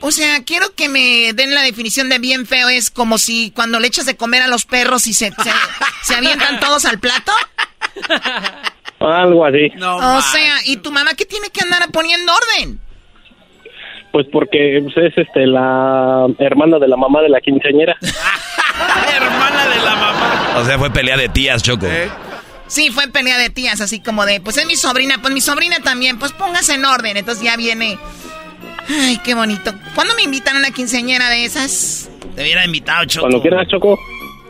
[0.00, 2.68] O sea, quiero que me den la definición de bien feo.
[2.68, 5.32] Es como si cuando le echas de comer a los perros y se,
[6.02, 7.32] se, avientan todos al plato.
[9.00, 9.72] Algo así.
[9.80, 12.80] o sea, ¿y tu mamá qué tiene que andar poniendo orden?
[14.12, 17.96] Pues porque es este la hermana de la mamá de la quinceañera.
[19.14, 20.58] hermana de la mamá.
[20.58, 21.86] O sea, fue pelea de tías, Choco.
[21.86, 22.08] ¿Eh?
[22.66, 25.76] Sí, fue pelea de tías, así como de, pues es mi sobrina, pues mi sobrina
[25.84, 27.16] también, pues póngase en orden.
[27.16, 27.98] Entonces ya viene.
[28.88, 29.72] Ay, qué bonito.
[29.94, 32.08] ¿Cuándo me invitan a una quinceañera de esas?
[32.34, 33.22] Te hubiera invitado, Choco.
[33.26, 33.98] Cuando quieras, Choco.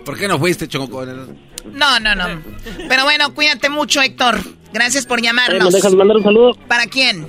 [0.05, 1.05] ¿Por qué no fuiste, Choco?
[1.05, 2.43] No, no, no.
[2.89, 4.39] Pero bueno, cuídate mucho, Héctor.
[4.73, 5.65] Gracias por llamarnos.
[5.65, 6.55] ¿Me dejas mandar un saludo?
[6.69, 7.29] ¿Para quién?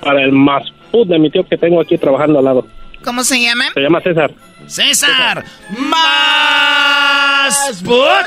[0.00, 2.66] Para el más put de mi tío que tengo aquí trabajando al lado.
[3.04, 3.66] ¿Cómo se llama?
[3.74, 4.32] Se llama César.
[4.66, 5.44] César.
[5.78, 8.26] Más put.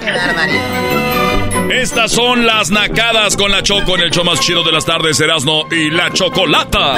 [0.00, 1.13] Qué barbaridad.
[1.80, 5.20] Estas son las nacadas con la Choco en el show más chido de las tardes,
[5.20, 6.96] Erasno y la Chocolata.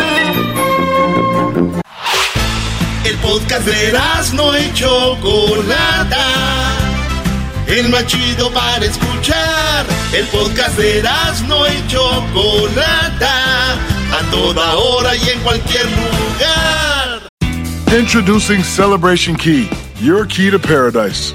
[3.04, 6.66] El podcast de Erasno y Chocolata
[7.66, 9.86] el más chido para escuchar.
[10.12, 11.02] El podcast de
[11.48, 17.28] no y Chocolata, a toda hora y en cualquier lugar.
[17.98, 19.68] Introducing Celebration Key,
[20.00, 21.34] your key to paradise.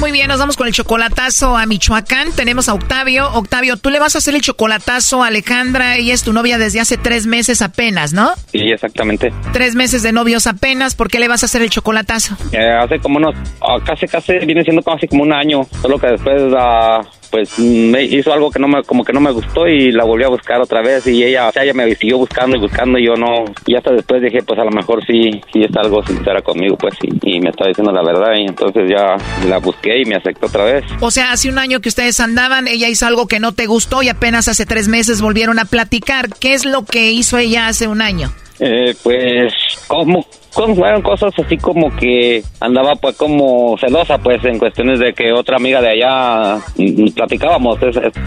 [0.00, 2.30] Muy bien, nos vamos con el chocolatazo a Michoacán.
[2.34, 3.32] Tenemos a Octavio.
[3.32, 5.96] Octavio, tú le vas a hacer el chocolatazo a Alejandra.
[5.96, 8.30] Ella es tu novia desde hace tres meses apenas, ¿no?
[8.52, 9.32] Sí, exactamente.
[9.52, 10.94] Tres meses de novios apenas.
[10.94, 12.36] ¿Por qué le vas a hacer el chocolatazo?
[12.52, 15.62] Eh, hace como unos, ah, casi, casi, viene siendo casi como un año.
[15.82, 19.30] Solo que después uh, pues me hizo algo que no me, como que no me
[19.30, 22.18] gustó y la volví a buscar otra vez y ella, o sea, ella me siguió
[22.18, 25.40] buscando y buscando y yo no, y hasta después dije, pues a lo mejor sí,
[25.52, 28.84] sí es algo sincera conmigo, pues y, y me está diciendo la verdad y entonces
[28.88, 29.16] ya
[29.46, 30.84] la busqué y me aceptó otra vez.
[31.00, 34.02] O sea, hace un año que ustedes andaban, ella hizo algo que no te gustó
[34.02, 36.28] y apenas hace tres meses volvieron a platicar.
[36.40, 38.32] ¿Qué es lo que hizo ella hace un año?
[38.60, 39.52] Eh, pues,
[39.86, 40.26] ¿cómo?
[40.66, 45.56] Fueron cosas así como que andaba pues como celosa pues en cuestiones de que otra
[45.56, 47.78] amiga de allá mm, platicábamos,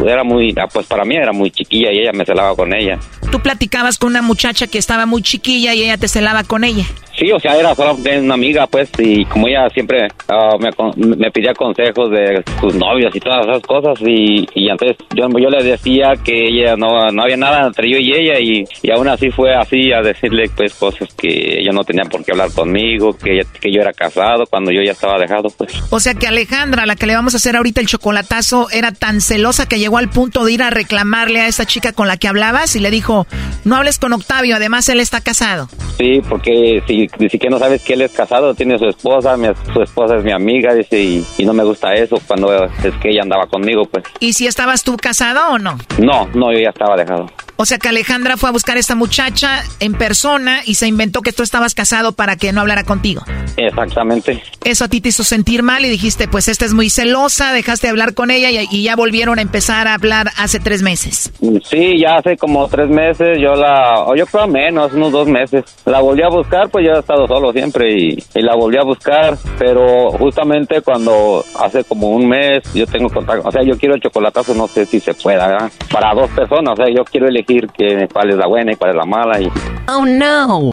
[0.06, 2.98] era muy, ah, pues para mí era muy chiquilla y ella me celaba con ella.
[3.32, 6.86] Tú platicabas con una muchacha que estaba muy chiquilla y ella te celaba con ella.
[7.18, 11.30] Sí, o sea, era solo una amiga, pues, y como ella siempre uh, me, me,
[11.30, 15.64] pedía consejos de sus novios y todas esas cosas, y, y entonces yo, yo le
[15.64, 19.30] decía que ella no, no había nada entre yo y ella, y, y aún así
[19.30, 23.42] fue así a decirle, pues, cosas que ella no tenía por qué hablar conmigo, que,
[23.60, 25.72] que yo era casado cuando yo ya estaba dejado, pues.
[25.90, 29.22] O sea que Alejandra, la que le vamos a hacer ahorita el chocolatazo, era tan
[29.22, 32.28] celosa que llegó al punto de ir a reclamarle a esta chica con la que
[32.28, 33.28] hablabas y le dijo,
[33.64, 35.70] no hables con Octavio, además él está casado.
[35.98, 39.36] Sí, porque si dice que no sabes que él es casado, tiene su esposa,
[39.74, 43.24] su esposa es mi amiga, dice, y, no me gusta eso cuando es que ella
[43.24, 44.06] andaba conmigo, pues.
[44.20, 45.78] ¿Y si estabas tú casado o no?
[46.00, 47.30] No, no, yo ya estaba dejado.
[47.62, 51.22] O sea que Alejandra fue a buscar a esta muchacha en persona y se inventó
[51.22, 53.22] que tú estabas casado para que no hablara contigo.
[53.56, 54.42] Exactamente.
[54.64, 57.86] Eso a ti te hizo sentir mal y dijiste, pues esta es muy celosa, dejaste
[57.86, 61.32] de hablar con ella y, ya volvieron a empezar a hablar hace tres meses.
[61.64, 65.64] Sí, ya hace como tres meses, yo la, o yo creo menos, unos dos meses.
[65.86, 69.38] La volví a buscar, pues yo he estado solo siempre y, la volví a buscar,
[69.60, 74.02] pero justamente cuando hace como un mes yo tengo contacto, o sea, yo quiero el
[74.02, 75.72] chocolatazo, no sé si se pueda, ¿verdad?
[75.92, 78.92] Para dos personas, o sea, yo quiero elegir que cuál es la buena y cuál
[78.92, 79.42] es la mala.
[79.42, 79.52] Y...
[79.88, 80.72] Oh, no.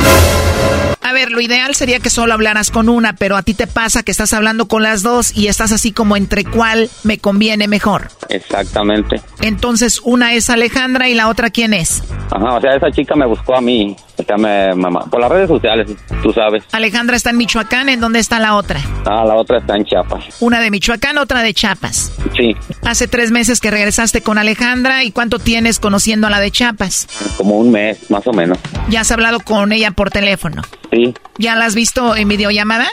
[1.01, 4.03] A ver, lo ideal sería que solo hablaras con una, pero a ti te pasa
[4.03, 8.09] que estás hablando con las dos y estás así como entre cuál me conviene mejor.
[8.29, 9.21] Exactamente.
[9.41, 12.03] Entonces, una es Alejandra y la otra quién es.
[12.31, 13.97] Ajá, o sea, esa chica me buscó a mí.
[14.37, 15.89] Me, mamá, por las redes sociales,
[16.23, 16.65] tú sabes.
[16.73, 18.81] Alejandra está en Michoacán, ¿en dónde está la otra?
[19.07, 20.25] Ah, la otra está en Chiapas.
[20.41, 22.13] Una de Michoacán, otra de Chiapas.
[22.37, 26.51] Sí, Hace tres meses que regresaste con Alejandra, ¿y cuánto tienes conociendo a la de
[26.51, 27.07] Chiapas?
[27.37, 28.59] como un mes, más o menos.
[28.89, 30.63] ¿Ya has hablado con ella por teléfono?
[30.93, 31.15] Sí.
[31.39, 32.89] ¿Ya la has visto en videollamada?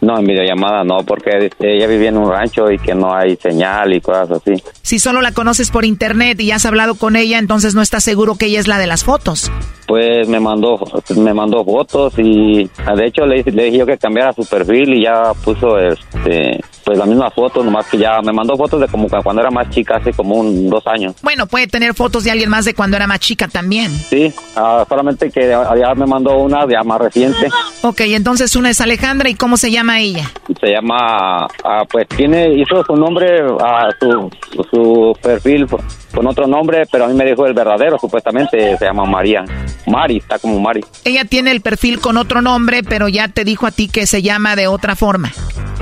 [0.00, 3.92] No, en videollamada no, porque ella vivía en un rancho y que no hay señal
[3.92, 4.62] y cosas así.
[4.82, 8.36] Si solo la conoces por internet y has hablado con ella, entonces no estás seguro
[8.36, 9.50] que ella es la de las fotos.
[9.86, 10.78] Pues me mandó,
[11.16, 12.64] me mandó fotos y
[12.96, 16.98] de hecho le, le dije yo que cambiara su perfil y ya puso este, pues
[16.98, 19.96] la misma foto, nomás que ya me mandó fotos de como cuando era más chica,
[19.96, 21.16] hace como un dos años.
[21.22, 23.90] Bueno, puede tener fotos de alguien más de cuando era más chica también.
[23.90, 27.50] Sí, ah, solamente que ya me mandó una ya más reciente.
[27.82, 30.30] Ok, entonces una es Alejandra y ¿cómo se llama ella?
[30.58, 34.30] Se llama, ah, pues tiene, hizo su nombre, a su,
[34.70, 35.66] su perfil
[36.14, 39.44] con otro nombre, pero a mí me dijo el verdadero, supuestamente se llama María.
[39.86, 40.80] Mari, está como Mari.
[41.04, 44.22] Ella tiene el perfil con otro nombre, pero ya te dijo a ti que se
[44.22, 45.30] llama de otra forma.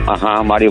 [0.06, 0.68] Ajá, Mari.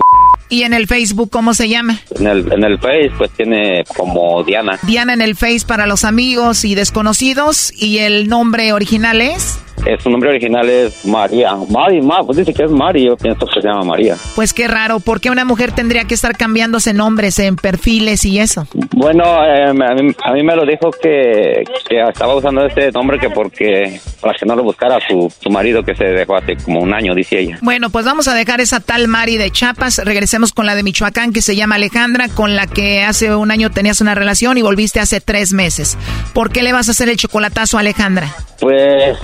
[0.48, 2.00] ¿Y en el Facebook cómo se llama?
[2.18, 4.78] En el, en el Face, pues tiene como Diana.
[4.82, 7.72] Diana en el Face para los amigos y desconocidos.
[7.74, 9.58] ¿Y el nombre original es?
[9.84, 11.54] Eh, su nombre original es María.
[11.68, 14.16] Mari, ma, pues dice que es Mari, yo pienso que se llama María.
[14.34, 18.38] Pues qué raro, ¿por qué una mujer tendría que estar cambiándose nombres en perfiles y
[18.38, 18.66] eso?
[18.92, 23.18] Bueno, eh, a, mí, a mí me lo dijo que, que estaba usando este nombre
[23.18, 26.80] que porque para que no lo buscara su, su marido que se dejó hace como
[26.80, 27.58] un año, dice ella.
[27.62, 29.98] Bueno, pues vamos a dejar esa tal Mari de Chiapas.
[30.04, 33.70] Regresemos con la de Michoacán que se llama Alejandra, con la que hace un año
[33.70, 35.96] tenías una relación y volviste hace tres meses.
[36.34, 38.34] ¿Por qué le vas a hacer el chocolatazo a Alejandra?
[38.60, 39.16] Pues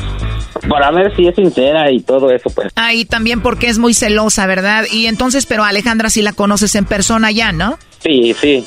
[0.68, 2.72] para ver si es sincera y todo eso, pues.
[2.76, 4.84] Ah, y también porque es muy celosa, ¿verdad?
[4.90, 7.78] Y entonces, pero Alejandra sí la conoces en persona ya, ¿no?
[8.00, 8.64] Sí, sí.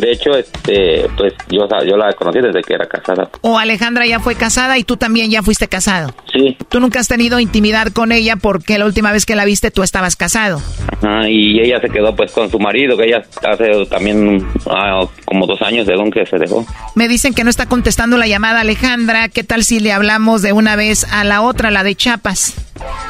[0.00, 3.28] De hecho, este, pues yo, yo la conocí desde que era casada.
[3.42, 6.14] O Alejandra ya fue casada y tú también ya fuiste casado.
[6.32, 6.56] Sí.
[6.68, 9.82] Tú nunca has tenido intimidad con ella porque la última vez que la viste tú
[9.82, 10.60] estabas casado.
[11.02, 15.46] Ajá, y ella se quedó pues con su marido, que ella hace también ah, como
[15.46, 16.64] dos años según que se dejó.
[16.94, 19.28] Me dicen que no está contestando la llamada Alejandra.
[19.28, 22.54] ¿Qué tal si le hablamos de una vez a la otra, la de Chapas?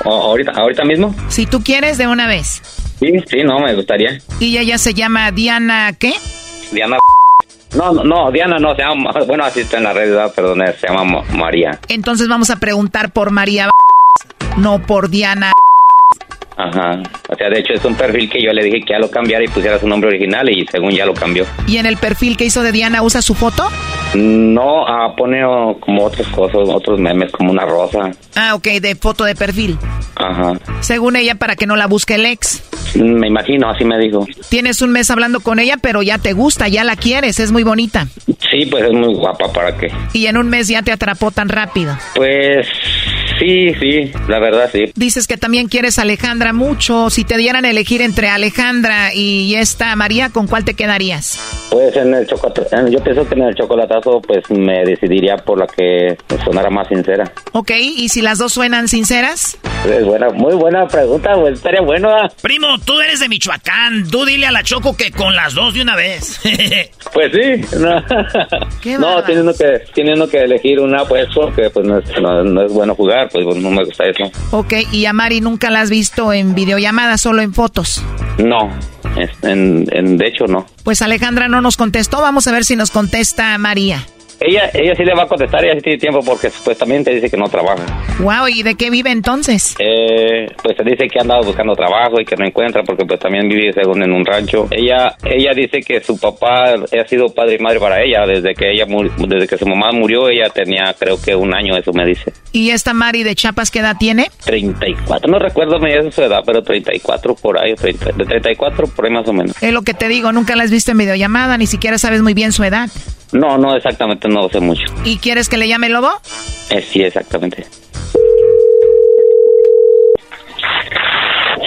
[0.04, 1.14] ¿O- ahorita, ahorita mismo?
[1.28, 2.62] Si tú quieres, de una vez.
[3.00, 4.18] Sí, sí, no, me gustaría.
[4.40, 6.12] Y ella ya se llama Diana, ¿qué?
[6.72, 6.96] Diana.
[7.76, 11.04] No, no, Diana no, se llama, bueno, así está en la red, perdón, se llama
[11.04, 11.78] Ma- María.
[11.88, 13.68] Entonces vamos a preguntar por María,
[14.56, 15.52] no por Diana.
[16.58, 17.00] Ajá.
[17.28, 19.44] O sea, de hecho es un perfil que yo le dije que ya lo cambiara
[19.44, 21.46] y pusiera su nombre original y según ya lo cambió.
[21.68, 23.68] ¿Y en el perfil que hizo de Diana usa su foto?
[24.14, 28.10] No, ah, pone oh, como otras cosas, otros memes, como una rosa.
[28.34, 29.78] Ah, ok, de foto de perfil.
[30.16, 30.54] Ajá.
[30.80, 32.64] Según ella, para que no la busque el ex.
[32.96, 34.26] Me imagino, así me dijo.
[34.48, 37.62] Tienes un mes hablando con ella, pero ya te gusta, ya la quieres, es muy
[37.62, 38.08] bonita.
[38.50, 39.92] Sí, pues es muy guapa para qué.
[40.12, 41.96] Y en un mes ya te atrapó tan rápido.
[42.14, 42.66] Pues
[43.38, 44.92] sí, sí, la verdad sí.
[44.94, 47.10] Dices que también quieres a Alejandra mucho.
[47.10, 51.38] Si te dieran a elegir entre Alejandra y esta María, ¿con cuál te quedarías?
[51.70, 55.66] Pues en el chocolate, yo pienso que en el chocolatazo pues me decidiría por la
[55.66, 57.30] que sonara más sincera.
[57.52, 59.58] Ok, ¿y si las dos suenan sinceras?
[59.86, 62.08] Es buena, muy buena pregunta, pues estaría bueno.
[62.42, 64.08] Primo, tú eres de Michoacán.
[64.10, 66.40] Tú dile a la Choco que con las dos de una vez.
[67.12, 68.04] Pues sí, no,
[68.98, 72.72] no teniendo que teniendo que elegir una pues porque pues no es, no, no es
[72.72, 74.24] bueno jugar, pues no me gusta eso.
[74.50, 78.02] ok, y a Mari nunca la has visto en videollamada, solo en fotos.
[78.38, 78.70] No,
[79.42, 80.66] en, en- de hecho no.
[80.84, 84.04] Pues Alejandra no nos contestó, vamos a ver si nos contesta María.
[84.40, 87.36] Ella ella sí le va a contestar, ella sí tiene tiempo porque supuestamente dice que
[87.36, 87.84] no trabaja.
[88.20, 89.74] Wow, ¿y de qué vive entonces?
[89.78, 93.18] Eh, pues se dice que ha andado buscando trabajo y que no encuentra porque pues
[93.18, 94.68] también vive según en un rancho.
[94.70, 98.70] Ella ella dice que su papá ha sido padre y madre para ella desde que
[98.70, 98.86] ella
[99.26, 102.32] desde que su mamá murió ella tenía creo que un año eso me dice.
[102.52, 104.30] ¿Y esta Mari de Chiapas qué edad tiene?
[104.44, 109.12] 34, no recuerdo bien su edad, pero 34 por ahí, 30 de 34 por ahí
[109.12, 109.62] más o menos.
[109.62, 112.34] Es lo que te digo, nunca la has visto en videollamada, ni siquiera sabes muy
[112.34, 112.88] bien su edad.
[113.32, 114.84] No, no exactamente, no lo sé mucho.
[115.04, 116.10] ¿Y quieres que le llame Lobo?
[116.70, 117.66] Eh, sí, exactamente.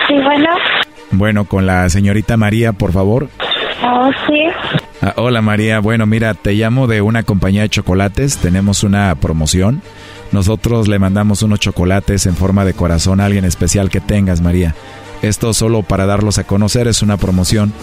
[0.07, 0.49] Sí, bueno.
[1.11, 3.29] Bueno, con la señorita María, por favor.
[3.83, 4.43] Oh, sí.
[5.01, 9.81] Ah, hola María, bueno, mira, te llamo de una compañía de chocolates, tenemos una promoción.
[10.31, 14.75] Nosotros le mandamos unos chocolates en forma de corazón a alguien especial que tengas, María.
[15.21, 17.73] Esto solo para darlos a conocer es una promoción.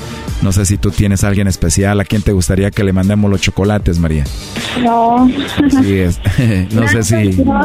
[0.42, 3.30] No sé si tú tienes a alguien especial, ¿a quién te gustaría que le mandemos
[3.30, 4.24] los chocolates, María?
[4.82, 5.28] No.
[5.82, 6.20] Sí, es,
[6.72, 7.42] no sé si...
[7.42, 7.60] No,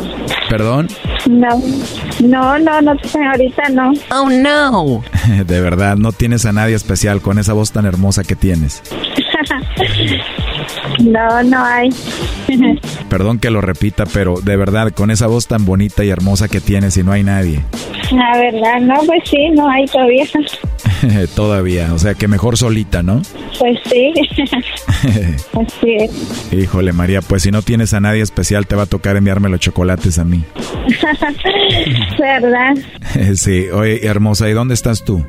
[0.50, 0.88] ¿Perdón?
[1.30, 1.50] no,
[2.20, 2.92] no, no, no,
[3.32, 3.94] ahorita no.
[4.12, 5.04] Oh, no.
[5.46, 8.84] De verdad, no tienes a nadie especial con esa voz tan hermosa que tienes.
[11.04, 11.90] No, no hay.
[13.10, 16.62] Perdón que lo repita, pero de verdad, con esa voz tan bonita y hermosa que
[16.62, 17.62] tienes y no hay nadie.
[18.12, 20.26] La verdad, no, pues sí, no hay todavía.
[21.36, 23.22] Todavía, o sea que mejor solita, ¿no?
[23.60, 24.14] Pues sí.
[25.54, 26.54] Así es.
[26.54, 29.60] Híjole, María, pues si no tienes a nadie especial, te va a tocar enviarme los
[29.60, 30.44] chocolates a mí.
[32.20, 32.76] ¿Verdad?
[33.36, 35.24] sí, oye, hermosa, ¿y dónde estás tú?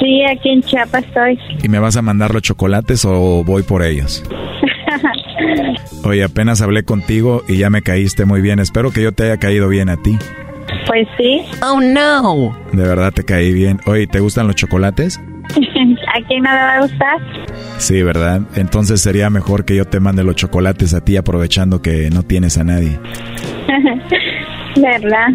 [0.00, 1.38] Sí, aquí en Chiapas estoy.
[1.62, 4.22] ¿Y me vas a mandar los chocolates o voy por ellos?
[6.04, 8.58] Oye, apenas hablé contigo y ya me caíste muy bien.
[8.58, 10.18] Espero que yo te haya caído bien a ti.
[10.86, 11.42] Pues sí.
[11.62, 12.56] Oh, no.
[12.72, 13.80] De verdad te caí bien.
[13.86, 15.18] Oye, ¿te gustan los chocolates?
[16.14, 17.18] ¿A quién no le va a gustar?
[17.78, 18.42] Sí, ¿verdad?
[18.54, 22.58] Entonces sería mejor que yo te mande los chocolates a ti aprovechando que no tienes
[22.58, 22.98] a nadie.
[24.76, 25.28] ¿Verdad?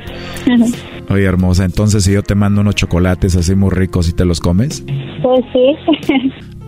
[1.09, 4.39] Oye, hermosa, entonces si yo te mando unos chocolates así muy ricos y te los
[4.39, 4.83] comes?
[5.23, 5.75] Pues sí.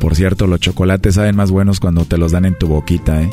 [0.02, 3.30] Por cierto, los chocolates saben más buenos cuando te los dan en tu boquita, ¿eh?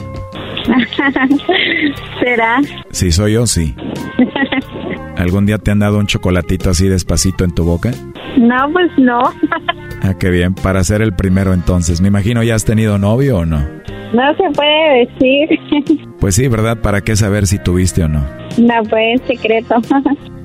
[2.20, 2.60] ¿Será?
[2.90, 3.74] Si soy yo, sí.
[5.16, 7.90] ¿Algún día te han dado un chocolatito así despacito en tu boca?
[8.36, 9.18] No, pues no.
[10.02, 10.54] ah, qué bien.
[10.54, 12.02] Para ser el primero entonces.
[12.02, 13.58] Me imagino ya has tenido novio o no.
[14.12, 16.08] No se puede decir.
[16.20, 16.76] pues sí, ¿verdad?
[16.82, 18.24] ¿Para qué saber si tuviste o no?
[18.58, 19.76] No, pues secreto.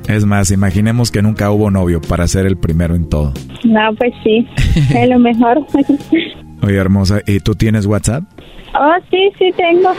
[0.08, 3.34] Es más, imaginemos que nunca hubo novio para ser el primero en todo.
[3.64, 4.48] No, pues sí.
[4.96, 5.66] es lo mejor.
[6.62, 8.24] Oye, hermosa, ¿y tú tienes WhatsApp?
[8.76, 9.92] Oh, sí, sí tengo.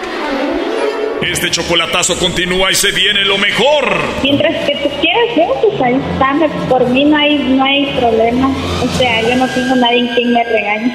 [1.23, 3.85] Este chocolatazo continúa y se viene lo mejor.
[4.23, 5.49] Mientras que tú quieras, ¿eh?
[5.63, 6.35] pues ahí está,
[6.69, 8.49] por mí no hay, no hay problema.
[8.83, 10.95] O sea, yo no tengo nadie en quien me regañe.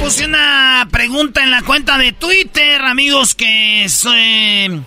[0.00, 4.80] Puse una pregunta en la cuenta de Twitter, amigos que eh,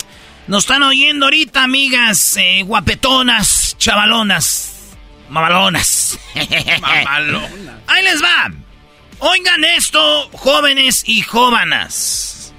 [0.48, 4.96] nos están oyendo ahorita, amigas eh, guapetonas, chavalonas,
[5.30, 6.20] mamalonas.
[6.82, 7.52] Mamalonas.
[7.88, 8.52] Ahí les va.
[9.20, 12.54] Oigan esto, jóvenes y jóvenes.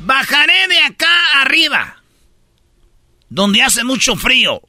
[0.00, 2.02] Bajaré de acá arriba,
[3.30, 4.60] donde hace mucho frío.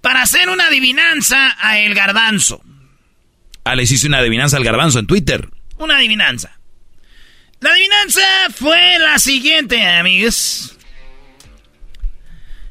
[0.00, 2.62] Para hacer una adivinanza a el garbanzo.
[3.64, 5.48] Ah, le hiciste una adivinanza al garbanzo en Twitter.
[5.78, 6.58] Una adivinanza.
[7.60, 8.22] La adivinanza
[8.54, 10.76] fue la siguiente, amigos.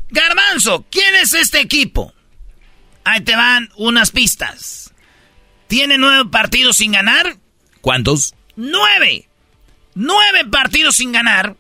[0.09, 2.13] Garbanzo, ¿quién es este equipo?
[3.03, 4.93] Ahí te van unas pistas.
[5.67, 7.37] ¿Tiene nueve partidos sin ganar?
[7.81, 8.33] ¿Cuántos?
[8.55, 9.27] Nueve.
[9.95, 11.57] Nueve partidos sin ganar.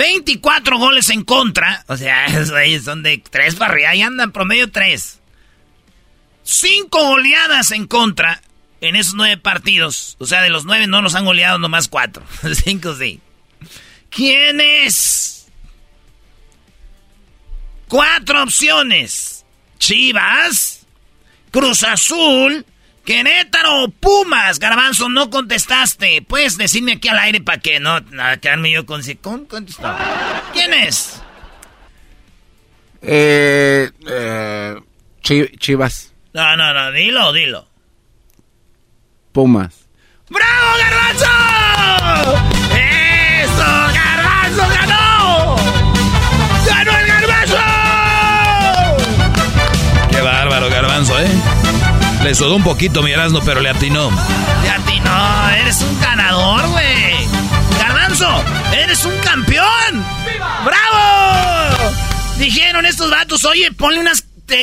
[0.00, 1.84] 24 goles en contra.
[1.86, 2.26] O sea,
[2.82, 3.90] son de tres para arriba.
[3.90, 5.20] Ahí andan promedio tres.
[6.42, 8.40] Cinco goleadas en contra
[8.80, 10.16] en esos nueve partidos.
[10.18, 12.24] O sea, de los nueve no nos han goleado nomás cuatro.
[12.64, 13.20] Cinco sí.
[14.08, 15.48] ¿Quién es?
[17.86, 19.44] Cuatro opciones.
[19.78, 20.86] Chivas,
[21.50, 22.64] Cruz Azul,
[23.10, 24.60] Querétaro, Pumas.
[24.60, 26.22] Garbanzo, no contestaste.
[26.22, 27.98] Puedes decirme aquí al aire para que no,
[28.40, 29.02] quedarme yo con...
[29.20, 29.92] ¿Cómo contestó?
[30.52, 31.20] ¿Quién es?
[33.02, 34.76] Eh, eh,
[35.24, 36.14] Chivas.
[36.32, 37.66] No, no, no, dilo, dilo.
[39.32, 39.88] Pumas.
[40.28, 42.49] ¡Bravo, Garbanzo!
[52.22, 54.10] Le sudó un poquito mi Erasmo, pero le atinó.
[54.62, 57.14] Le atinó, eres un ganador, güey.
[57.78, 58.44] Garbanzo,
[58.74, 60.04] eres un campeón.
[60.64, 61.94] ¡Bravo!
[62.38, 64.12] Dijeron estos vatos, oye, ponle una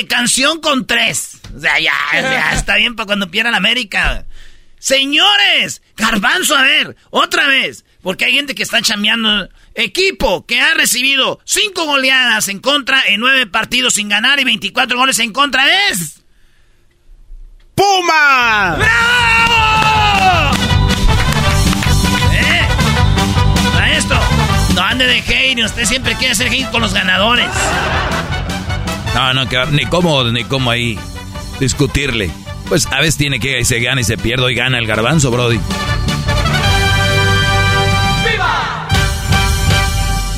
[0.08, 1.40] canción con tres.
[1.56, 4.24] O sea, ya, ya está bien para cuando pierdan América.
[4.78, 7.84] Señores, Garbanzo, a ver, otra vez.
[8.02, 13.20] Porque hay gente que está chameando equipo que ha recibido cinco goleadas en contra en
[13.20, 16.17] nueve partidos sin ganar y 24 goles en contra es...
[17.78, 18.74] ¡Puma!
[18.76, 20.50] ¡Bravo!
[22.32, 22.66] ¿Eh?
[23.74, 24.18] Maestro,
[24.74, 27.46] no ande de hate, usted siempre quiere hacer hate con los ganadores.
[29.14, 30.98] No, no, que, ni cómo, ni cómo ahí
[31.60, 32.32] discutirle.
[32.68, 35.60] Pues a veces tiene que se gana y se pierde y gana el garbanzo, Brody.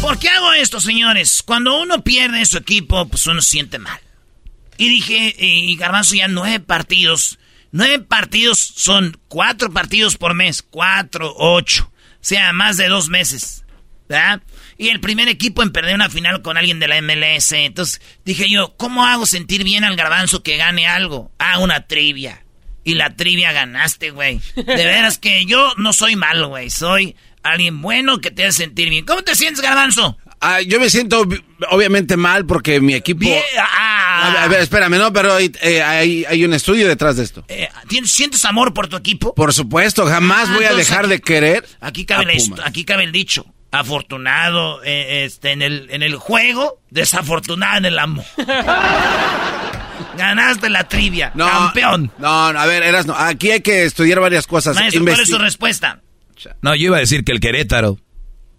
[0.03, 1.43] ¿Por qué hago esto, señores?
[1.43, 3.99] Cuando uno pierde en su equipo, pues uno se siente mal.
[4.81, 7.39] Y dije, y Garbanzo ya nueve partidos.
[7.71, 10.63] Nueve partidos son cuatro partidos por mes.
[10.63, 11.93] Cuatro, ocho.
[11.95, 13.67] O sea, más de dos meses.
[14.09, 14.41] ¿Verdad?
[14.79, 17.53] Y el primer equipo en perder una final con alguien de la MLS.
[17.53, 21.31] Entonces dije yo, ¿cómo hago sentir bien al garbanzo que gane algo?
[21.39, 22.47] Ah, una trivia.
[22.83, 24.41] Y la trivia ganaste, güey.
[24.57, 26.71] De veras que yo no soy malo, güey.
[26.71, 29.05] Soy alguien bueno que te hace sentir bien.
[29.05, 30.17] ¿Cómo te sientes, garbanzo?
[30.41, 31.27] Ah, yo me siento
[31.71, 33.27] obviamente mal porque mi equipo...
[33.59, 34.43] ah.
[34.43, 35.13] A ver, espérame, ¿no?
[35.13, 37.45] Pero eh, hay, hay, un estudio detrás de esto.
[37.49, 37.69] Eh,
[38.05, 39.35] ¿Sientes amor por tu equipo?
[39.35, 43.05] Por supuesto, jamás Ah, voy a dejar aquí- de querer Aquí cabe, a aquí cabe
[43.05, 43.47] el dicho.
[43.73, 48.25] Afortunado eh, este, en, el, en el juego, desafortunado en el amor.
[50.17, 52.11] Ganaste la trivia, No, campeón.
[52.19, 53.15] No, no, a ver, eras no.
[53.15, 54.75] Aquí hay que estudiar varias cosas.
[54.75, 56.01] Maestro, ¿cuál es su respuesta?
[56.63, 57.99] No, yo iba a decir que el Querétaro.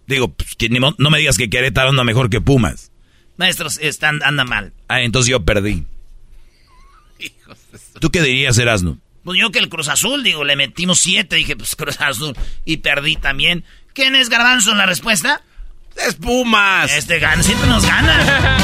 [0.06, 2.90] Digo, pues, que no me digas que Querétaro anda mejor que Pumas.
[3.36, 4.72] Maestros, están, anda mal.
[4.88, 5.84] Ah, entonces yo perdí.
[8.00, 8.98] ¿Tú qué dirías, Erasno?
[9.24, 12.78] Pues yo que el Cruz Azul, digo, le metimos siete, dije, pues Cruz Azul, y
[12.78, 13.64] perdí también.
[13.94, 15.42] ¿Quién es Garbanzo en la respuesta?
[15.96, 16.90] Es Pumas.
[16.92, 18.58] Este gana, siempre nos gana.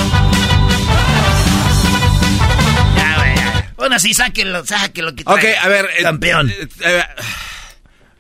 [2.97, 3.73] ya.
[3.77, 5.15] Bueno, así sáquelo, sáquelo.
[5.15, 5.89] Que Ok, a ver.
[5.99, 6.51] eh, Campeón.
[6.51, 7.03] eh, eh,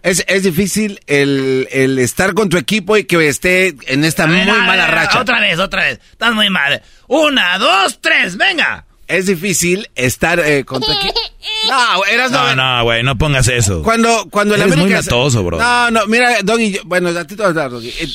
[0.02, 4.44] es, es difícil el, el estar con tu equipo y que esté en esta ver,
[4.46, 5.20] muy ver, mala racha.
[5.20, 6.00] Otra vez, otra vez.
[6.12, 6.82] Estás muy mal.
[7.06, 8.84] Una, dos, tres, venga.
[9.06, 11.14] Es difícil estar eh, con tu equipo.
[11.66, 13.82] No, eras No, no, güey, no pongas eso.
[13.82, 15.00] Cuando, cuando el Eres muy América...
[15.02, 15.58] latoso, bro.
[15.58, 17.88] No, no, mira, Doggy, yo- bueno, a ti te vas a dar, Doggy.
[17.88, 18.06] Eh,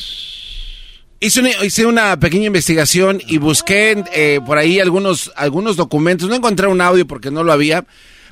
[1.20, 6.28] hice, una, hice una pequeña investigación y busqué eh, por ahí algunos, algunos documentos.
[6.28, 7.84] No encontré un audio porque no lo había.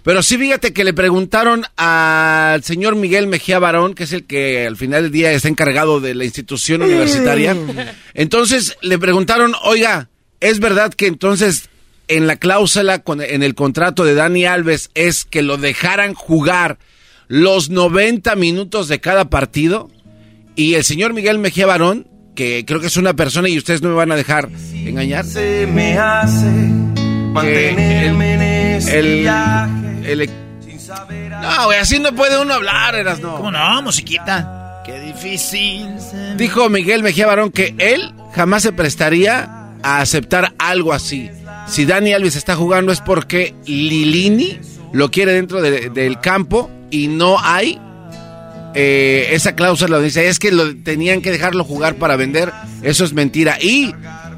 [0.05, 4.67] Pero sí, fíjate que le preguntaron al señor Miguel Mejía Barón, que es el que
[4.67, 7.57] al final del día está encargado de la institución universitaria.
[8.15, 10.09] Entonces le preguntaron, oiga,
[10.41, 11.69] ¿es verdad que entonces
[12.09, 16.79] en la cláusula, con- en el contrato de Dani Alves, es que lo dejaran jugar
[17.29, 19.89] los 90 minutos de cada partido?
[20.57, 23.91] Y el señor Miguel Mejía Barón, que creo que es una persona y ustedes no
[23.91, 25.25] me van a dejar engañar.
[25.25, 26.49] Se me hace
[27.33, 30.13] mantenerme en este el, viaje.
[30.13, 30.31] el-
[31.43, 33.37] no, güey, así no puede uno hablar, eras no.
[33.37, 33.83] ¿Cómo no?
[33.83, 34.83] Musiquita.
[34.85, 35.89] Qué difícil.
[36.37, 39.49] Dijo Miguel Mejía Barón que él jamás se prestaría
[39.83, 41.31] a aceptar algo así.
[41.67, 44.59] Si Dani Alves está jugando es porque Lilini
[44.93, 47.81] lo quiere dentro de- del campo y no hay
[48.75, 52.53] eh, esa cláusula donde dice es que lo tenían que dejarlo jugar para vender.
[52.83, 53.59] Eso es mentira.
[53.61, 53.95] Y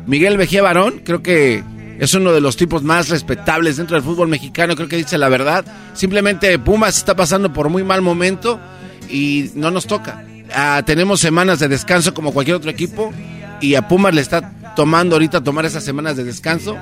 [0.07, 1.63] Miguel Mejía Barón, creo que
[1.99, 4.75] es uno de los tipos más respetables dentro del fútbol mexicano.
[4.75, 5.65] Creo que dice la verdad.
[5.95, 8.61] Simplemente Pumas está pasando por muy mal momento
[9.09, 10.25] y no nos toca.
[10.55, 13.13] Ah, tenemos semanas de descanso como cualquier otro equipo
[13.61, 16.77] y a Pumas le está tomando ahorita tomar esas semanas de descanso.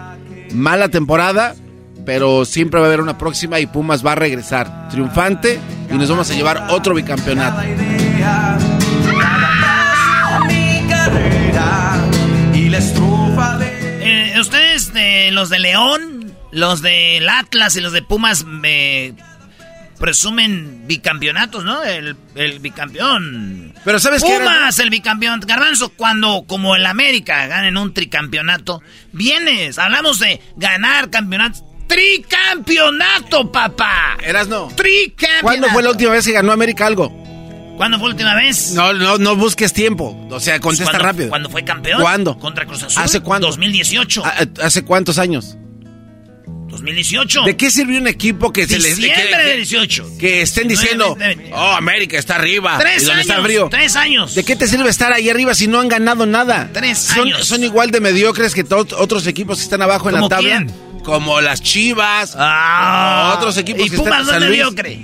[0.52, 1.54] Mala temporada,
[2.04, 5.58] pero siempre va a haber una próxima y Pumas va a regresar triunfante
[5.90, 7.62] y nos vamos a llevar otro bicampeonato.
[15.30, 19.14] Los de León, los del Atlas y los de Pumas, me
[19.98, 21.84] presumen bicampeonatos, ¿no?
[21.84, 23.72] El, el bicampeón.
[23.84, 24.44] Pero ¿sabes qué era?
[24.44, 25.40] Pumas, el bicampeón.
[25.40, 28.82] Garbanzo, cuando, como el América, ganen un tricampeonato,
[29.12, 29.78] vienes.
[29.78, 31.62] Hablamos de ganar campeonatos.
[31.86, 34.16] ¡Tricampeonato, papá!
[34.24, 34.68] Eras no.
[34.68, 35.42] ¡Tricampeonato!
[35.42, 37.21] ¿Cuándo fue la última vez que ganó América algo?
[37.76, 38.72] ¿Cuándo fue la última vez?
[38.72, 40.16] No, no, no busques tiempo.
[40.30, 41.28] O sea, contesta ¿Cuándo- rápido.
[41.30, 42.00] ¿Cuándo fue campeón?
[42.00, 42.38] ¿Cuándo?
[42.38, 43.02] Contra Cruz Azul.
[43.02, 43.46] ¿Hace cuándo?
[43.48, 44.22] 2018.
[44.24, 45.56] Ah, ¿Hace cuántos años?
[46.68, 47.42] 2018.
[47.44, 50.06] ¿De qué sirvió un equipo que se les Diciembre que- de 18.
[50.18, 52.78] que estén diciendo, 19, oh, América está arriba.
[52.78, 53.68] Tres ¿Y dónde está el años, frío?
[53.70, 54.34] tres años.
[54.34, 56.70] ¿De qué te sirve estar ahí arriba si no han ganado nada?
[56.72, 57.46] Tres son, años.
[57.46, 60.48] Son igual de mediocres que todos otros equipos que están abajo en la ¿Cómo tabla.
[60.48, 60.72] quién?
[61.04, 62.34] Como las Chivas.
[62.38, 63.32] Ah.
[63.32, 65.00] como otros equipos ¿Y que Pumas están no es mediocre?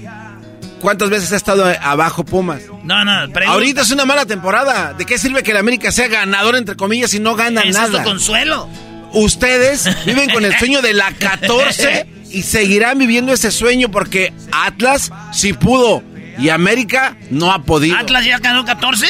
[0.81, 2.63] ¿Cuántas veces ha estado abajo Pumas?
[2.85, 3.53] No, no, pregunta.
[3.53, 4.95] Ahorita es una mala temporada.
[4.95, 7.99] ¿De qué sirve que el América sea ganador entre comillas y no gana es nada?
[7.99, 8.69] tu consuelo.
[9.13, 15.11] Ustedes viven con el sueño de la 14 y seguirán viviendo ese sueño porque Atlas
[15.33, 16.03] sí pudo
[16.39, 17.97] y América no ha podido.
[17.97, 19.07] ¿Atlas ya ganó 14?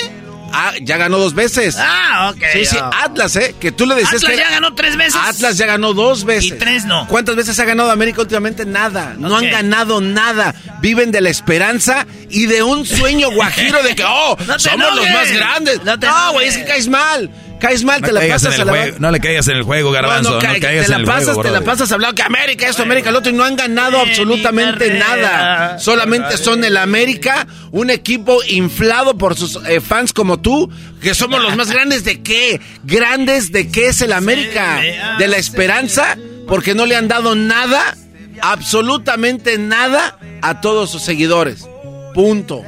[0.53, 1.77] Ah, ya ganó dos veces.
[1.79, 2.43] Ah, ok.
[2.53, 3.55] Sí, sí, Atlas, ¿eh?
[3.61, 4.39] Que tú le decías Atlas que...
[4.39, 5.17] ya ganó tres veces.
[5.17, 6.53] Atlas ya ganó dos veces.
[6.53, 7.07] Y tres no.
[7.09, 8.65] ¿Cuántas veces ha ganado América últimamente?
[8.65, 9.15] Nada.
[9.19, 10.55] No han ganado nada.
[10.81, 15.11] Viven de la esperanza y de un sueño guajiro de que, oh, No somos los
[15.11, 15.81] más grandes.
[15.85, 17.31] No güey, es que caes mal.
[17.59, 18.73] Caes mal, No, te la pasas a la...
[18.73, 20.33] juego, no le caigas en el juego, garbanzo.
[20.35, 22.69] No, ca- caigas te la en el pasas, juego, te la pasas hablando que América
[22.69, 25.79] esto, América el otro y no han ganado absolutamente nada.
[25.79, 30.71] Solamente son el América, un equipo inflado por sus eh, fans como tú,
[31.01, 32.61] que somos los más grandes de qué?
[32.85, 34.81] Grandes de qué es el América?
[35.19, 36.17] De la esperanza,
[36.47, 37.97] porque no le han dado nada,
[38.41, 41.67] absolutamente nada a todos sus seguidores.
[42.15, 42.63] Punto.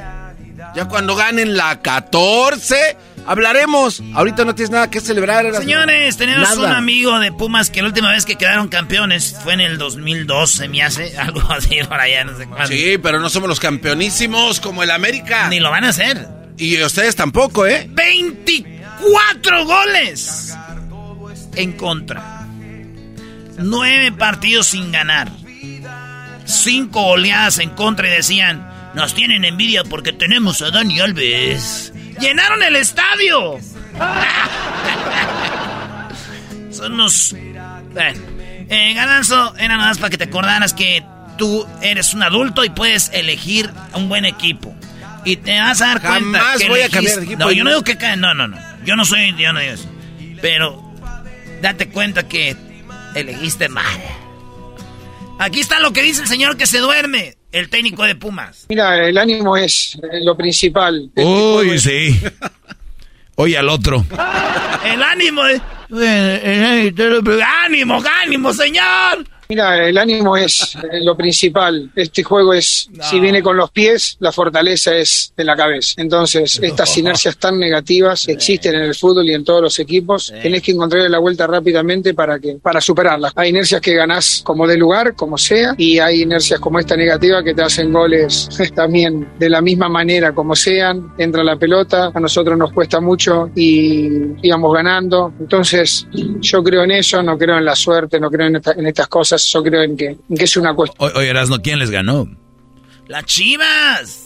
[0.75, 2.95] Ya cuando ganen la 14,
[3.25, 4.01] hablaremos.
[4.13, 5.45] Ahorita no tienes nada que celebrar.
[5.45, 5.61] Erasmo.
[5.63, 6.69] Señores, tenemos Nada.
[6.69, 10.67] un amigo de Pumas que la última vez que quedaron campeones fue en el 2012,
[10.69, 12.67] me hace algo así por allá, no sé cuándo.
[12.67, 15.47] Sí, pero no somos los campeonísimos como el América.
[15.49, 16.27] Ni lo van a hacer.
[16.57, 17.89] Y ustedes tampoco, ¿eh?
[17.91, 20.55] 24 goles
[21.55, 22.45] en contra.
[23.57, 25.31] 9 partidos sin ganar.
[26.45, 31.93] 5 oleadas en contra y decían, nos tienen envidia porque tenemos a Dani Alves.
[32.21, 33.59] Llenaron el estadio.
[36.71, 37.35] Son unos...
[37.93, 38.21] Bueno,
[38.69, 41.03] eh, Garbanzo, era nada más para que te acordaras que
[41.37, 44.73] tú eres un adulto y puedes elegir un buen equipo.
[45.25, 47.39] Y te vas a dar cuenta Jamás que voy a cambiar de equipo.
[47.39, 48.57] No, yo no digo que no, no, no.
[48.85, 49.89] Yo no soy, yo no digo eso.
[50.41, 50.93] Pero
[51.61, 52.55] date cuenta que
[53.15, 53.85] elegiste mal.
[55.39, 58.65] Aquí está lo que dice el señor que se duerme, el técnico de Pumas.
[58.69, 61.09] Mira, el ánimo es lo principal.
[61.15, 62.19] Uy, sí.
[63.35, 64.05] Oye al otro.
[64.85, 65.61] El ánimo de...
[67.65, 69.25] ¡Ánimo, ánimo, señor!
[69.51, 71.91] Mira, el ánimo es eh, lo principal.
[71.93, 75.95] Este juego es, si viene con los pies, la fortaleza es de la cabeza.
[75.97, 80.31] Entonces, estas inercias tan negativas que existen en el fútbol y en todos los equipos,
[80.41, 83.33] tenés que encontrarle la vuelta rápidamente para que para superarlas.
[83.35, 87.43] Hay inercias que ganás como de lugar, como sea, y hay inercias como esta negativa
[87.43, 91.11] que te hacen goles también de la misma manera como sean.
[91.17, 94.07] Entra la pelota, a nosotros nos cuesta mucho y
[94.47, 95.33] íbamos ganando.
[95.41, 96.07] Entonces,
[96.39, 99.09] yo creo en eso, no creo en la suerte, no creo en, esta- en estas
[99.09, 101.11] cosas, yo creo en que, en que es una cuestión.
[101.15, 102.27] Oye, Erasno, ¿quién les ganó?
[103.07, 104.19] ¡Las chivas!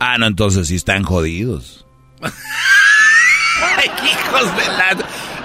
[0.00, 1.86] Ah, no, entonces sí están jodidos.
[2.20, 4.96] Ay, hijos de la...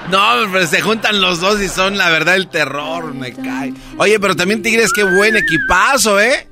[0.10, 3.74] No, pero se juntan los dos y son la verdad el terror, me cae.
[3.98, 6.48] Oye, pero también Tigres, qué buen equipazo, ¿eh?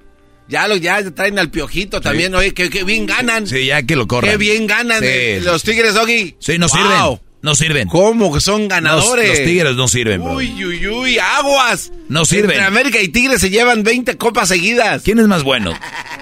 [0.47, 3.45] Ya lo ya traen al piojito también, oye, que, que bien ganan.
[3.45, 4.31] Sí, ya que lo corran.
[4.31, 5.05] Qué bien ganan Sí.
[5.07, 6.37] eh, los Tigres, Doggy.
[6.39, 6.75] Sí, no Wow.
[6.77, 7.28] sirven.
[7.41, 7.87] No sirven.
[7.87, 9.29] ¿Cómo que son ganadores?
[9.29, 10.33] Los, los tigres no sirven, bro.
[10.35, 11.91] Uy, uy, uy, aguas.
[12.09, 12.51] No sirven.
[12.51, 15.03] Entre América y Tigres se llevan 20 copas seguidas.
[15.03, 15.71] ¿Quién es más bueno?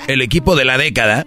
[0.08, 1.26] ¿El equipo de la década?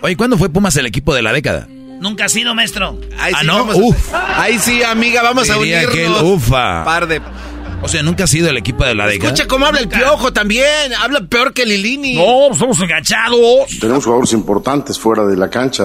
[0.00, 1.68] Oye, ¿cuándo fue Pumas el equipo de la década?
[2.00, 2.98] Nunca ha sido maestro.
[3.18, 3.54] Ahí Ah, sí, ¿no?
[3.58, 4.14] vamos a- Uf.
[4.14, 5.90] Ahí sí, amiga, vamos a unirnos.
[5.92, 6.84] aquel, ufa.
[6.84, 7.20] Par de...
[7.80, 9.32] O sea, nunca ha sido el equipo de la década.
[9.32, 10.92] Escucha cómo habla el piojo también.
[10.98, 12.14] Habla peor que Lilini.
[12.16, 13.38] No, somos enganchados.
[13.80, 15.84] Tenemos jugadores importantes fuera de la cancha.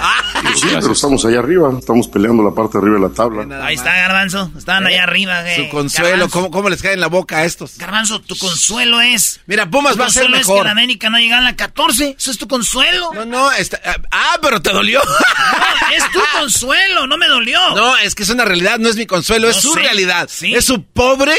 [0.00, 0.22] Ah,
[0.54, 1.70] Sí, pero estamos allá arriba.
[1.78, 3.66] Estamos peleando la parte de arriba de la tabla.
[3.66, 4.50] Ahí está Garbanzo.
[4.56, 5.50] Estaban allá arriba.
[5.50, 6.28] eh, Su consuelo.
[6.30, 7.76] ¿cómo, cómo les cae en la boca a estos?
[7.76, 9.40] Garbanzo, tu consuelo es.
[9.46, 10.64] Mira, Pumas va a ser consuelo es que mejor.
[10.66, 12.14] la América no llega a la 14.
[12.18, 13.10] Eso es tu consuelo.
[13.14, 15.00] No, no, está- ah, pero te dolió.
[15.04, 17.58] No, es tu consuelo, no me dolió.
[17.74, 20.28] No, es que es una realidad, no es mi consuelo, es su sé, realidad.
[20.32, 20.54] sí.
[20.54, 21.32] Es su pobre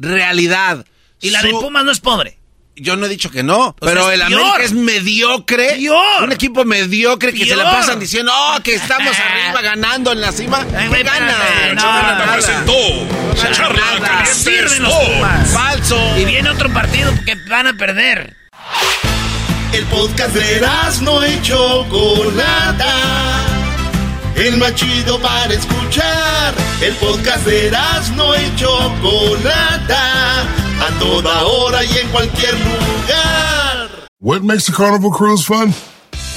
[0.00, 0.84] realidad.
[1.20, 2.38] Y la de Pumas no es pobre.
[2.76, 4.40] Yo no he dicho que no, pero el peor.
[4.40, 5.76] América es mediocre.
[5.76, 6.22] Peor.
[6.22, 10.32] Un equipo mediocre que se la pasan diciendo, oh, que estamos arriba ganando en la
[10.32, 10.64] cima.
[10.74, 12.72] Ay, espérate, no, presentó
[13.52, 14.94] Charla Sirven los.
[14.94, 15.50] Pumas.
[15.50, 16.18] Falso.
[16.18, 18.34] Y viene otro partido que van a perder.
[19.72, 20.66] El podcast de
[21.02, 23.49] no y Chocolata.
[24.36, 26.54] El más chido para escuchar.
[26.82, 30.42] El podcast de y Chocolata.
[30.42, 33.90] A toda hora y en cualquier lugar.
[34.20, 35.72] What makes a carnival cruise fun?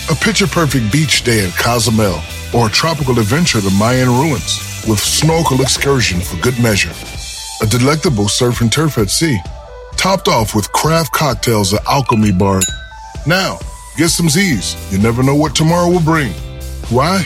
[0.10, 2.20] A picture perfect beach day at Cozumel
[2.53, 6.91] or a tropical adventure to Mayan ruins with snorkel excursion for good measure.
[7.61, 9.40] A delectable surf and turf at sea,
[9.95, 12.60] topped off with craft cocktails at Alchemy Bar.
[13.26, 13.60] Now,
[13.98, 14.76] get some Z's.
[14.91, 16.34] You never know what tomorrow will bring.
[16.90, 17.26] Why?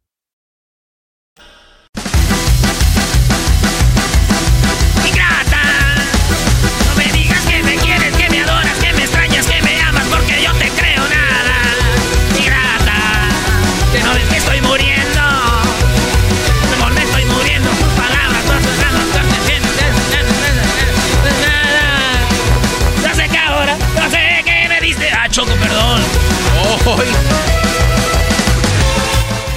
[25.31, 26.01] Choco, perdón.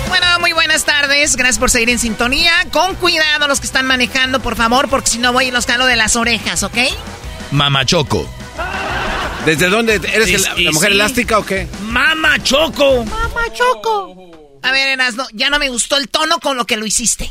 [0.09, 1.35] Bueno, muy buenas tardes.
[1.37, 2.53] Gracias por seguir en sintonía.
[2.73, 5.87] Con cuidado los que están manejando, por favor, porque si no voy y los calo
[5.87, 6.77] de las orejas, ¿ok?
[7.51, 8.29] Mama Choco.
[9.45, 9.95] ¿Desde dónde?
[9.97, 10.95] ¿Eres el- la mujer sí.
[10.95, 11.67] elástica o qué?
[11.83, 13.05] Mama Choco.
[13.05, 14.59] Mamá Choco.
[14.63, 17.31] A ver, Erasno, ya no me gustó el tono con lo que lo hiciste.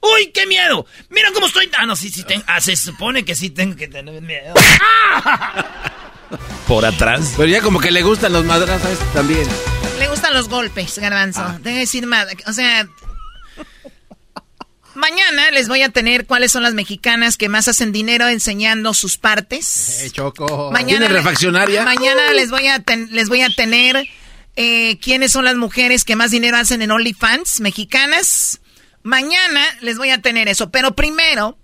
[0.00, 0.84] ¡Uy, qué miedo!
[1.10, 1.70] Mira cómo estoy.
[1.78, 2.24] Ah, no, sí, sí.
[2.24, 4.54] ten- Ah, se supone que sí tengo que tener miedo.
[6.68, 7.34] Por atrás.
[7.36, 9.46] Pero ya como que le gustan los madrazos también.
[9.98, 11.40] Le gustan los golpes, Garbanzo.
[11.42, 11.58] Ah.
[11.62, 12.26] Debe decir más.
[12.46, 12.88] O sea.
[14.94, 19.18] Mañana les voy a tener cuáles son las mexicanas que más hacen dinero enseñando sus
[19.18, 20.02] partes.
[20.04, 20.72] Eh, Choco.
[20.86, 21.84] ¿Tiene refaccionaria?
[21.84, 24.08] Mañana les voy a ten- les voy a tener
[24.54, 28.60] eh, quiénes son las mujeres que más dinero hacen en OnlyFans mexicanas.
[29.02, 31.58] Mañana les voy a tener eso, pero primero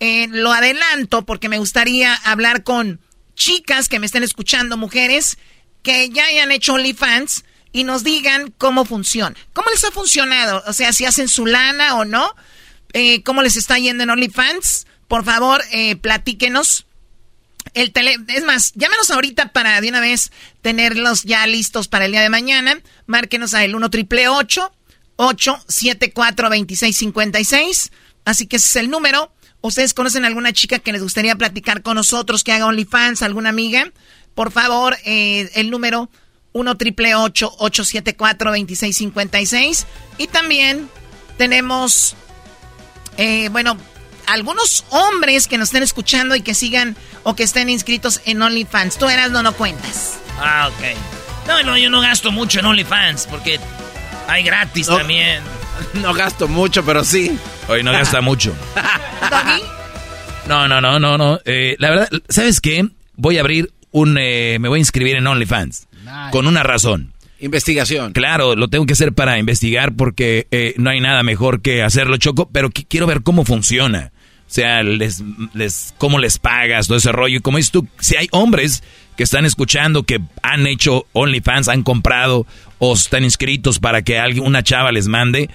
[0.00, 3.00] eh, lo adelanto porque me gustaría hablar con
[3.36, 5.38] chicas que me estén escuchando, mujeres
[5.84, 9.36] que ya hayan hecho OnlyFans y nos digan cómo funciona.
[9.52, 10.64] ¿Cómo les ha funcionado?
[10.66, 12.34] O sea, si hacen su lana o no.
[12.92, 14.88] Eh, ¿Cómo les está yendo en OnlyFans?
[15.06, 16.86] Por favor, eh, platíquenos.
[17.74, 20.32] El tele, es más, llámenos ahorita para de una vez
[20.62, 22.80] tenerlos ya listos para el día de mañana.
[23.06, 27.92] Márquenos a el 1 triple 874 2656.
[28.24, 29.30] Así que ese es el número.
[29.66, 33.90] ¿Ustedes conocen alguna chica que les gustaría platicar con nosotros, que haga OnlyFans, alguna amiga?
[34.34, 36.08] Por favor, eh, el número
[36.52, 39.86] 1 triple 874 2656.
[40.18, 40.88] Y también
[41.36, 42.14] tenemos,
[43.16, 43.76] eh, bueno,
[44.26, 48.98] algunos hombres que nos estén escuchando y que sigan o que estén inscritos en OnlyFans.
[48.98, 50.14] Tú eras no no cuentas.
[50.38, 50.96] Ah, ok.
[51.48, 53.60] No, no, yo no gasto mucho en OnlyFans porque
[54.28, 54.98] hay gratis No.
[54.98, 55.42] también.
[56.02, 57.38] No gasto mucho, pero sí.
[57.68, 58.54] Hoy no gasta mucho.
[60.48, 61.40] No, no, no, no, no.
[61.44, 62.86] Eh, la verdad, ¿sabes qué?
[63.16, 64.16] Voy a abrir un...
[64.20, 65.88] eh, me voy a inscribir en OnlyFans.
[66.30, 67.12] Con una razón.
[67.40, 68.12] Investigación.
[68.12, 72.16] Claro, lo tengo que hacer para investigar porque eh, no hay nada mejor que hacerlo,
[72.16, 74.12] Choco, pero qui- quiero ver cómo funciona.
[74.48, 75.22] O sea, les,
[75.54, 77.38] les, cómo les pagas, todo ese rollo.
[77.38, 78.84] Y como dices tú, si hay hombres
[79.16, 82.46] que están escuchando, que han hecho OnlyFans, han comprado
[82.78, 85.48] o están inscritos para que alguien, una chava les mande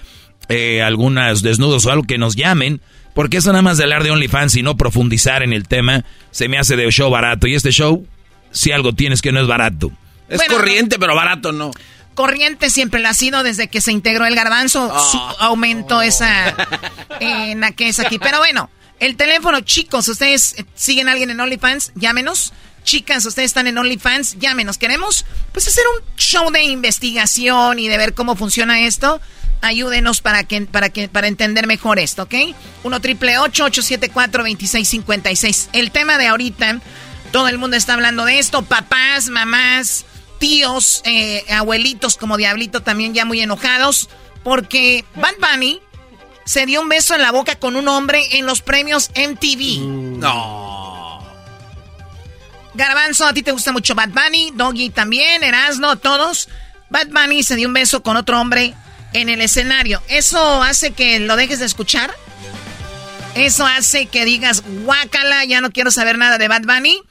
[0.49, 2.81] eh, algunas desnudos o algo que nos llamen.
[3.14, 6.48] Porque eso nada más de hablar de OnlyFans y no profundizar en el tema, se
[6.48, 7.45] me hace de show barato.
[7.45, 8.06] Y este show,
[8.52, 9.91] si algo tienes que no es barato.
[10.30, 11.72] Es Bueno, corriente, pero barato no.
[12.15, 14.88] corriente siempre lo ha sido desde que se integró el garbanzo.
[15.11, 16.56] su- aumentó esa
[17.19, 18.18] eh, naqueza aquí.
[18.18, 18.69] Pero bueno,
[19.02, 22.53] el teléfono, chicos, ustedes eh, siguen a alguien en OnlyFans, llámenos.
[22.83, 24.77] Chicas, ustedes están en OnlyFans, llámenos.
[24.77, 29.21] Queremos pues hacer un show de investigación y de ver cómo funciona esto.
[29.61, 32.33] Ayúdenos para que para que para entender mejor esto, ¿ok?
[32.83, 35.69] 1 triple 874 2656.
[35.73, 36.79] El tema de ahorita,
[37.31, 40.05] todo el mundo está hablando de esto, papás, mamás,
[40.39, 44.09] tíos, eh, abuelitos como Diablito también ya muy enojados
[44.43, 45.79] porque Bad Bunny
[46.45, 49.79] se dio un beso en la boca con un hombre en los premios MTV.
[50.17, 50.70] No.
[52.73, 56.48] Garbanzo, a ti te gusta mucho Bad Bunny, Doggy también, Erasno, todos.
[56.89, 58.73] Bad Bunny se dio un beso con otro hombre
[59.14, 60.02] en el escenario.
[60.07, 62.14] ¿Eso hace que lo dejes de escuchar?
[63.35, 67.02] ¿Eso hace que digas, guácala, ya no quiero saber nada de Bad Bunny?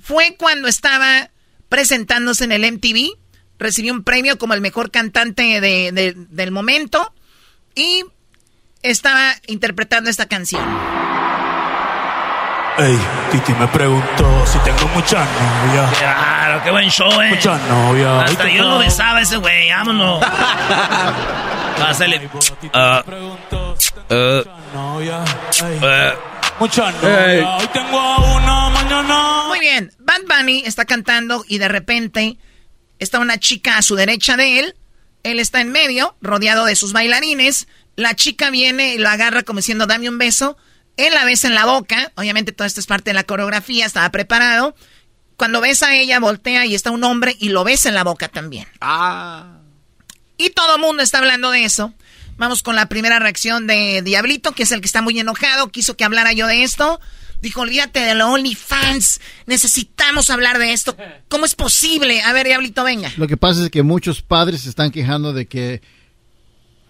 [0.00, 1.30] Fue cuando estaba
[1.68, 3.10] presentándose en el MTV,
[3.58, 7.12] recibió un premio como el mejor cantante de- de- del momento
[7.74, 8.04] y
[8.82, 10.64] estaba interpretando esta canción.
[12.78, 12.96] Ey,
[13.32, 15.98] Titi me preguntó si tengo muchas novias.
[15.98, 17.30] Claro, qué buen show, eh.
[17.30, 18.30] Muchas novias.
[18.30, 20.24] Hasta yo lo besaba ese güey, vámonos.
[21.78, 22.20] Pásale.
[26.60, 27.42] Muchas Ey.
[27.42, 27.60] novias.
[27.60, 29.42] Hoy tengo a una, mañana.
[29.48, 32.38] Muy bien, Bad Bunny está cantando y de repente
[33.00, 34.76] está una chica a su derecha de él,
[35.24, 39.58] él está en medio, rodeado de sus bailarines, la chica viene y lo agarra como
[39.58, 40.56] diciendo dame un beso,
[40.98, 44.10] él la besa en la boca, obviamente todo esto es parte de la coreografía, estaba
[44.10, 44.74] preparado,
[45.36, 48.28] cuando besa a ella voltea y está un hombre y lo besa en la boca
[48.28, 48.66] también.
[48.80, 49.60] Ah.
[50.36, 51.94] Y todo el mundo está hablando de eso.
[52.36, 55.70] Vamos con la primera reacción de Diablito, que es el que está muy enojado.
[55.70, 57.00] Quiso que hablara yo de esto.
[57.40, 59.20] Dijo, olvídate de los OnlyFans.
[59.46, 60.96] Necesitamos hablar de esto.
[61.28, 62.20] ¿Cómo es posible?
[62.22, 63.12] A ver, Diablito, venga.
[63.16, 65.82] Lo que pasa es que muchos padres se están quejando de que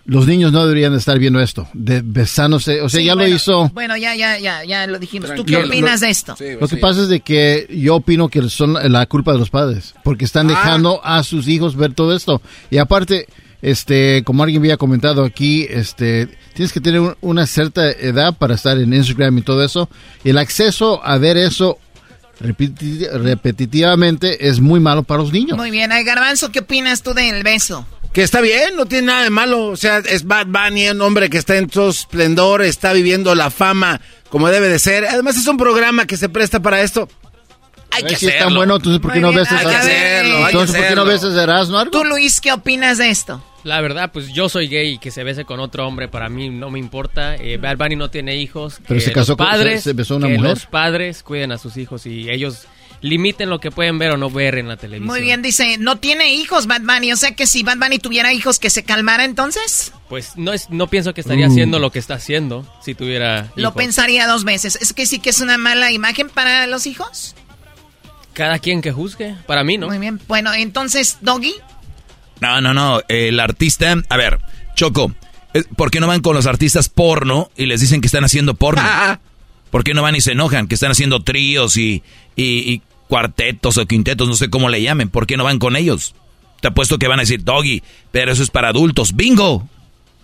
[0.09, 2.81] los niños no deberían de estar viendo esto, de besándose.
[2.81, 3.69] O sea, Sí, ya bueno, lo hizo.
[3.75, 5.35] Bueno, ya, ya, ya, ya lo dijimos.
[5.37, 6.35] ¿Tú qué lo- opinas de esto?
[6.61, 9.95] Lo que pasa es de que yo opino que son la culpa de los padres,
[10.03, 12.41] porque están dejando a sus hijos ver todo esto.
[12.71, 13.27] Y aparte,
[13.61, 18.55] este, como alguien había comentado aquí, este, tienes que tener un- una cierta edad para
[18.55, 19.91] estar en Instagram y todo eso.
[20.25, 21.77] Y el acceso a ver eso
[22.41, 25.57] repeti- repetitivamente es muy malo para los niños.
[25.59, 27.87] Muy bien, Ay, Garbanzo, ¿qué opinas tú del beso?
[28.19, 29.67] Que está bien, no tiene nada de malo.
[29.67, 33.49] O sea, es Bad Bunny, un hombre que está en todo esplendor, está viviendo la
[33.49, 35.05] fama como debe de ser.
[35.07, 37.09] Además, es un programa que se presta para esto.
[37.93, 38.57] Hay que si es tan hacerlo.
[38.59, 41.85] bueno, entonces ¿por qué no ves hay que hacerlo, Entonces, ¿por qué no ves Erasmo?
[41.87, 43.41] Tú, Luis, ¿qué opinas de esto?
[43.63, 46.51] La verdad, pues yo soy gay y que se bese con otro hombre para mí
[46.51, 47.37] no me importa.
[47.37, 48.81] Eh, Bad Bunny no tiene hijos.
[48.89, 50.51] Pero que se casó con- se- se besó a una que mujer.
[50.51, 52.67] los padres cuiden a sus hijos y ellos
[53.01, 55.07] limiten lo que pueden ver o no ver en la televisión.
[55.07, 57.13] Muy bien, dice, no tiene hijos Bad Bunny.
[57.13, 59.93] O sea que si Bad Bunny tuviera hijos, que se calmara entonces.
[60.09, 61.51] Pues no es, no pienso que estaría Uh.
[61.51, 63.75] haciendo lo que está haciendo si tuviera Lo hijos.
[63.75, 64.77] pensaría dos veces.
[64.81, 67.35] ¿Es que sí que es una mala imagen para los hijos?
[68.33, 69.35] Cada quien que juzgue.
[69.47, 69.89] Para mí, ¿no?
[69.89, 70.21] Muy bien.
[70.29, 71.55] Bueno, entonces, Doggy.
[72.41, 73.01] No, no, no.
[73.09, 73.97] El artista.
[74.09, 74.39] A ver,
[74.77, 75.13] Choco.
[75.55, 78.55] eh, ¿Por qué no van con los artistas porno y les dicen que están haciendo
[78.55, 78.83] porno?
[79.71, 82.03] ¿Por qué no van y se enojan que están haciendo tríos y,
[82.37, 84.29] y- y cuartetos o quintetos?
[84.29, 85.09] No sé cómo le llamen.
[85.09, 86.15] ¿Por qué no van con ellos?
[86.61, 87.83] Te apuesto que van a decir, Doggy,
[88.13, 89.15] pero eso es para adultos.
[89.15, 89.69] ¡Bingo!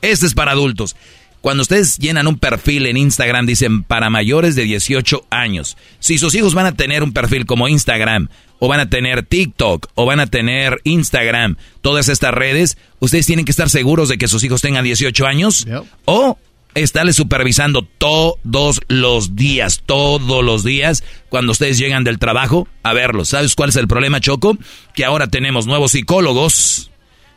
[0.02, 0.97] Este es para adultos.
[1.40, 5.77] Cuando ustedes llenan un perfil en Instagram, dicen para mayores de 18 años.
[6.01, 8.28] Si sus hijos van a tener un perfil como Instagram,
[8.59, 13.44] o van a tener TikTok, o van a tener Instagram, todas estas redes, ustedes tienen
[13.44, 15.66] que estar seguros de que sus hijos tengan 18 años,
[16.06, 16.39] o
[16.74, 23.30] estarles supervisando todos los días, todos los días, cuando ustedes llegan del trabajo a verlos.
[23.30, 24.56] ¿Sabes cuál es el problema, Choco?
[24.94, 26.90] Que ahora tenemos nuevos psicólogos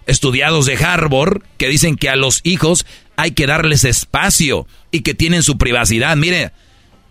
[0.07, 2.85] estudiados de Harvard que dicen que a los hijos
[3.17, 6.15] hay que darles espacio y que tienen su privacidad.
[6.15, 6.51] Mire,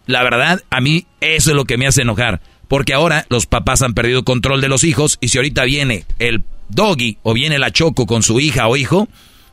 [0.06, 2.40] la verdad, a mí eso es lo que me hace enojar.
[2.68, 6.44] Porque ahora los papás han perdido control de los hijos y si ahorita viene el
[6.68, 9.08] doggy o viene la choco con su hija o hijo,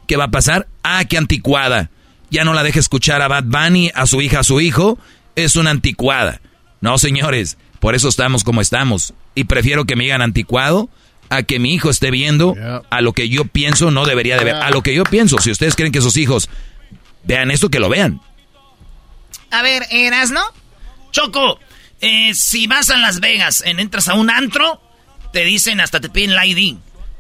[0.08, 0.68] ¿qué va a pasar?
[0.82, 1.92] Ah, qué anticuada.
[2.34, 4.98] Ya no la deje escuchar a Bad Bunny, a su hija, a su hijo.
[5.36, 6.42] Es una anticuada.
[6.82, 9.14] No, señores, por eso estamos como estamos.
[9.36, 10.90] Y prefiero que me digan anticuado
[11.30, 12.56] a que mi hijo esté viendo
[12.90, 14.56] a lo que yo pienso no debería de ver.
[14.56, 15.38] A lo que yo pienso.
[15.38, 16.50] Si ustedes creen que sus hijos
[17.24, 18.20] vean esto, que lo vean.
[19.52, 20.42] A ver, ¿eras, no?
[21.12, 21.60] Choco,
[22.02, 24.82] eh, si vas a Las Vegas, en- entras a un antro,
[25.32, 26.78] te dicen, hasta te piden la ID.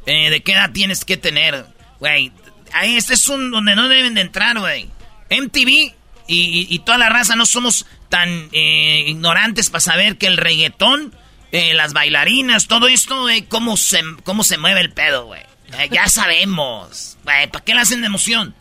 [0.07, 1.65] Eh, ¿De qué edad tienes que tener?
[1.99, 2.31] Güey,
[2.73, 4.89] ahí este es un donde no deben de entrar, güey.
[5.33, 5.93] MTV
[6.27, 11.13] y, toda la raza no somos tan eh, ignorantes para saber que el reggaetón,
[11.51, 15.41] eh, las bailarinas, todo esto, güey, cómo se, cómo se mueve el pedo, güey.
[15.77, 17.17] Eh, ya sabemos.
[17.23, 18.55] ¿para qué le hacen de emoción?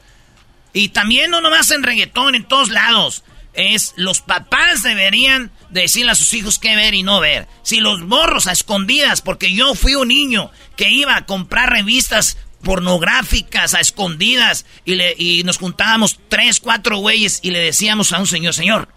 [0.73, 3.25] Y también no nomás en reggaetón, en todos lados.
[3.55, 7.47] Es los papás deberían decirle a sus hijos qué ver y no ver.
[7.63, 12.39] Si los morros a escondidas, porque yo fui un niño que iba a comprar revistas
[12.63, 18.19] pornográficas a escondidas y, le, y nos juntábamos tres, cuatro güeyes y le decíamos a
[18.19, 18.89] un señor, señor,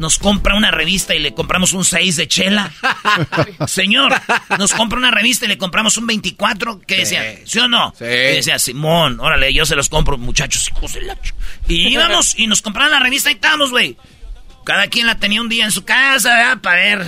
[0.00, 2.72] nos compra una revista y le compramos un 6 de chela.
[3.68, 4.14] Señor,
[4.58, 6.80] nos compra una revista y le compramos un 24.
[6.86, 7.22] ¿Qué decía?
[7.44, 7.92] ¿Sí o no?
[7.98, 8.06] Sí.
[8.06, 11.16] Y decía, Simón, órale, yo se los compro, muchachos, hijos de la...
[11.16, 11.34] ch-".
[11.68, 13.98] Y íbamos y nos compraban la revista y estábamos, güey.
[14.64, 16.62] Cada quien la tenía un día en su casa, ¿verdad?
[16.62, 17.06] Para ver.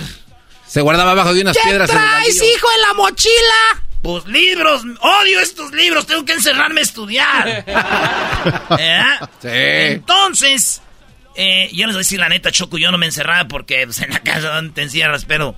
[0.67, 2.43] Se guardaba abajo de unas piedras en el baldío.
[2.43, 3.83] hijo, en la mochila?
[4.03, 7.65] Pues libros, odio estos libros, tengo que encerrarme a estudiar.
[8.69, 9.29] ¿Verdad?
[9.41, 9.47] Sí.
[9.47, 10.81] Entonces,
[11.35, 14.01] eh, yo les voy a decir la neta, Choco, yo no me encerraba porque pues,
[14.01, 15.55] en la casa donde te encierras, pero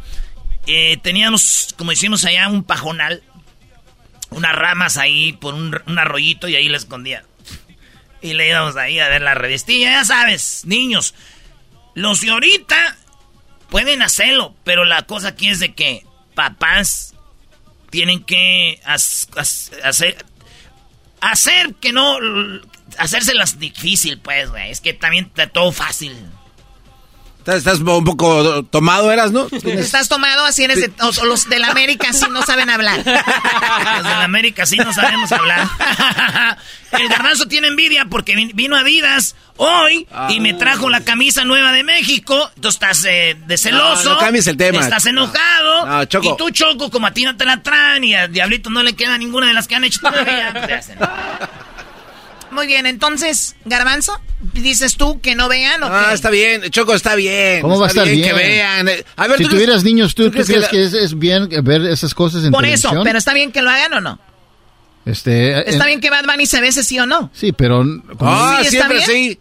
[0.68, 3.24] eh, teníamos, como hicimos allá, un pajonal,
[4.30, 7.24] unas ramas ahí por un, un arroyito y ahí la escondía.
[8.22, 11.16] Y le íbamos ahí a ver la revistilla, ya sabes, niños.
[11.96, 12.96] Los de ahorita
[13.72, 16.06] pueden hacerlo, pero la cosa aquí es de que
[16.36, 17.15] papás
[17.96, 20.26] tienen que hacer
[21.22, 22.18] hacer que no
[22.98, 24.70] hacérselas difícil, pues, güey.
[24.70, 26.14] Es que también está todo fácil.
[27.46, 29.48] Estás, estás un poco tomado, eras, ¿no?
[29.64, 30.46] ¿Estás tomado?
[30.46, 32.98] Así eres de, o- los de la América sí no saben hablar.
[32.98, 33.14] Los de
[34.10, 35.68] la América sí no sabemos hablar.
[36.92, 41.72] El garbanzo tiene envidia porque vin- vino Adidas hoy y me trajo la camisa nueva
[41.72, 42.50] de México.
[42.60, 44.06] Tú estás eh, de celoso.
[44.10, 44.80] No, no cambies el tema.
[44.80, 45.86] Estás enojado.
[45.86, 46.34] No, Choco.
[46.34, 48.96] Y tú, Choco, como a ti no te la traen y a Diablito no le
[48.96, 50.52] queda ninguna de las que han hecho todavía.
[52.56, 54.20] Muy bien, entonces, Garbanzo,
[54.54, 56.16] dices tú que no vean o Ah, qué?
[56.16, 57.62] está bien, Choco, está bien.
[57.62, 58.28] ¿Cómo va a está estar bien?
[58.30, 58.90] Que vean.
[59.18, 61.50] A ver, si ¿tú crees- tuvieras niños, ¿tú, tú crees, la- que, es, es bien
[61.64, 62.94] ver esas cosas en Por televisión?
[62.96, 64.20] eso, pero ¿está bien que lo hagan o no?
[65.06, 67.30] Este, Está bien que Bad Bunny se bese sí o no.
[67.32, 67.86] Sí, pero...
[68.20, 69.38] Ah, Sí, siempre sí.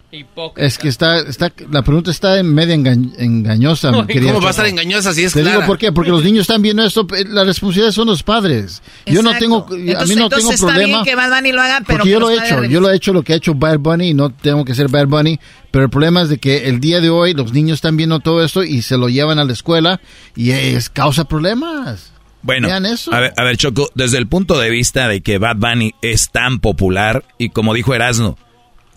[0.57, 4.49] Es que está, está, la pregunta está en media enga- engañosa, mi querida ¿Cómo va
[4.49, 5.57] a estar engañosa si es Te clara?
[5.57, 8.82] digo por qué, porque los niños están viendo esto, eh, la responsabilidad son los padres.
[9.07, 9.74] Yo no tengo, Exacto.
[9.74, 10.86] a mí Entonces- no entonces tengo está problema.
[11.03, 12.91] bien que Bad Bunny lo haga, pero porque que yo lo he hecho, yo lo
[12.91, 15.41] he hecho lo que ha hecho Bad Bunny y no tengo que ser Bad Bunny,
[15.70, 18.45] pero el problema es de que el día de hoy los niños están viendo todo
[18.45, 20.01] esto y se lo llevan a la escuela
[20.36, 22.12] y es causa problemas.
[22.45, 23.12] Bueno, eso.
[23.12, 26.31] A, ver, a ver, Choco, desde el punto de vista de que Bad Bunny es
[26.31, 28.39] tan popular, y como dijo Erasno,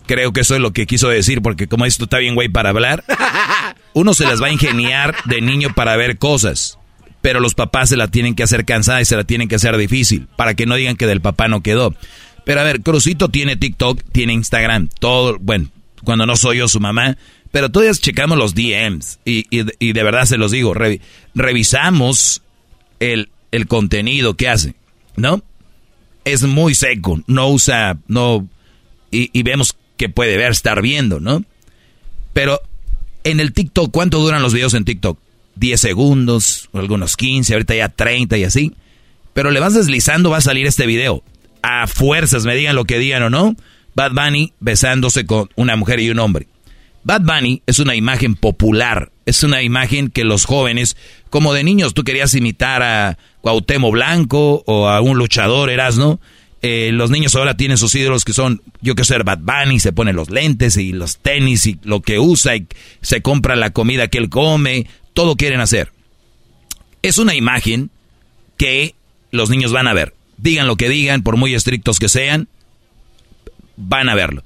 [0.06, 2.68] creo que eso es lo que quiso decir, porque como esto está bien, güey, para
[2.70, 3.04] hablar,
[3.94, 6.78] uno se las va a ingeniar de niño para ver cosas,
[7.22, 9.76] pero los papás se la tienen que hacer cansada y se la tienen que hacer
[9.76, 11.94] difícil, para que no digan que del papá no quedó.
[12.44, 15.68] Pero a ver, Crucito tiene TikTok, tiene Instagram, todo, bueno,
[16.04, 17.16] cuando no soy yo su mamá,
[17.50, 21.00] pero todos checamos los DMs, y, y- y de verdad se los digo, revi-
[21.34, 22.42] revisamos
[23.00, 24.74] el, el contenido que hace,
[25.16, 25.42] ¿no?
[26.24, 28.46] Es muy seco, no usa, no,
[29.10, 31.44] y, vemos que puede ver, estar viendo, ¿no?
[32.32, 32.60] Pero
[33.24, 35.18] en el TikTok, ¿cuánto duran los videos en TikTok?
[35.56, 38.74] 10 segundos, algunos 15, ahorita ya 30 y así.
[39.32, 41.22] Pero le vas deslizando, va a salir este video.
[41.62, 43.56] A fuerzas, me digan lo que digan o no.
[43.94, 46.46] Bad Bunny besándose con una mujer y un hombre.
[47.02, 50.96] Bad Bunny es una imagen popular, es una imagen que los jóvenes,
[51.30, 56.20] como de niños, tú querías imitar a Cuauhtémoc Blanco o a un luchador, Erasno.
[56.60, 59.92] Eh, los niños ahora tienen sus ídolos que son, yo que sé, Bad Bunny, se
[59.92, 62.66] pone los lentes y los tenis y lo que usa y
[63.00, 65.92] se compra la comida que él come, todo quieren hacer.
[67.02, 67.90] Es una imagen
[68.56, 68.96] que
[69.30, 70.14] los niños van a ver.
[70.36, 72.48] Digan lo que digan, por muy estrictos que sean,
[73.76, 74.42] van a verlo.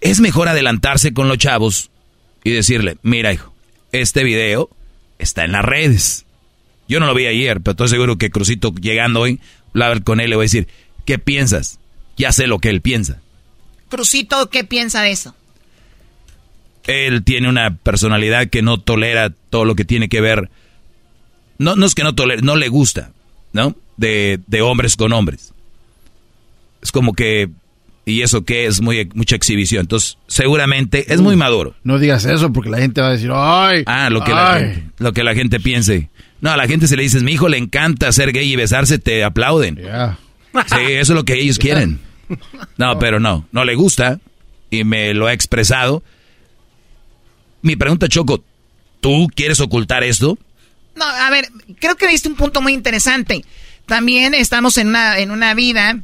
[0.00, 1.90] Es mejor adelantarse con los chavos
[2.42, 3.54] y decirle, mira hijo,
[3.92, 4.68] este video
[5.18, 6.23] está en las redes.
[6.94, 9.40] Yo no lo vi ayer, pero estoy seguro que Crucito llegando hoy,
[9.76, 10.68] va a hablar con él y le voy a decir,
[11.04, 11.80] ¿qué piensas?
[12.16, 13.20] Ya sé lo que él piensa.
[13.88, 15.34] Crucito, ¿qué piensa de eso?
[16.84, 20.50] Él tiene una personalidad que no tolera todo lo que tiene que ver.
[21.58, 23.10] No, no es que no tolere, no le gusta,
[23.52, 23.74] ¿no?
[23.96, 25.52] De, de hombres con hombres.
[26.80, 27.50] Es como que,
[28.06, 29.80] y eso que es muy, mucha exhibición.
[29.80, 31.74] Entonces, seguramente es muy maduro.
[31.82, 33.82] No digas eso porque la gente va a decir, ¡ay!
[33.84, 34.62] Ah, lo que, la ay".
[34.62, 36.08] gente, lo que la gente piense.
[36.44, 38.98] No, a la gente se le dices, mi hijo le encanta ser gay y besarse,
[38.98, 39.76] te aplauden.
[39.76, 42.00] Sí, eso es lo que ellos quieren.
[42.76, 44.20] No, pero no, no le gusta
[44.68, 46.02] y me lo ha expresado.
[47.62, 48.44] Mi pregunta, Choco,
[49.00, 50.36] ¿tú quieres ocultar esto?
[50.96, 51.48] No, a ver,
[51.78, 53.42] creo que diste un punto muy interesante.
[53.86, 55.98] También estamos en una, en una vida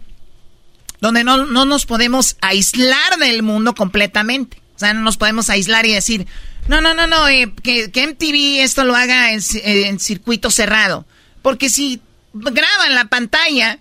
[1.02, 4.56] donde no, no nos podemos aislar del mundo completamente.
[4.74, 6.26] O sea, no nos podemos aislar y decir,
[6.70, 10.50] no, no, no, no, eh, que, que MTV esto lo haga en, eh, en circuito
[10.50, 11.04] cerrado.
[11.42, 12.00] Porque si
[12.32, 13.78] graban la pantalla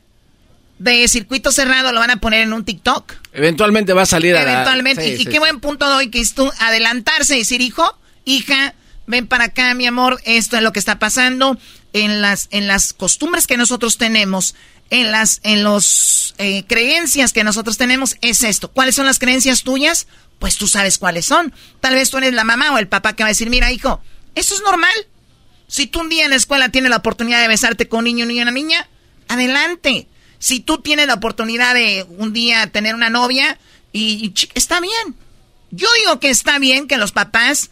[0.79, 3.13] de circuito cerrado, lo van a poner en un TikTok.
[3.33, 5.03] Eventualmente va a salir a la- Eventualmente.
[5.03, 5.39] Sí, y sí, qué sí.
[5.39, 8.73] buen punto doy que es tú adelantarse y decir, hijo, hija,
[9.05, 11.57] ven para acá, mi amor, esto es lo que está pasando
[11.93, 14.55] en las, en las costumbres que nosotros tenemos,
[14.89, 18.71] en las, en los eh, creencias que nosotros tenemos, es esto.
[18.71, 20.07] ¿Cuáles son las creencias tuyas?
[20.39, 21.53] Pues tú sabes cuáles son.
[21.81, 24.01] Tal vez tú eres la mamá o el papá que va a decir, mira, hijo,
[24.35, 24.93] eso es normal.
[25.67, 28.23] Si tú un día en la escuela tienes la oportunidad de besarte con un niño,
[28.23, 28.87] un niño, una niña,
[29.27, 30.07] adelante.
[30.39, 33.59] Si tú tienes la oportunidad de un día tener una novia,
[33.91, 35.15] y, y está bien.
[35.71, 37.69] Yo digo que está bien que los papás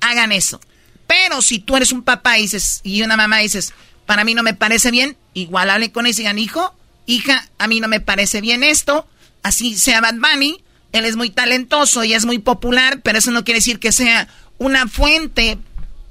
[0.00, 0.60] hagan eso.
[1.06, 3.72] Pero si tú eres un papá y, dices, y una mamá y dices,
[4.06, 6.74] para mí no me parece bien, igual hable con ellos y digan, hijo,
[7.06, 9.06] hija, a mí no me parece bien esto.
[9.42, 10.62] Así sea Bad Bunny,
[10.92, 14.28] él es muy talentoso y es muy popular, pero eso no quiere decir que sea
[14.58, 15.58] una fuente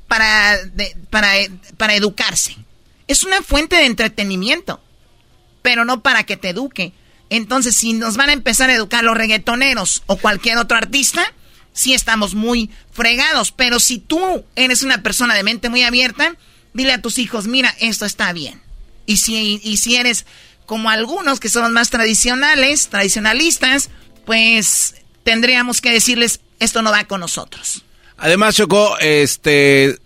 [0.08, 0.58] para,
[1.10, 1.32] para,
[1.78, 2.56] para educarse.
[3.08, 4.82] Es una fuente de entretenimiento,
[5.62, 6.94] pero no para que te eduque.
[7.30, 11.34] Entonces, si nos van a empezar a educar los reggaetoneros o cualquier otro artista,
[11.74, 13.52] sí estamos muy fregados.
[13.52, 16.36] Pero si tú eres una persona de mente muy abierta,
[16.74, 18.62] dile a tus hijos, mira, esto está bien.
[19.06, 20.26] Y si, y si eres
[20.66, 23.90] como algunos que son más tradicionales, tradicionalistas,
[24.30, 24.94] pues
[25.24, 27.84] tendríamos que decirles, esto no va con nosotros.
[28.16, 29.98] Además, Choco, este,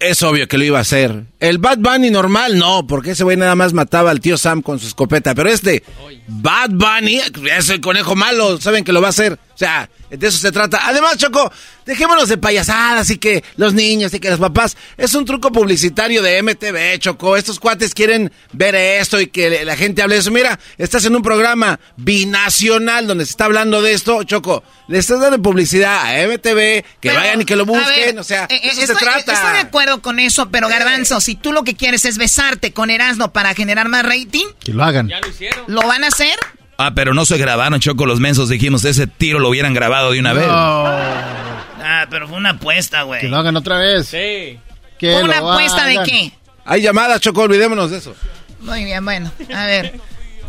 [0.00, 1.26] es obvio que lo iba a hacer.
[1.40, 4.80] El Bad Bunny normal, no, porque ese güey nada más mataba al tío Sam con
[4.80, 5.34] su escopeta.
[5.34, 5.84] Pero este,
[6.26, 7.20] Bad Bunny,
[7.56, 9.38] es el conejo malo, saben que lo va a hacer.
[9.54, 10.80] O sea, de eso se trata.
[10.84, 11.52] Además, Choco,
[11.84, 14.76] dejémonos de payasadas y que los niños y que los papás.
[14.96, 17.36] Es un truco publicitario de MTV, Choco.
[17.36, 20.30] Estos cuates quieren ver esto y que la gente hable de eso.
[20.30, 24.62] Mira, estás en un programa binacional donde se está hablando de esto, Choco.
[24.86, 28.18] Le estás dando publicidad a MTV, que Pero, vayan y que lo ver, busquen.
[28.18, 29.32] o sea, eh, eh, eso estoy, se trata.
[29.32, 32.88] estoy de acuerdo con eso, pero Garbanzo, si tú lo que quieres es besarte con
[32.88, 35.08] Erasmo para generar más rating, que lo hagan.
[35.08, 35.62] Ya lo hicieron.
[35.66, 36.38] ¿lo van a hacer?
[36.78, 38.48] Ah, pero no se grabaron, Choco, los mensos.
[38.48, 40.46] Dijimos, ese tiro lo hubieran grabado de una vez.
[40.48, 43.20] Ah, pero fue una apuesta, güey.
[43.20, 44.06] Que lo hagan otra vez.
[44.06, 44.58] Sí.
[44.98, 46.32] Que ¿Una lo apuesta de qué?
[46.64, 48.14] Hay llamadas, Choco, olvidémonos de eso.
[48.60, 50.00] Muy bien, bueno, a ver.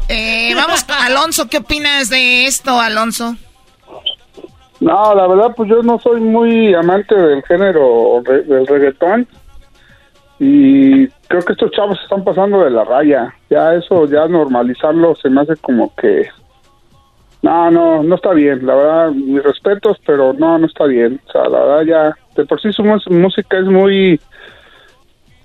[0.08, 3.36] Eh, vamos, Alonso, ¿qué opinas de esto, Alonso?
[4.80, 9.28] No, la verdad, pues yo no soy muy amante del género re- del reggaetón
[10.40, 13.34] y creo que estos chavos están pasando de la raya.
[13.50, 16.28] Ya eso, ya normalizarlo se me hace como que...
[17.42, 18.66] No, no, no está bien.
[18.66, 21.20] La verdad, mis respetos, pero no, no está bien.
[21.28, 24.20] O sea, la verdad ya, de por sí su música es muy,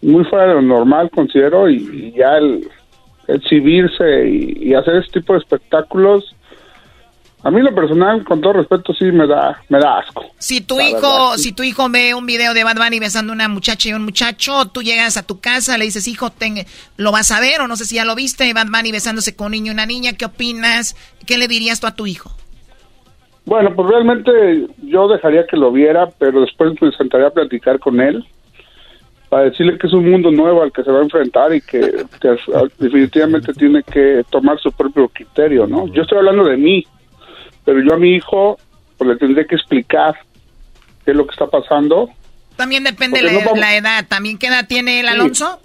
[0.03, 2.69] muy fuera de lo normal, considero, y, y ya el
[3.27, 6.37] exhibirse y, y hacer este tipo de espectáculos,
[7.45, 10.25] a mí lo personal, con todo respeto, sí me da, me da asco.
[10.39, 11.43] Si tu La hijo, verdad, sí.
[11.45, 14.05] si tu hijo ve un video de Bad Bunny besando a una muchacha y un
[14.05, 16.65] muchacho, tú llegas a tu casa, le dices, hijo, ten-
[16.97, 17.61] ¿lo vas a ver?
[17.61, 19.87] O no sé si ya lo viste, Bad Bunny besándose con un niño y una
[19.87, 20.97] niña, ¿qué opinas?
[21.27, 22.31] ¿Qué le dirías tú a tu hijo?
[23.47, 28.01] Bueno, pues realmente yo dejaría que lo viera, pero después me sentaría a platicar con
[28.01, 28.25] él
[29.29, 31.81] para decirle que es un mundo nuevo al que se va a enfrentar y que,
[32.21, 32.37] que
[32.79, 35.87] definitivamente tiene que tomar su propio criterio, ¿no?
[35.89, 36.87] Yo estoy hablando de mí,
[37.65, 38.59] pero yo a mi hijo
[38.99, 40.15] pues le tendré que explicar
[41.05, 42.11] qué es lo que está pasando.
[42.57, 44.07] También depende la, no vamos- la edad.
[44.07, 45.61] ¿También qué edad tiene el Alonso?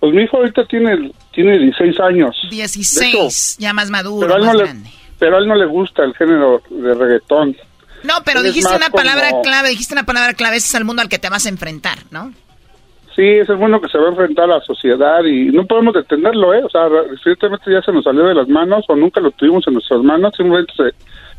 [0.00, 2.36] Pues mi hijo ahorita tiene tiene 16 años.
[2.44, 4.70] De 16, hecho, ya más maduro, pero más no le
[5.18, 7.56] pero a él no le gusta el género de reggaetón.
[8.04, 10.84] No, pero Él dijiste una palabra como- clave, dijiste una palabra clave, ese es el
[10.84, 12.32] mundo al que te vas a enfrentar, ¿no?
[13.16, 15.94] Sí, es el mundo que se va a enfrentar a la sociedad y no podemos
[15.94, 16.62] detenerlo, ¿eh?
[16.62, 19.72] O sea, recientemente ya se nos salió de las manos o nunca lo tuvimos en
[19.72, 20.92] nuestras manos, simplemente se,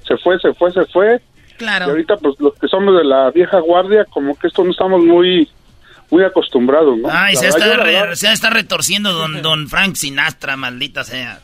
[0.07, 1.21] se fue, se fue, se fue.
[1.57, 1.85] Claro.
[1.85, 5.03] Y ahorita, pues, los que somos de la vieja guardia, como que esto no estamos
[5.03, 5.47] muy
[6.09, 7.09] muy acostumbrados, ¿no?
[7.11, 11.39] Ay, está, re- se está retorciendo don, don Frank Sinastra, maldita sea.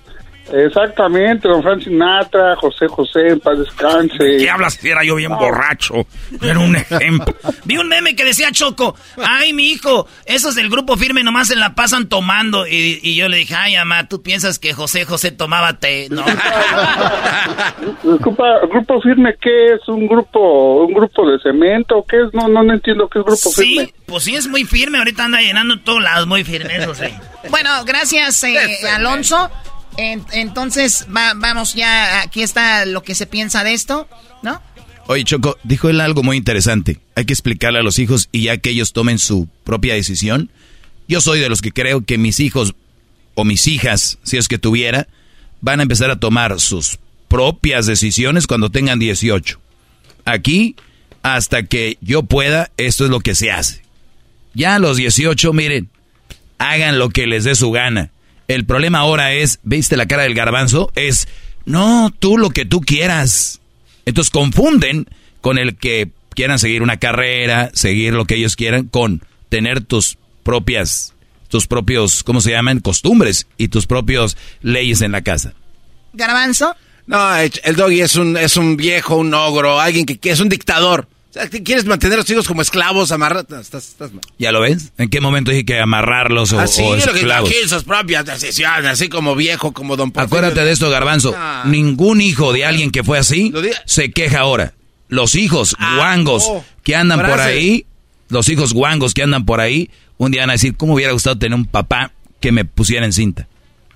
[0.51, 4.37] Exactamente, don Frank Sinatra, José José, en paz descanse.
[4.37, 4.73] ¿Qué hablas?
[4.73, 6.05] Si Era yo bien borracho.
[6.41, 7.33] Era un ejemplo.
[7.63, 11.55] Vi un meme que decía Choco, ay, mi hijo, esos del grupo firme nomás se
[11.55, 12.67] la pasan tomando.
[12.67, 16.07] Y, y yo le dije, ay, mamá, ¿tú piensas que José José tomaba té?
[16.09, 16.25] No.
[18.03, 19.87] Disculpa, ¿grupo firme qué es?
[19.87, 22.05] ¿Un grupo un grupo de cemento?
[22.07, 22.33] ¿Qué es?
[22.33, 23.85] No, no, no entiendo qué es grupo firme.
[23.85, 24.97] Sí, pues sí es muy firme.
[24.97, 27.05] Ahorita anda llenando todos lados muy firme, eso sí.
[27.49, 28.57] Bueno, gracias, eh,
[28.95, 29.49] Alonso.
[29.97, 34.07] En- entonces, va- vamos ya, aquí está lo que se piensa de esto,
[34.41, 34.61] ¿no?
[35.07, 36.99] Oye, Choco, dijo él algo muy interesante.
[37.15, 40.49] Hay que explicarle a los hijos y ya que ellos tomen su propia decisión.
[41.07, 42.73] Yo soy de los que creo que mis hijos
[43.35, 45.07] o mis hijas, si es que tuviera,
[45.59, 46.97] van a empezar a tomar sus
[47.27, 49.59] propias decisiones cuando tengan 18.
[50.23, 50.75] Aquí,
[51.21, 53.83] hasta que yo pueda, esto es lo que se hace.
[54.53, 55.89] Ya a los 18, miren,
[56.59, 58.11] hagan lo que les dé su gana.
[58.47, 60.91] El problema ahora es, ¿viste la cara del garbanzo?
[60.95, 61.27] Es,
[61.65, 63.61] no, tú lo que tú quieras.
[64.05, 65.07] Entonces confunden
[65.41, 70.17] con el que quieran seguir una carrera, seguir lo que ellos quieran, con tener tus
[70.43, 71.13] propias,
[71.47, 72.79] tus propios, ¿cómo se llaman?
[72.79, 75.53] Costumbres y tus propios leyes en la casa.
[76.13, 76.75] Garbanzo.
[77.05, 80.39] No, el el doggy es un, es un viejo, un ogro, alguien que, que es
[80.39, 81.07] un dictador.
[81.33, 83.59] O sea, quieres mantener a los hijos como esclavos, amarrados.
[83.59, 84.21] Estás, estás mal.
[84.37, 84.91] ¿Ya lo ves?
[84.99, 87.49] ¿En qué momento dije que amarrarlos o, Así, o lo que esclavos?
[87.49, 90.27] aquí sus propias decisiones, así como viejo, como don Porfirio.
[90.27, 91.33] Acuérdate de esto, Garbanzo.
[91.35, 91.63] Ah.
[91.65, 93.51] Ningún hijo de alguien que fue así
[93.87, 94.75] se queja ahora.
[95.07, 97.87] Los hijos guangos oh, que andan por ahí,
[98.29, 101.39] los hijos guangos que andan por ahí, un día van a decir, ¿cómo hubiera gustado
[101.39, 102.11] tener un papá
[102.41, 103.47] que me pusiera en cinta?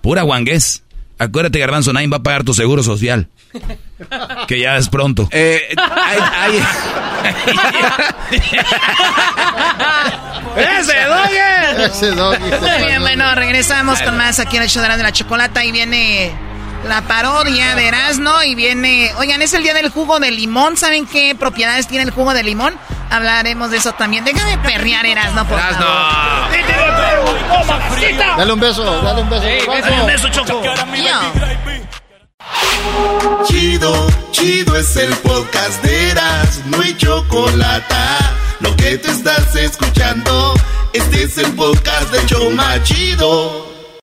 [0.01, 0.83] Pura guanguez.
[1.19, 3.27] Acuérdate, Garbanzo, nadie va a pagar tu seguro social.
[4.47, 5.27] Que ya es pronto.
[5.31, 6.63] Eh, hay- hay-
[10.57, 11.83] ¡Ese doggy!
[11.83, 12.39] Ese doggy.
[12.39, 15.63] Muy bien, bueno, regresamos con más aquí en el show de la, de la chocolata
[15.63, 16.31] y viene
[16.85, 21.05] la parodia de Erasmo y viene, oigan, es el día del jugo de limón, ¿saben
[21.05, 22.75] qué propiedades tiene el jugo de limón?
[23.09, 24.25] Hablaremos de eso también.
[24.25, 25.77] Déjame perrear Erasmo, por favor.
[28.37, 29.45] Dale un beso, dale un beso.
[29.67, 30.61] Dale un beso, Choco.
[33.45, 37.95] Chido, chido es el podcast de Eras, no hay chocolate.
[38.59, 40.53] Lo que te estás escuchando,
[40.93, 43.66] este es el podcast de Choma Chido.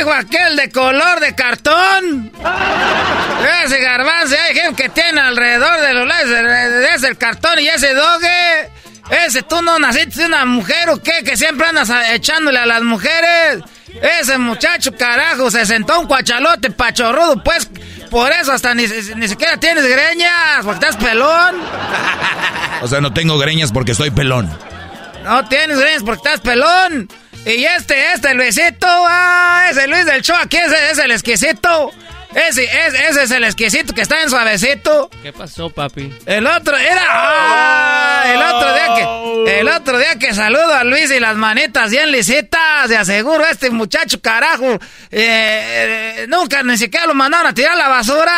[0.00, 2.32] Dijo aquel de color de cartón?
[3.64, 7.68] Ese garbanzo, hay gente que tiene alrededor de los lados de ese el cartón y
[7.68, 8.70] ese doge.
[9.26, 12.82] Ese tú no naciste de una mujer o qué, que siempre andas echándole a las
[12.82, 13.62] mujeres.
[14.20, 17.68] Ese muchacho, carajo, se sentó un cuachalote pachorrudo, pues
[18.08, 21.56] por eso hasta ni, ni siquiera tienes greñas, porque estás pelón.
[22.82, 24.48] O sea, no tengo greñas porque estoy pelón.
[25.24, 27.08] No tienes greñas porque estás pelón.
[27.46, 31.92] Y este, este Luisito, ah, ese Luis del show, aquí ese es el exquisito.
[32.34, 35.10] Ese, ese, es el exquisito que está en suavecito.
[35.22, 36.16] ¿Qué pasó, papi?
[36.26, 37.02] El otro era.
[37.08, 39.02] Ah, el otro día que.
[39.58, 42.88] El otro día que saludo a Luis y las manitas bien lisitas.
[42.88, 44.74] De aseguro, este muchacho, carajo.
[44.74, 44.78] Eh,
[45.10, 48.32] eh, nunca ni siquiera lo mandaron a tirar la basura.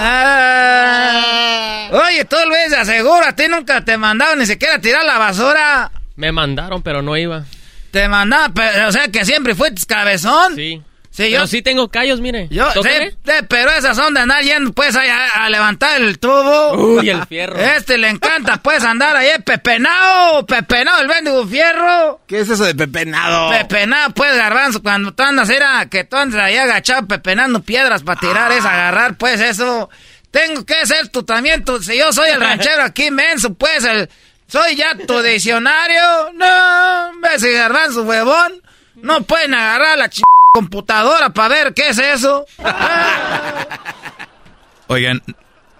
[0.00, 1.90] Ah.
[1.92, 5.18] oye, tú Luis, de aseguro, a ti nunca te mandaron ni siquiera a tirar la
[5.18, 5.90] basura.
[6.18, 7.44] Me mandaron, pero no iba.
[7.92, 8.52] Te mandaban,
[8.88, 10.56] o sea que siempre fuiste cabezón.
[10.56, 10.82] Sí.
[11.10, 12.48] Sí, yo sí tengo callos, mire.
[12.50, 13.16] Yo sí,
[13.48, 16.72] pero esas son de andar yendo pues ahí a, levantar el tubo.
[16.74, 17.56] Uy, el fierro.
[17.56, 22.20] Este le encanta pues andar ahí pepenado, pepenado el bendigo fierro.
[22.26, 23.50] ¿Qué es eso de pepenado?
[23.50, 28.20] Pepenado pues garbanzo, cuando tú andas era que tú andas ahí agachado pepenando piedras para
[28.20, 29.88] tirar es agarrar pues eso.
[30.32, 34.10] Tengo que ser tu también, tu, si yo soy el ranchero aquí inmenso pues el
[34.48, 36.32] soy ya tu diccionario.
[36.34, 38.62] No, ese garbanzo huevón.
[38.96, 40.22] No pueden agarrar la ch
[40.52, 42.46] computadora para ver qué es eso.
[44.88, 45.22] Oigan,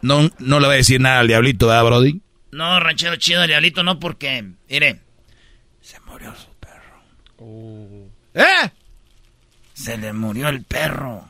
[0.02, 2.20] no, no le voy a decir nada al diablito, ¿verdad, Brody?
[2.52, 5.00] No, ranchero chido, el diablito no, porque, mire,
[5.80, 7.02] se murió su perro.
[7.38, 8.06] Oh.
[8.34, 8.70] ¿Eh?
[9.72, 11.28] Se le murió el perro.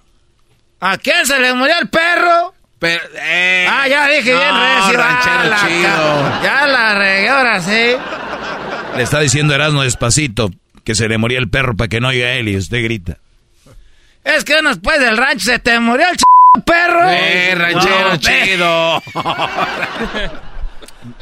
[0.80, 2.54] ¿A quién se le murió el perro?
[2.80, 4.98] Eh, ah, ya dije bien recio.
[4.98, 6.42] Ranchero chido.
[6.42, 7.96] Ya la regué ahora sí.
[8.96, 10.50] Le está diciendo Erasmo despacito
[10.84, 13.18] que se le murió el perro para que no oiga él y usted grita.
[14.24, 16.22] Es que después del rancho se te murió el ch
[16.64, 17.10] perro.
[17.10, 19.02] ¡Eh, ranchero chido!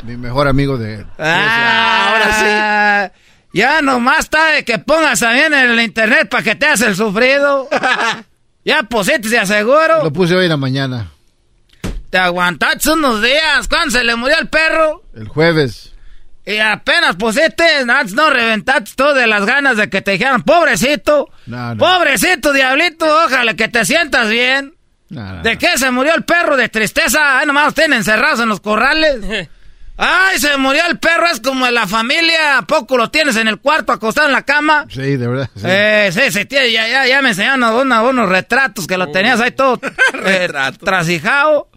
[0.05, 1.05] Mi mejor amigo de...
[1.19, 3.21] Ah, ahora sí.
[3.53, 6.97] Ya nomás está de que pongas también en el internet para que te hagas el
[6.97, 7.69] sufrido.
[8.65, 10.05] ya pusiste, se aseguro.
[10.05, 11.11] Lo puse hoy en la mañana.
[12.17, 13.69] Te aguantaste unos días.
[13.69, 15.03] ¿Cuándo se le murió el perro?
[15.15, 15.93] El jueves.
[16.47, 21.29] Y apenas pusiste, antes no reventaste todo de las ganas de que te dijeran, pobrecito,
[21.79, 24.75] pobrecito diablito, ojalá que te sientas bien.
[25.11, 26.57] ¿De qué se murió el perro?
[26.57, 29.51] De tristeza, ahí nomás tienen encerrados en los corrales.
[29.99, 32.59] Ay, se murió el perro, es como en la familia.
[32.59, 34.85] ¿A poco lo tienes en el cuarto acostado en la cama?
[34.91, 35.49] Sí, de verdad.
[35.55, 39.53] Sí, eh, sí, sí ya, ya, ya, me enseñaron unos retratos que lo tenías ahí
[39.53, 39.81] todo
[40.27, 40.51] eh,
[40.85, 41.71] trasijado.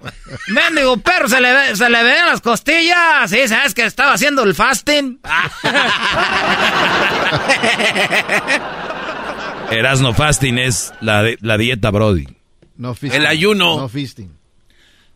[0.50, 3.30] Mendigo perro, se le, se le ven las costillas.
[3.30, 5.20] Sí, sabes que estaba haciendo el fasting.
[9.72, 12.28] Erasno fasting es la, la dieta Brody.
[12.76, 13.78] No El ayuno.
[13.78, 14.39] No fasting.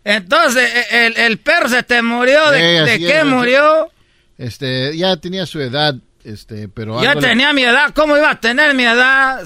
[0.03, 2.51] Entonces, e, el, el perro se te murió.
[2.51, 3.89] ¿De, qué murió?
[4.37, 7.01] Este, ya tenía su edad, este, pero...
[7.01, 7.91] Ya tenía mi edad.
[7.93, 9.43] ¿Cómo iba a tener mi edad?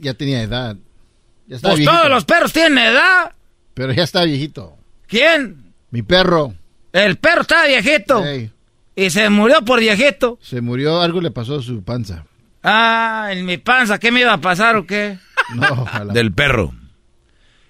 [0.00, 0.76] ya, tenía edad.
[1.48, 3.32] pues todos los perros tienen edad.
[3.74, 4.76] Pero ya está viejito.
[5.06, 5.72] ¿Quién?
[5.90, 6.54] Mi perro.
[6.92, 8.24] El perro está viejito.
[8.94, 10.38] Y se murió por viejito.
[10.40, 12.24] Se murió, algo le pasó a su panza.
[12.62, 15.18] Ah, en mi panza, ¿qué me iba a pasar o qué?
[15.54, 16.74] No, Del perro.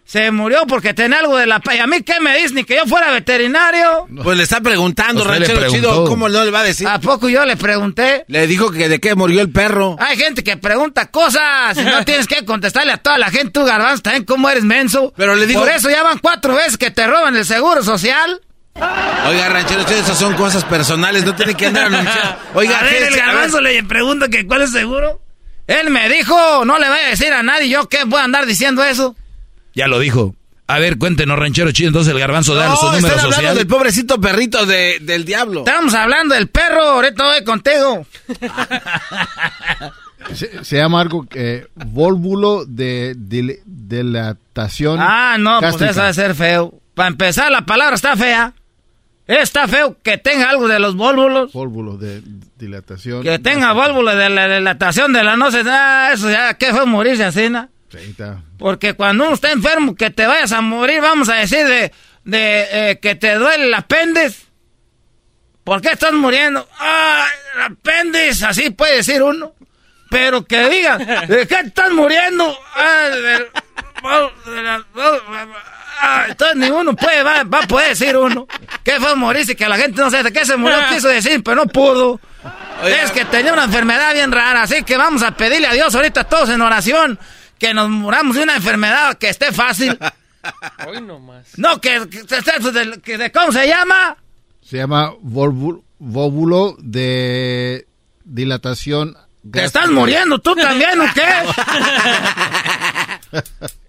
[0.06, 1.60] Se murió porque tenía algo de la...
[1.74, 2.54] ¿Y a mí qué me dice?
[2.54, 4.06] Ni que yo fuera veterinario.
[4.22, 6.86] Pues le está preguntando, ranchero chido, ¿cómo no le va a decir?
[6.86, 8.24] ¿A poco yo le pregunté?
[8.28, 9.96] Le dijo que de qué murió el perro.
[9.98, 13.50] Hay gente que pregunta cosas y no tienes que contestarle a toda la gente.
[13.50, 15.12] Tú, garbanzo, también cómo eres menso.
[15.16, 15.58] Pero le digo...
[15.58, 18.40] Por eso ya van cuatro veces que te roban el seguro social.
[18.76, 22.36] Oiga, ranchero, chido, esas son cosas personales, no tiene que andar anunciando.
[22.54, 25.20] Oiga, a ver, el garbanzo le pregunta que cuál es seguro.
[25.66, 28.46] Él me dijo, no le voy a decir a nadie, yo qué voy a andar
[28.46, 29.16] diciendo eso.
[29.76, 30.34] Ya lo dijo.
[30.68, 33.34] A ver, cuéntenos, ranchero chido, entonces el garbanzo da su número social.
[33.34, 35.60] hablando del pobrecito perrito de, del diablo.
[35.60, 38.04] Estamos hablando del perro, ahorita voy contigo.
[40.34, 43.14] se, llama algo que volvulo de,
[43.64, 44.98] dilatación.
[45.00, 46.74] Ah, no, pues eso debe ser feo.
[46.94, 48.54] Para empezar, la palabra está fea.
[49.28, 51.52] Está feo que tenga algo de los vólvulos.
[51.52, 52.22] Vólvulo de
[52.58, 53.22] dilatación.
[53.22, 56.86] Que tenga vólvulo de la dilatación de la no sé, ah, eso ya, ¿qué fue
[56.86, 57.68] morirse así, no?
[58.58, 61.92] Porque cuando uno está enfermo, que te vayas a morir, vamos a decir, de,
[62.24, 64.46] de eh, que te duele el apéndice.
[65.64, 66.68] ¿Por qué estás muriendo?
[66.78, 68.46] ¡Ah, el apéndice!
[68.46, 69.52] Así puede decir uno.
[70.10, 72.56] Pero que diga, ¿de qué estás muriendo?
[75.98, 78.46] Ah, entonces ni uno puede, va, a poder decir uno.
[78.84, 79.56] ¿Qué fue morirse?
[79.56, 82.20] Que la gente no sabe de qué se murió, quiso decir, pero no pudo.
[82.84, 86.24] Es que tenía una enfermedad bien rara, así que vamos a pedirle a Dios ahorita
[86.24, 87.18] todos en oración
[87.58, 89.98] que nos muramos de una enfermedad que esté fácil.
[90.86, 91.46] Hoy nomás.
[91.56, 94.16] No, que, que, que- que- de- ¿cómo se llama?
[94.62, 95.12] Se llama
[95.98, 97.86] vóvulo de
[98.24, 99.16] dilatación.
[99.52, 101.22] ¿Te estás muriendo tú también o qué?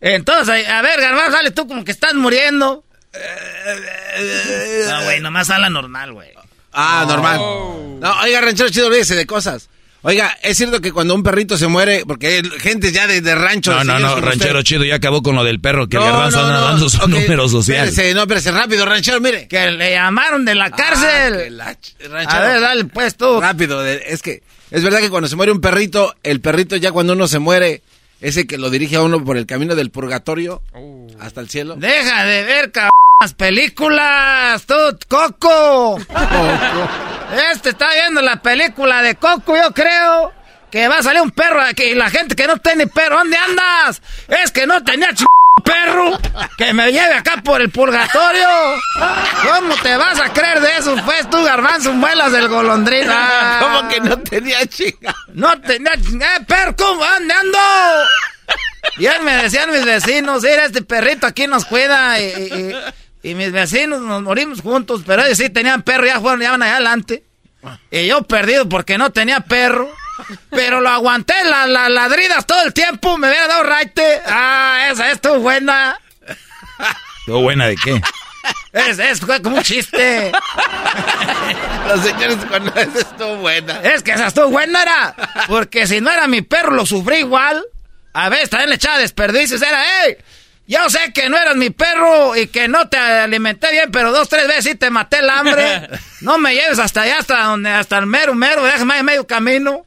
[0.01, 2.83] Entonces, a ver, Garbanzo, dale tú como que estás muriendo.
[4.87, 6.29] No, güey, nomás habla normal, güey.
[6.71, 7.37] Ah, normal.
[7.99, 9.69] No, oiga, ranchero chido, olvídese de cosas.
[10.07, 13.35] Oiga, es cierto que cuando un perrito se muere, porque hay gente ya de, de
[13.35, 13.73] rancho...
[13.73, 16.11] No, no, no, ranchero usted- chido ya acabó con lo del perro, que No, el
[16.13, 16.65] garbanzo no, anda no.
[16.67, 17.89] dando su Ok, número social.
[17.89, 19.49] Espérese, no, espérese, rápido, ranchero, mire.
[19.49, 21.57] Que le llamaron de la cárcel.
[21.57, 22.41] la ch- ranchero.
[22.41, 23.41] A ver, dale, pues tú.
[23.41, 27.11] Rápido, es que es verdad que cuando se muere un perrito, el perrito ya cuando
[27.11, 27.81] uno se muere,
[28.21, 30.61] ese que lo dirige a uno por el camino del purgatorio
[31.19, 31.75] hasta el cielo.
[31.75, 34.75] Deja de ver, cabrón, las películas, tú,
[35.07, 35.97] Coco.
[37.51, 40.33] Este está viendo la película de Coco, yo creo.
[40.69, 43.37] Que va a salir un perro aquí y la gente que no tiene perro, ¿dónde
[43.37, 44.01] andas?
[44.27, 45.23] Es que no tenía ch...
[45.63, 46.19] perro
[46.57, 48.47] que me lleve acá por el purgatorio.
[49.49, 50.95] ¿Cómo te vas a creer de eso?
[51.05, 53.57] Pues tú, garbanzo, muelas del golondrina.
[53.61, 55.15] ¿Cómo que no tenía chica?
[55.33, 56.13] No tenía ch...
[56.21, 57.03] ¡Eh, perro, ¿cómo?
[57.03, 57.57] ¿dónde ando?
[58.97, 62.75] Y él me decían mis vecinos, mira, este perrito aquí nos cuida y, y- y
[63.23, 66.75] mis vecinos nos morimos juntos, pero ellos sí tenían perro, ya fueron, ya van allá
[66.75, 67.23] adelante.
[67.91, 69.89] Y yo perdido porque no tenía perro.
[70.49, 74.21] Pero lo aguanté la, la ladridas todo el tiempo, me hubiera dado raite.
[74.25, 75.99] Ah, esa estuvo buena.
[77.19, 78.01] ¿Estuvo buena de qué?
[78.73, 80.31] Es, es fue como un chiste.
[81.87, 83.81] Los señores cuando esa estuvo buena.
[83.81, 85.15] Es que esa estuvo buena era.
[85.47, 87.63] Porque si no era mi perro, lo sufrí igual.
[88.13, 89.61] A veces también le echaba desperdicios.
[89.61, 90.17] Era, hey,
[90.67, 94.27] yo sé que no eras mi perro y que no te alimenté bien, pero dos,
[94.29, 95.89] tres veces sí te maté el hambre.
[96.21, 99.85] No me lleves hasta allá, hasta donde, hasta el mero, mero, déjame ahí medio camino.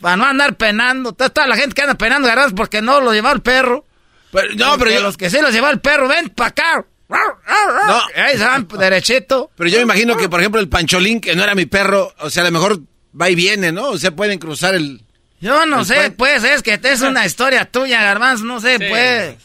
[0.00, 1.12] Para no andar penando.
[1.12, 3.84] Toda, toda la gente que anda penando garbanzos porque no lo llevó el perro.
[4.32, 6.84] no, pero Porque yo- los que sí los llevó el perro, ven para acá.
[7.08, 8.00] No.
[8.16, 9.50] Ahí se van derechito.
[9.56, 12.30] Pero yo me imagino que, por ejemplo, el pancholín, que no era mi perro, o
[12.30, 12.80] sea, a lo mejor
[13.18, 13.88] va y viene, ¿no?
[13.90, 15.02] O sea, pueden cruzar el...
[15.40, 16.10] Yo no el sé, puente.
[16.12, 19.36] pues, es que es una historia tuya, garbanzo, no sé, pues.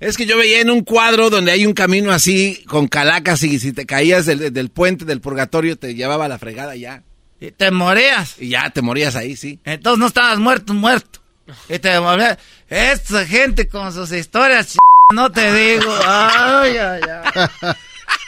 [0.00, 3.58] Es que yo veía en un cuadro donde hay un camino así, con calacas, y
[3.60, 7.02] si te caías del, del puente del purgatorio, te llevaba a la fregada ya.
[7.38, 8.36] Y te morías.
[8.38, 9.58] Y ya te morías ahí, sí.
[9.64, 11.20] Entonces no estabas muerto, muerto.
[11.68, 12.38] Y te morías.
[12.68, 14.76] Esta gente con sus historias, ch...
[15.12, 15.94] no te digo.
[16.06, 17.72] Ay, ay, ay.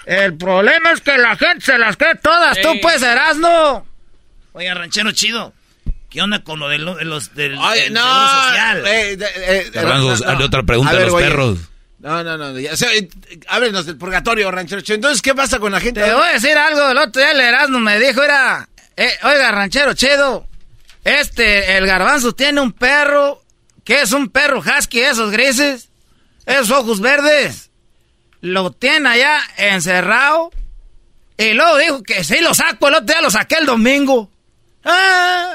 [0.04, 2.60] El problema es que la gente se las cree todas.
[2.60, 3.86] Tú pues, Erasno.
[4.52, 5.54] Oiga, ranchero chido.
[6.12, 8.86] ¿Qué onda con lo de, lo- de los del, del no, seguro social?
[8.86, 10.44] eh, eh, eh, no, no.
[10.44, 11.26] otra pregunta A de ver, los oye.
[11.26, 11.58] perros.
[12.00, 12.58] No, no, no.
[12.58, 13.08] Ya, o sea, eh,
[13.48, 14.80] háblenos del purgatorio, ranchero.
[14.82, 14.96] Chido.
[14.96, 16.02] Entonces, ¿qué pasa con la gente?
[16.02, 16.90] Te voy a decir algo.
[16.90, 20.46] El otro día el Erasmo me dijo, era, eh, oiga, ranchero chido,
[21.04, 23.42] este, el garbanzo tiene un perro,
[23.84, 25.88] que es un perro husky, esos grises,
[26.44, 27.70] esos ojos verdes.
[28.40, 30.50] Lo tiene allá encerrado.
[31.38, 34.28] Y luego dijo que sí lo saco, el otro día lo saqué el domingo.
[34.84, 35.54] Ah.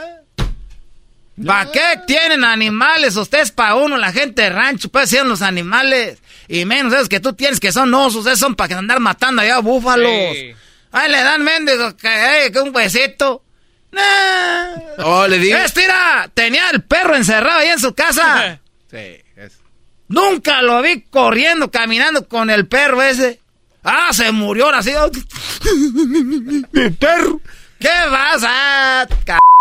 [1.46, 3.16] ¿Para qué tienen animales?
[3.16, 6.18] Ustedes para uno, la gente de rancho, pues los animales.
[6.48, 9.60] Y menos esos que tú tienes que son osos, esos son para andar matando allá
[9.60, 10.10] búfalos.
[10.34, 10.54] Sí.
[10.92, 13.44] Ay, le dan mendigos que, ay, que un huesito.
[13.92, 15.04] Nah.
[15.06, 15.58] Oh, le digo.
[15.76, 18.60] Mira, tenía el perro encerrado ahí en su casa.
[18.90, 19.60] Sí, es.
[20.08, 23.42] Nunca lo vi corriendo, caminando con el perro ese.
[23.84, 24.94] Ah, se murió ahora sí.
[26.72, 27.42] Mi perro.
[27.78, 29.08] ¿Qué vas a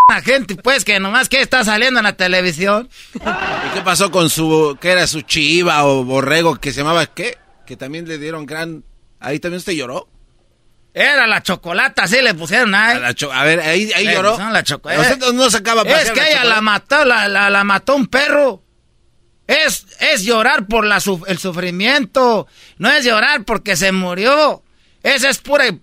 [0.08, 2.88] c gente, pues, que nomás que está saliendo en la televisión?
[3.14, 3.18] ¿Y
[3.74, 7.38] qué pasó con su, qué era su chiva o borrego que se llamaba qué?
[7.66, 8.84] Que también le dieron gran...
[9.18, 10.08] Ahí también usted lloró.
[10.94, 12.96] Era la chocolata, así le pusieron ahí.
[12.98, 14.38] A, la cho- a ver, ahí, ahí Le lloró.
[14.38, 17.96] la choco- Usted no- sacaba Es que la ella la mató, la, la, la mató
[17.96, 18.62] un perro.
[19.48, 22.46] Es, es llorar por la, el sufrimiento.
[22.78, 24.62] No es llorar porque se murió.
[25.02, 25.80] Esa es pura y,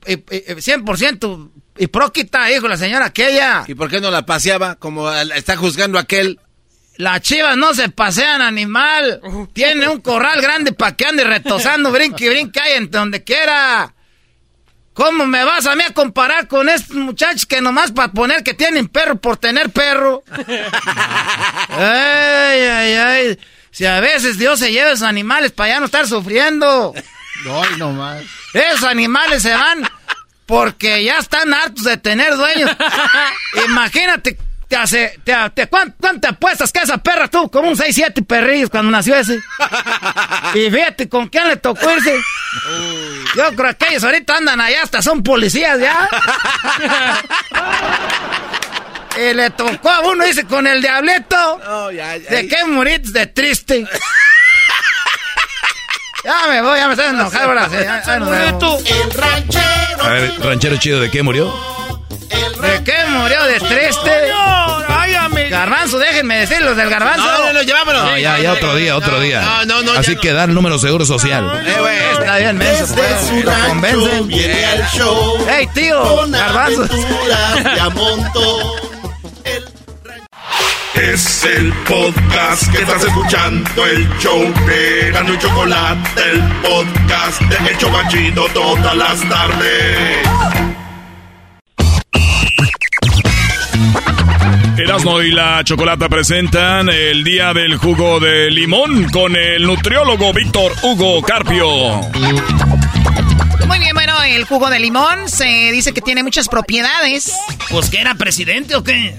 [1.77, 3.63] y- y- 100% hipróquita, dijo la señora aquella.
[3.67, 4.75] ¿Y por qué no la paseaba?
[4.75, 6.39] Como está juzgando aquel.
[6.97, 9.19] Las chivas no se pasean animal.
[9.53, 13.93] Tiene un corral grande para que ande retosando, brinque y brinque ahí en donde quiera.
[14.93, 18.53] ¿Cómo me vas a mí a comparar con estos muchachos que nomás para poner que
[18.53, 20.23] tienen perro por tener perro?
[21.69, 23.39] ay, ay, ay.
[23.71, 26.93] Si a veces Dios se lleva esos animales para ya no estar sufriendo.
[27.43, 28.21] No, no más.
[28.53, 29.89] Esos animales se van
[30.45, 32.69] porque ya están hartos de tener dueños.
[33.67, 34.37] Imagínate,
[34.67, 37.49] te hace, te, te- ¿cuán- ¿cuánto apuestas que esa perra tuvo?
[37.51, 39.39] Como un 6, 7 perrillos cuando nació ese.
[40.55, 42.15] Y fíjate con quién le tocó irse.
[43.35, 46.07] Yo creo que ellos ahorita andan allá, hasta son policías ya.
[49.15, 51.59] Y le tocó a uno, dice, con el diableto.
[52.29, 53.87] ¿De qué moriste de triste?
[56.23, 57.69] Ya me voy, ya me estás enojado ahora.
[57.69, 58.83] sí, ya- ya nos vemos.
[58.85, 60.03] El ranchero.
[60.03, 61.53] A ver, ranchero chido, ¿de qué murió?
[62.61, 64.11] ¿De qué murió de triste?
[64.87, 65.49] Ay, amigo.
[65.49, 67.25] Garbanzo, déjenme decir los del garbanzo.
[67.25, 68.03] No, no, no, llevámonos.
[68.05, 69.41] No, ya, ya otro día, otro día.
[69.41, 71.61] No, no, no, Así que dar el número seguro social.
[71.65, 72.95] Eh, güey, está bien, menso.
[72.95, 74.27] Pues, convencen.
[74.27, 75.45] viene al show.
[75.49, 76.27] ¡Ey, tío!
[76.27, 76.87] Garbanzo.
[80.95, 87.71] Es el podcast que estás escuchando, el show de Gano y Chocolate, el podcast de
[87.71, 90.27] El Chocachito todas las tardes.
[94.77, 100.73] Erasmo y la Chocolata presentan el día del jugo de limón con el nutriólogo Víctor
[100.83, 101.67] Hugo Carpio.
[103.67, 107.33] Muy bien, bueno, el jugo de limón se dice que tiene muchas propiedades.
[107.71, 109.15] Pues que era presidente o qué?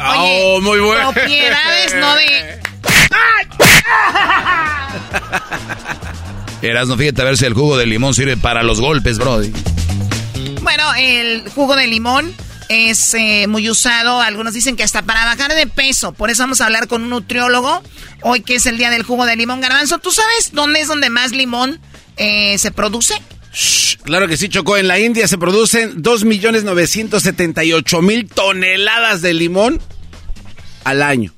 [0.00, 1.12] Oh, muy bueno.
[1.12, 2.60] Propiedades no de...
[6.68, 9.52] Erasmo, fíjate a ver si el jugo de limón sirve para los golpes, Brody.
[10.62, 12.34] Bueno, el jugo de limón
[12.68, 14.20] es eh, muy usado.
[14.20, 16.12] Algunos dicen que hasta para bajar de peso.
[16.12, 17.82] Por eso vamos a hablar con un nutriólogo.
[18.22, 19.60] Hoy que es el día del jugo de limón.
[19.60, 21.80] Garbanzo, ¿tú sabes dónde es donde más limón
[22.16, 23.14] eh, se produce?
[24.02, 24.76] Claro que sí, Chocó.
[24.76, 29.80] En la India se producen 2.978.000 toneladas de limón
[30.84, 31.32] al año.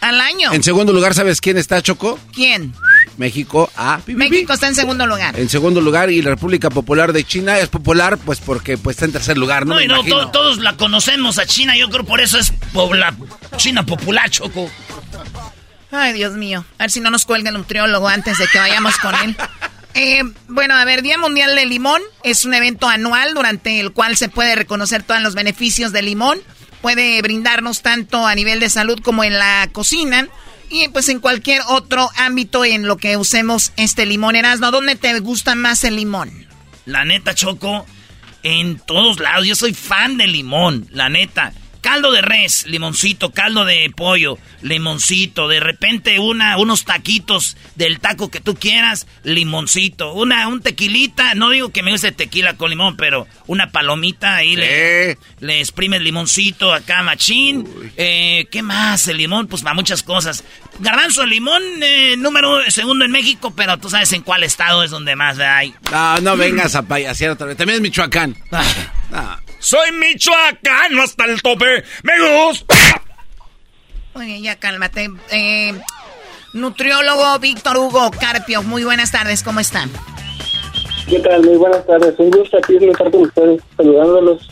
[0.00, 0.52] Al año.
[0.52, 2.18] En segundo lugar, ¿sabes quién está, Choco?
[2.34, 2.74] ¿Quién?
[3.18, 3.70] México.
[3.76, 4.30] Ah, pi, pi, pi.
[4.30, 5.38] México está en segundo lugar.
[5.38, 9.04] En segundo lugar, y la República Popular de China es popular, pues porque pues, está
[9.04, 9.74] en tercer lugar, ¿no?
[9.74, 11.76] No, Me y no, to- todos la conocemos a China.
[11.76, 13.14] Yo creo por eso es pobla-
[13.56, 14.68] China popular, Choco.
[15.92, 16.64] Ay, Dios mío.
[16.78, 19.36] A ver si no nos cuelga el nutriólogo antes de que vayamos con él.
[19.94, 24.16] Eh, bueno, a ver, Día Mundial del Limón es un evento anual durante el cual
[24.16, 26.38] se puede reconocer todos los beneficios del limón.
[26.80, 30.28] Puede brindarnos tanto a nivel de salud como en la cocina
[30.70, 34.34] y pues en cualquier otro ámbito en lo que usemos este limón.
[34.34, 36.46] Erasmo, ¿dónde te gusta más el limón?
[36.86, 37.86] La neta, Choco,
[38.42, 39.46] en todos lados.
[39.46, 41.52] Yo soy fan de limón, la neta.
[41.82, 45.48] Caldo de res, limoncito, caldo de pollo, limoncito.
[45.48, 50.12] De repente una, unos taquitos del taco que tú quieras, limoncito.
[50.12, 54.54] Una, un tequilita, no digo que me guste tequila con limón, pero una palomita ahí
[54.54, 57.68] le, le exprimes limoncito acá, machín.
[57.96, 59.08] Eh, ¿Qué más?
[59.08, 60.44] El limón, pues para muchas cosas.
[60.78, 64.92] Garbanzo, el limón, eh, número segundo en México, pero tú sabes en cuál estado es
[64.92, 65.74] donde más hay.
[65.90, 67.56] No, no vengas a payasear otra vez.
[67.56, 68.36] También es Michoacán.
[69.14, 69.38] Ah.
[69.58, 71.71] Soy michoacano hasta el tope.
[72.02, 72.74] Me gusta.
[74.14, 75.08] Muy bien, ya cálmate.
[75.30, 75.74] Eh,
[76.52, 79.90] nutriólogo Víctor Hugo Carpio, muy buenas tardes, ¿cómo están?
[81.08, 81.42] ¿Qué tal?
[81.42, 82.14] Muy buenas tardes.
[82.18, 84.48] Un gusto aquí estar con ustedes, saludándolos.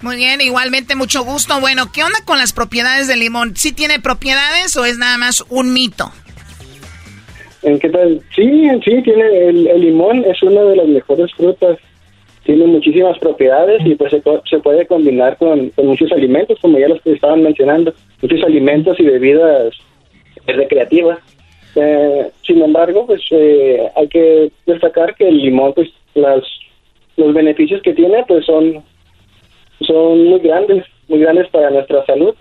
[0.00, 1.60] Muy bien, igualmente mucho gusto.
[1.60, 3.56] Bueno, ¿qué onda con las propiedades del limón?
[3.56, 6.12] ¿Sí tiene propiedades o es nada más un mito?
[7.62, 8.20] ¿En qué tal?
[8.34, 11.78] Sí, sí, tiene el, el limón es una de las mejores frutas.
[12.44, 16.88] Tiene muchísimas propiedades y pues se, se puede combinar con, con muchos alimentos, como ya
[16.88, 19.72] los que estaban mencionando, muchos alimentos y bebidas
[20.46, 21.18] eh, recreativas.
[21.76, 26.42] Eh, sin embargo, pues eh, hay que destacar que el limón, pues las,
[27.16, 28.82] los beneficios que tiene, pues son
[29.86, 32.34] son muy grandes, muy grandes para nuestra salud.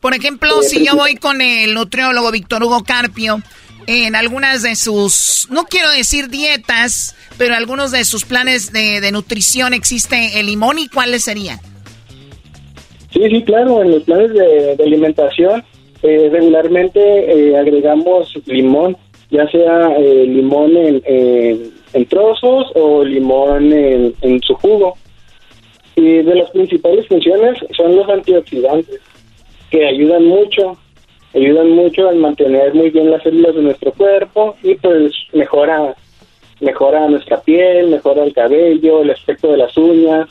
[0.00, 3.38] Por ejemplo, Eh, si yo princip- voy con el nutriólogo Víctor Hugo Carpio,
[3.86, 9.12] en algunas de sus, no quiero decir dietas, pero algunos de sus planes de, de
[9.12, 11.60] nutrición existe el limón y cuáles serían.
[13.14, 15.62] Sí, sí, claro, en los planes de, alimentación
[16.02, 18.96] eh, regularmente eh, agregamos limón,
[19.30, 24.96] ya sea eh, limón en, trozos o limón en su jugo.
[25.94, 29.00] Y de las principales funciones son los antioxidantes,
[29.70, 30.76] que ayudan mucho,
[31.34, 35.94] ayudan mucho a mantener muy bien las células de nuestro cuerpo y pues mejora,
[36.60, 40.28] mejora nuestra piel, mejora el cabello, el aspecto de las uñas.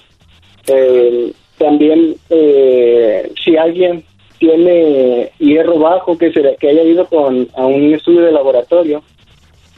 [0.67, 4.03] Eh, también eh, si alguien
[4.39, 9.03] tiene hierro bajo que se que haya ido con a un estudio de laboratorio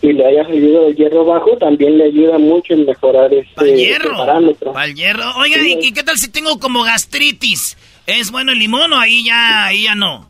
[0.01, 4.09] y le haya salido el hierro bajo también le ayuda mucho en mejorar este, este
[4.09, 5.23] parámetro Al hierro.
[5.37, 7.77] Oiga, ¿y, y qué tal si tengo como gastritis?
[8.05, 10.27] ¿Es bueno el limón o ahí ya, ahí ya no?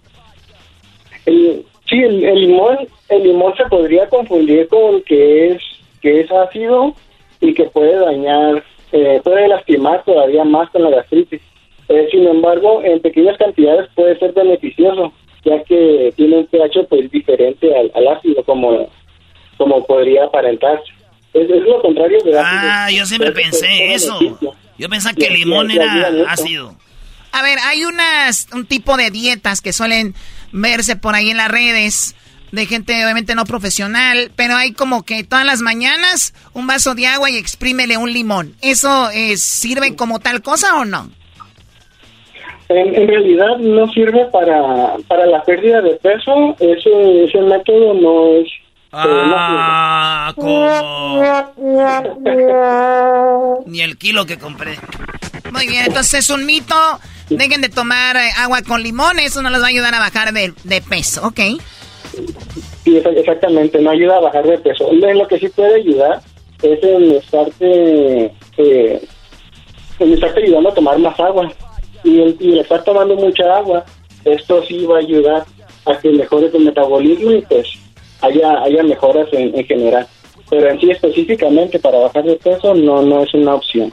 [1.26, 2.78] El- sí, el, el limón,
[3.10, 5.62] el limón se podría confundir con que es
[6.02, 6.94] que es ácido
[7.42, 11.42] y que puede dañar, eh, puede lastimar todavía más con la gastritis.
[11.90, 17.10] Eh, sin embargo, en pequeñas cantidades puede ser beneficioso, ya que tiene un pH pues
[17.12, 18.88] diferente al, al ácido, como
[19.58, 20.92] como podría aparentarse.
[21.34, 22.42] Es, es lo contrario de ácido.
[22.44, 24.20] Ah, yo siempre Es- es pensé eso.
[24.20, 24.54] beneficio.
[24.78, 26.76] Yo pensaba que Y- el limón era ácido.
[27.32, 30.14] A ver, hay unas, un tipo de dietas que suelen
[30.56, 32.16] verse por ahí en las redes
[32.52, 37.08] de gente obviamente no profesional, pero hay como que todas las mañanas un vaso de
[37.08, 38.56] agua y exprímele un limón.
[38.62, 41.10] ¿Eso eh, sirve como tal cosa o no?
[42.70, 48.48] En, realidad no sirve para, para la pérdida de peso, ese, ese método no es...
[48.92, 51.54] Ah, ¿cómo?
[53.68, 54.80] Ni el kilo que compré.
[55.52, 56.76] Muy bien, entonces es un mito.
[57.30, 60.34] Dejen de tomar eh, agua con limón, eso no les va a ayudar a bajar
[60.34, 61.40] de, de peso, ¿ok?
[62.84, 64.92] Sí, exactamente, no ayuda a bajar de peso.
[64.94, 66.22] Lo que sí puede ayudar
[66.62, 68.26] es en estarte,
[68.58, 69.08] eh,
[70.00, 71.52] en estarte ayudando a tomar más agua.
[72.04, 73.84] Y el, y estar tomando mucha agua,
[74.24, 75.46] esto sí va a ayudar
[75.86, 77.68] a que mejore tu metabolismo y pues
[78.22, 80.08] haya, haya mejoras en, en general.
[80.50, 83.92] Pero en sí específicamente para bajar de peso no, no es una opción.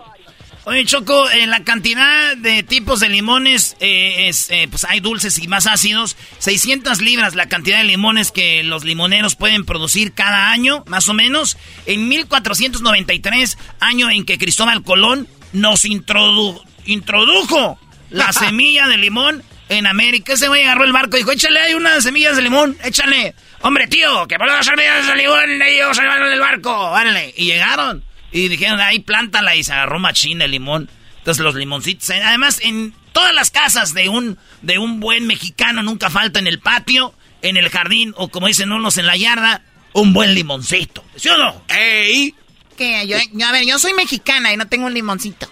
[0.65, 5.39] Oye, Choco, en la cantidad de tipos de limones, eh, es, eh, pues hay dulces
[5.39, 6.17] y más ácidos.
[6.39, 11.15] 600 libras la cantidad de limones que los limoneros pueden producir cada año, más o
[11.15, 11.57] menos.
[11.87, 17.79] En 1493, año en que Cristóbal Colón nos introdujo
[18.11, 20.35] la semilla de limón en América.
[20.35, 23.35] Ese güey agarró el barco y dijo, échale ahí unas semillas de limón, échale.
[23.63, 27.35] Hombre, tío, que por las semillas de limón ellos se van en el barco, árale.
[27.37, 28.05] Y llegaron.
[28.33, 30.89] Y dijeron, ahí plántala y se agarró machín el limón.
[31.19, 32.09] Entonces los limoncitos.
[32.11, 36.47] Eh, además, en todas las casas de un, de un buen mexicano nunca falta en
[36.47, 41.05] el patio, en el jardín o como dicen unos en la yarda, un buen limoncito.
[41.15, 41.63] ¿Sí o no?
[41.69, 42.35] ¡Ey!
[42.77, 43.07] ¿Qué?
[43.07, 45.49] Yo, a ver, yo soy mexicana y no tengo un limoncito.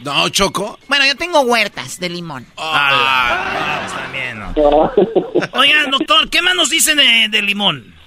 [0.00, 0.78] No, Choco.
[0.86, 2.46] Bueno, yo tengo huertas de limón.
[2.56, 4.54] Ah, está bien, ¿no?
[5.58, 7.97] Oigan, doctor, ¿qué más nos dicen de, de limón?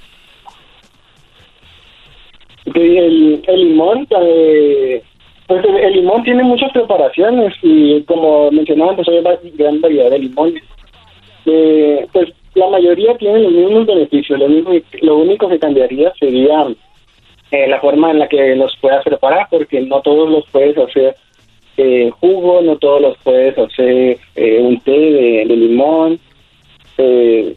[2.66, 9.24] El, el limón, pues el, limón tiene muchas preparaciones y como mencionaba, pues hay
[9.56, 10.64] gran variedad de limones.
[11.46, 14.72] Eh, pues la mayoría tienen los mismos beneficios, lo único,
[15.02, 16.68] lo único que cambiaría sería
[17.52, 21.16] eh, la forma en la que los puedas preparar, porque no todos los puedes hacer
[21.78, 26.20] eh, jugo, no todos los puedes hacer eh, un té de, de limón.
[26.98, 27.56] Eh,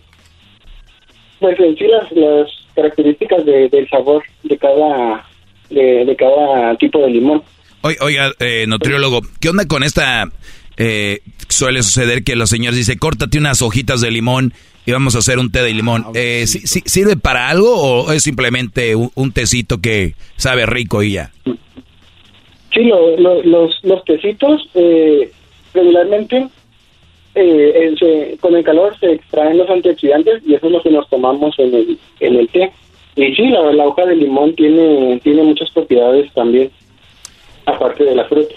[1.40, 5.26] pues en sí las, las características del sabor de cada,
[5.70, 7.42] de, cada tipo de limón.
[7.82, 10.28] Oiga, eh, nutriólogo, ¿qué onda con esta?
[10.76, 14.52] Eh, suele suceder que los señores dicen, córtate unas hojitas de limón
[14.86, 16.05] y vamos a hacer un té de limón.
[16.06, 21.30] Ah, eh, ¿Sirve para algo o es simplemente un, tecito que sabe rico y ya?
[21.44, 25.30] Sí, los, los tecitos eh,
[25.72, 26.48] regularmente
[27.35, 31.55] eh, con el calor se extraen los antioxidantes y eso es lo que nos tomamos
[31.59, 32.73] en el, en el té.
[33.16, 36.70] Y sí, la, la hoja de limón tiene, tiene muchas propiedades también,
[37.66, 38.55] aparte de la fruta.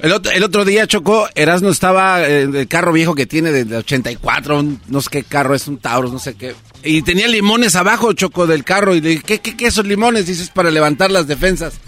[0.00, 3.76] El otro, el otro día, Chocó, Erasmo estaba en el carro viejo que tiene de
[3.76, 6.54] 84, no sé qué carro, es un Taurus, no sé qué.
[6.84, 8.94] Y tenía limones abajo, Choco, del carro.
[8.94, 10.26] Y dije, ¿qué, qué, qué esos limones?
[10.26, 11.80] Dices, para levantar las defensas.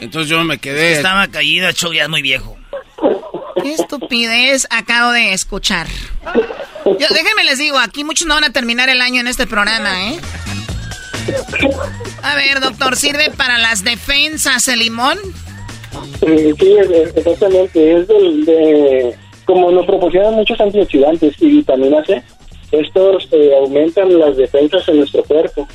[0.00, 0.92] Entonces yo me quedé...
[0.92, 2.58] Estaba caída, Choco, ya es muy viejo.
[3.62, 5.86] Qué estupidez acabo de escuchar.
[6.84, 10.20] déjenme les digo, aquí muchos no van a terminar el año en este programa, ¿eh?
[12.22, 15.18] A ver, doctor, ¿sirve para las defensas el limón?
[16.20, 16.76] Sí,
[17.14, 17.98] exactamente.
[17.98, 22.22] Es del, de, como nos proporciona muchos antioxidantes y vitamina C,
[22.72, 25.68] estos eh, aumentan las defensas en nuestro cuerpo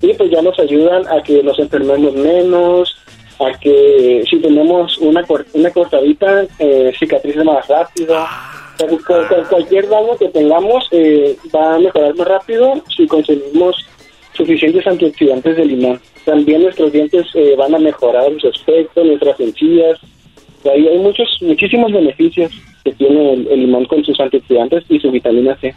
[0.00, 2.96] y pues ya nos ayudan a que nos enfermemos menos,
[3.38, 8.24] a que si tenemos una, una cortadita, eh, cicatrice más rápido.
[9.50, 13.76] cualquier daño que tengamos eh, va a mejorar más rápido si consumimos
[14.32, 16.00] suficientes antioxidantes de limón.
[16.24, 19.98] También nuestros dientes eh, van a mejorar su aspecto, nuestras encías.
[20.64, 22.52] Ahí hay muchos, muchísimos beneficios
[22.84, 25.74] que tiene el, el limón con sus antioxidantes y su vitamina C.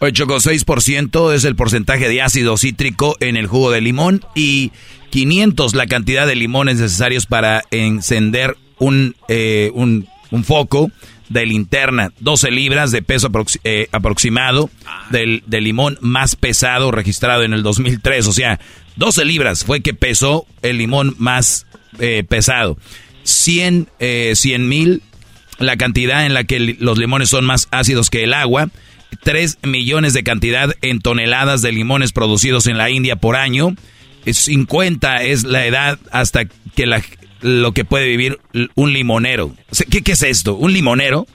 [0.00, 4.70] Oye, Choco, 6% es el porcentaje de ácido cítrico en el jugo de limón y
[5.14, 10.08] 500 la cantidad de limones necesarios para encender un, eh, un,
[10.42, 10.90] foco
[11.28, 12.12] de linterna.
[12.18, 13.30] 12 libras de peso
[13.62, 14.70] eh, aproximado
[15.10, 18.26] del, limón más pesado registrado en el 2003.
[18.26, 18.58] O sea,
[18.96, 21.64] 12 libras fue que pesó el limón más
[22.00, 22.76] eh, pesado.
[23.22, 23.86] 100
[24.68, 25.00] mil
[25.60, 28.68] la cantidad en la que los limones son más ácidos que el agua.
[29.22, 33.76] 3 millones de cantidad en toneladas de limones producidos en la India por año.
[34.32, 37.02] 50 es la edad hasta que la,
[37.40, 38.40] lo que puede vivir
[38.74, 39.54] un limonero.
[39.90, 40.54] ¿Qué, ¿Qué es esto?
[40.54, 41.26] ¿Un limonero?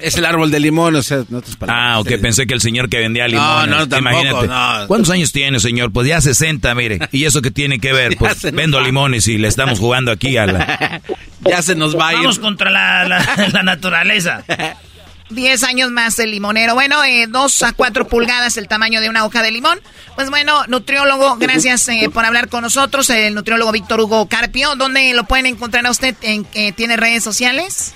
[0.00, 2.98] Es el árbol de limón, o sea, no Ah, ok, pensé que el señor que
[2.98, 3.68] vendía limón.
[3.68, 4.86] No, no, tampoco, no.
[4.86, 5.92] ¿Cuántos años tiene, señor?
[5.92, 7.00] Pues ya 60, mire.
[7.10, 8.16] ¿Y eso qué tiene que ver?
[8.18, 11.00] Pues vendo limones y le estamos jugando aquí a la...
[11.40, 12.18] Ya se nos va a ir.
[12.18, 14.44] Vamos contra la, la, la naturaleza.
[15.30, 16.74] 10 años más el limonero.
[16.74, 19.80] Bueno, eh, 2 a 4 pulgadas el tamaño de una hoja de limón.
[20.18, 23.08] Pues bueno, nutriólogo, gracias eh, por hablar con nosotros.
[23.10, 24.70] El nutriólogo Víctor Hugo Carpio.
[24.76, 26.16] ¿Dónde lo pueden encontrar a usted?
[26.22, 27.94] ¿En, eh, ¿Tiene redes sociales?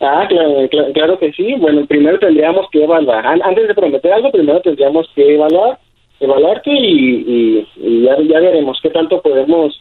[0.00, 1.54] Ah, claro, claro, que sí.
[1.60, 3.26] Bueno, primero tendríamos que evaluar.
[3.26, 5.78] An- Antes de prometer algo, primero tendríamos que evaluar,
[6.20, 9.80] evaluarte y, y- y ya, ya veremos qué tanto podemos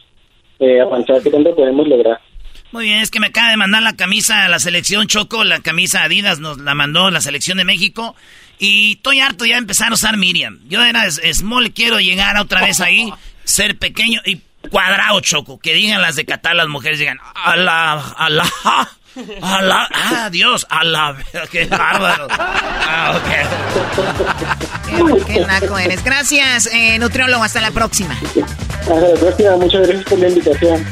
[0.64, 2.20] eh, avanzar, qué tanto podemos lograr.
[2.72, 5.60] Muy bien, es que me acaba de mandar la camisa a la selección Choco, la
[5.60, 8.16] camisa Adidas nos la mandó la selección de México.
[8.58, 10.60] Y estoy harto ya de empezar a usar Miriam.
[10.68, 13.12] Yo era small, quiero llegar otra vez ahí,
[13.44, 15.58] ser pequeño y cuadrado Choco.
[15.58, 18.44] Que digan las de Qatar, las mujeres digan, ala, ala,
[19.42, 21.16] ala, ah, Dios, ala,
[21.50, 22.26] qué bárbaro.
[22.30, 23.30] Ah, ok.
[25.26, 26.04] Qué naco eres.
[26.04, 27.42] Gracias, eh, nutriólogo.
[27.42, 28.18] Hasta la próxima.
[29.20, 30.86] Gracias, muchas gracias por la invitación.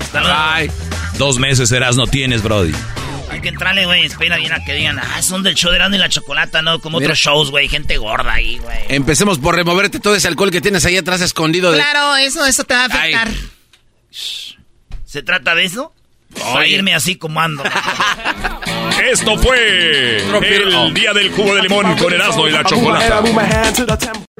[0.00, 0.34] Hasta luego.
[0.34, 0.70] Ay,
[1.18, 2.72] dos meses serás no tienes, Brody.
[3.28, 4.04] Hay que entrarle, güey.
[4.04, 6.80] Espera bien a que digan, ah, son del show de Erasmo y la Chocolata, ¿no?
[6.80, 7.08] Como Mira.
[7.08, 7.68] otros shows, güey.
[7.68, 8.78] Gente gorda ahí, güey.
[8.88, 11.72] Empecemos por removerte todo ese alcohol que tienes ahí atrás escondido.
[11.72, 11.78] De...
[11.78, 13.28] Claro, eso, eso te va a afectar.
[15.04, 15.92] ¿Se trata de eso?
[16.44, 17.62] O a irme así como ando.
[19.10, 23.22] Esto fue el día del cubo de limón con Erasmo y la chocolata.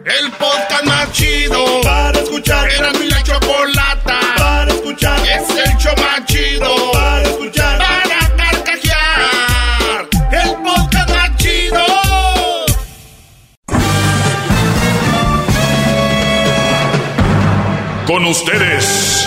[0.04, 2.68] El podcast más chido para escuchar.
[2.70, 5.20] Era mi la chocolata para escuchar.
[5.26, 7.78] Es el show más chido para escuchar.
[7.78, 10.08] Para carcajear.
[10.30, 11.84] El podcast más chido.
[18.06, 19.26] Con ustedes.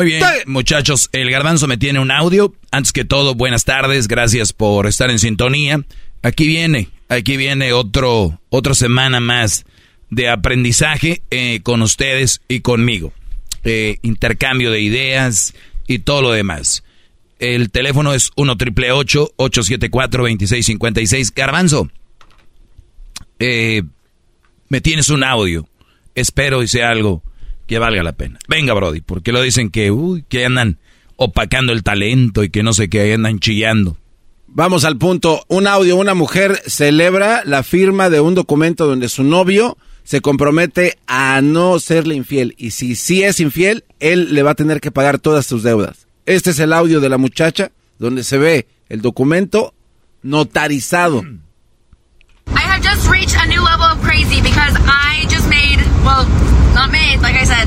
[0.00, 2.54] Muy bien, muchachos, el garbanzo me tiene un audio.
[2.70, 5.84] Antes que todo, buenas tardes, gracias por estar en sintonía.
[6.22, 9.66] Aquí viene, aquí viene otro, otra semana más
[10.08, 13.12] de aprendizaje eh, con ustedes y conmigo.
[13.62, 15.52] Eh, intercambio de ideas
[15.86, 16.82] y todo lo demás.
[17.38, 21.90] El teléfono es 1 triple 874 2656 Garbanzo,
[23.38, 23.82] eh,
[24.70, 25.68] me tienes un audio.
[26.14, 27.22] Espero y sea algo
[27.70, 28.36] que valga la pena.
[28.48, 30.78] Venga, Brody, porque lo dicen que, uy, que andan
[31.14, 33.96] opacando el talento y que no sé qué, andan chillando.
[34.48, 35.44] Vamos al punto.
[35.46, 40.98] Un audio, una mujer celebra la firma de un documento donde su novio se compromete
[41.06, 42.56] a no serle infiel.
[42.58, 46.08] Y si sí es infiel, él le va a tener que pagar todas sus deudas.
[46.26, 47.70] Este es el audio de la muchacha
[48.00, 49.74] donde se ve el documento
[50.22, 51.22] notarizado.
[52.48, 56.24] I have just reached a new level of crazy because I just made, well,
[56.74, 57.66] not made, like I said,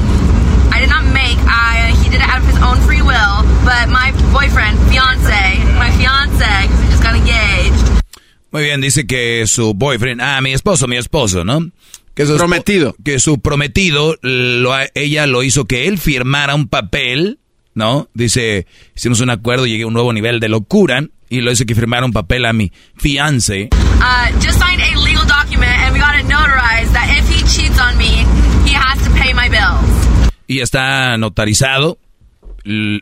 [0.72, 3.90] I did not make, I, he did it out of his own free will, but
[3.90, 5.44] my boyfriend, fiance,
[5.78, 8.04] my fiance, because we just got engaged.
[8.52, 11.72] Muy bien, dice que su boyfriend, ah, mi esposo, mi esposo, ¿no?
[12.14, 12.96] Que su prometido.
[13.04, 17.40] Que su prometido, lo, ella lo hizo que él firmara un papel,
[17.74, 18.10] ¿no?
[18.14, 21.74] Dice, hicimos un acuerdo, llegué a un nuevo nivel de locura y lo hizo que
[21.74, 23.70] firmara un papel a mi fiance.
[23.72, 27.80] Uh, just signed a legal document and we got it notarized that if he cheats
[27.80, 28.26] on me,
[28.68, 30.04] he has to pay my bills.
[30.48, 31.98] y está notarizado,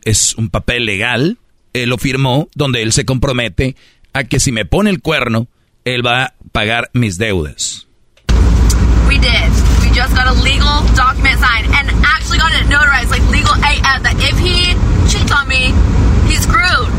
[0.05, 1.37] es un papel legal,
[1.73, 3.75] él lo firmó, donde él se compromete
[4.13, 5.47] a que si me pone el cuerno,
[5.85, 7.87] él va a pagar mis deudas.
[9.07, 9.49] We did.
[9.81, 14.03] We just got a legal document signed and actually got it notarized, like legal AF,
[14.03, 14.73] that if he
[15.09, 15.73] cheats on me,
[16.29, 16.89] he's screwed.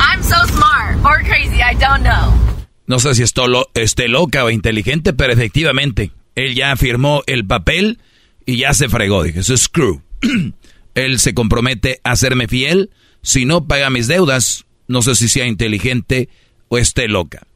[0.00, 2.61] I'm so smart or crazy, I don't know.
[2.86, 7.46] No sé si esto lo, esté loca o inteligente, pero efectivamente, él ya firmó el
[7.46, 7.98] papel
[8.44, 9.22] y ya se fregó.
[9.22, 10.02] Dije, eso es screw.
[10.94, 12.90] él se compromete a serme fiel.
[13.22, 16.28] Si no paga mis deudas, no sé si sea inteligente
[16.68, 17.46] o esté loca.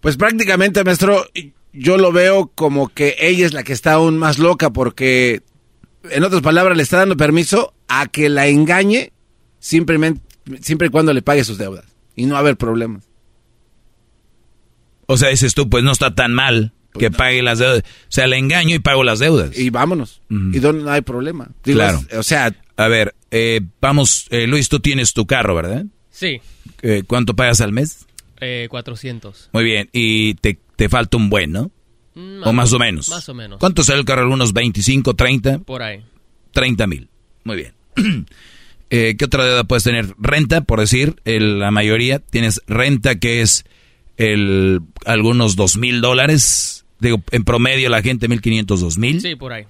[0.00, 1.26] Pues prácticamente, maestro,
[1.72, 5.42] yo lo veo como que ella es la que está aún más loca porque
[6.10, 9.12] en otras palabras, le está dando permiso a que la engañe
[9.58, 10.20] simplemente,
[10.60, 11.84] siempre y cuando le pague sus deudas.
[12.14, 13.04] Y no va haber problemas.
[15.06, 17.80] O sea, dices tú, pues no está tan mal que pague las deudas.
[17.82, 19.56] O sea, le engaño y pago las deudas.
[19.58, 20.20] Y vámonos.
[20.30, 21.48] Y donde no hay problema.
[21.64, 22.00] Digo, claro.
[22.10, 25.86] es- o sea, A ver, eh, vamos, eh, Luis, tú tienes tu carro, ¿verdad?
[26.10, 26.40] Sí,
[26.82, 28.04] Eh, ¿Cuánto pagas al mes?
[28.38, 29.48] eh, 400.
[29.54, 31.70] Muy bien, y te, te falta un buen, ¿no?
[32.14, 33.08] Mm, o más o menos.
[33.08, 33.58] Más o menos.
[33.58, 34.22] ¿Cuánto sale el carro?
[34.22, 35.60] ¿Algunos 25, 30?
[35.60, 36.04] Por ahí.
[36.52, 37.08] 30 mil.
[37.44, 37.72] Muy bien.
[38.90, 40.14] Eh, ¿Qué otra deuda puedes tener?
[40.18, 42.20] Renta, por decir, el- la mayoría.
[42.20, 43.64] Tienes renta que es
[44.16, 46.84] el, algunos dos mil dólares.
[47.00, 49.20] Digo, en promedio la gente 1500, 2000.
[49.20, 49.64] Sí, por ahí.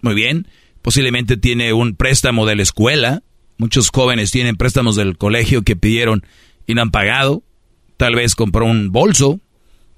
[0.00, 0.46] Muy bien.
[0.82, 3.22] Posiblemente tiene un préstamo de la escuela.
[3.56, 6.24] Muchos jóvenes tienen préstamos del colegio que pidieron
[6.66, 7.42] y no han pagado.
[7.96, 9.40] Tal vez compró un bolso.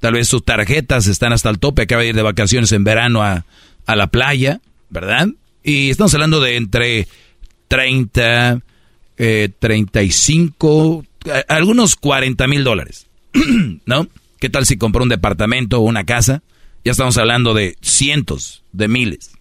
[0.01, 1.83] Tal vez sus tarjetas están hasta el tope.
[1.83, 3.45] Acaba de ir de vacaciones en verano a,
[3.85, 5.29] a la playa, ¿verdad?
[5.63, 7.07] Y estamos hablando de entre
[7.69, 8.63] 30,
[9.19, 13.10] eh, 35, eh, algunos 40 mil dólares.
[13.87, 14.09] ¿No?
[14.39, 16.43] ¿Qué tal si compró un departamento o una casa?
[16.85, 19.33] Ya estamos hablando de cientos de miles.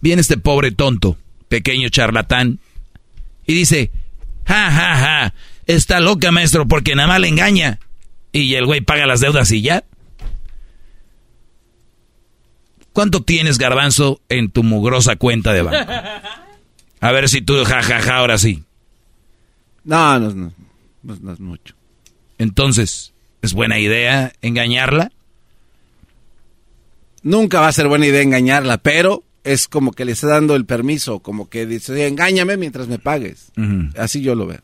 [0.00, 1.16] Viene este pobre tonto,
[1.48, 2.58] pequeño charlatán,
[3.46, 3.90] y dice,
[4.44, 5.34] ja, ja, ja,
[5.66, 7.78] está loca maestro porque nada más le engaña.
[8.32, 9.84] Y el güey paga las deudas y ya.
[12.92, 15.92] ¿Cuánto tienes, garbanzo, en tu mugrosa cuenta de banco?
[17.00, 18.64] A ver si tú, ja, ja, ja, ahora sí.
[19.84, 20.52] no, no, no,
[21.02, 21.74] no, no es mucho.
[22.38, 25.10] Entonces, ¿es buena idea engañarla?
[27.22, 30.64] Nunca va a ser buena idea engañarla, pero es como que le está dando el
[30.64, 33.52] permiso, como que dice, "Oye, engáñame mientras me pagues.
[33.96, 34.60] Así yo lo veo.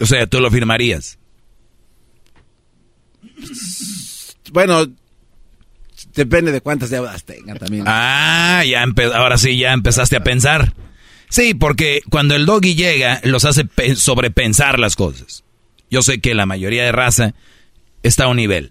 [0.00, 1.18] O sea, tú lo firmarías.
[4.52, 4.86] Bueno,
[6.14, 7.84] depende de cuántas deudas tenga también.
[7.86, 8.84] Ah, ya
[9.14, 10.74] ahora sí, ya empezaste a pensar.
[11.28, 15.44] Sí, porque cuando el doggy llega, los hace pe- sobrepensar las cosas.
[15.92, 17.34] Yo sé que la mayoría de raza
[18.02, 18.70] está a un nivel.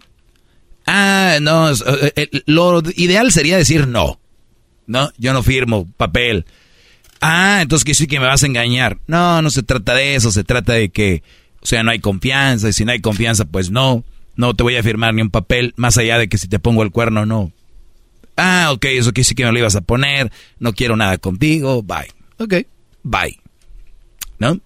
[0.87, 4.19] Ah, no, eh, eh, lo ideal sería decir no.
[4.87, 6.47] No, yo no firmo papel.
[7.21, 8.97] Ah, entonces que sí que me vas a engañar.
[9.05, 11.21] No, no se trata de eso, se trata de que,
[11.61, 14.03] o sea, no hay confianza, y si no hay confianza, pues no,
[14.35, 16.81] no te voy a firmar ni un papel, más allá de que si te pongo
[16.81, 17.51] el cuerno, no.
[18.35, 21.83] Ah, ok, eso que sí que me lo ibas a poner, no quiero nada contigo,
[21.83, 22.11] bye.
[22.39, 22.65] Ok,
[23.03, 23.39] bye.
[24.39, 24.59] ¿No?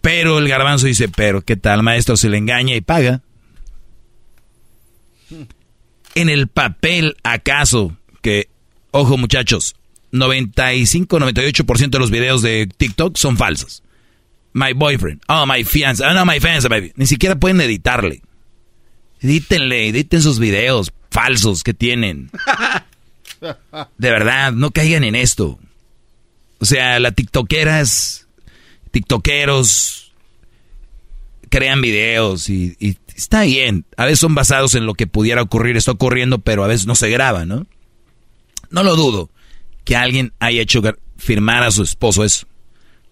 [0.00, 2.16] Pero el garbanzo dice, pero ¿qué tal, maestro?
[2.16, 3.22] Se le engaña y paga.
[6.14, 7.96] En el papel, ¿acaso?
[8.22, 8.48] Que,
[8.90, 9.76] ojo muchachos,
[10.12, 13.82] 95-98% de los videos de TikTok son falsos.
[14.52, 16.92] My boyfriend, oh, my fiance, oh, no, my fiance, baby.
[16.96, 18.22] Ni siquiera pueden editarle.
[19.20, 22.30] Edítenle, editen sus videos falsos que tienen.
[23.98, 25.58] De verdad, no caigan en esto.
[26.58, 28.28] O sea, las tiktokeras,
[28.90, 30.12] tiktokeros,
[31.48, 33.84] crean videos y, y está bien.
[33.96, 36.94] A veces son basados en lo que pudiera ocurrir, está ocurriendo, pero a veces no
[36.94, 37.66] se graba, ¿no?
[38.70, 39.30] No lo dudo
[39.84, 40.82] que alguien haya hecho
[41.16, 42.46] firmar a su esposo eso.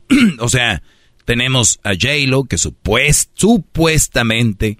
[0.38, 0.82] o sea,
[1.24, 4.78] tenemos a J-Lo que supuest- supuestamente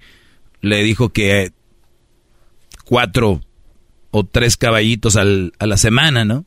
[0.61, 1.53] le dijo que
[2.85, 3.41] cuatro
[4.11, 6.45] o tres caballitos al- a la semana, ¿no?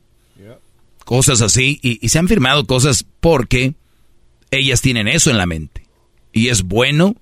[1.04, 1.78] Cosas así.
[1.82, 3.74] Y, y se han firmado cosas porque
[4.52, 5.84] ellas tienen eso en la mente.
[6.32, 7.16] Y es bueno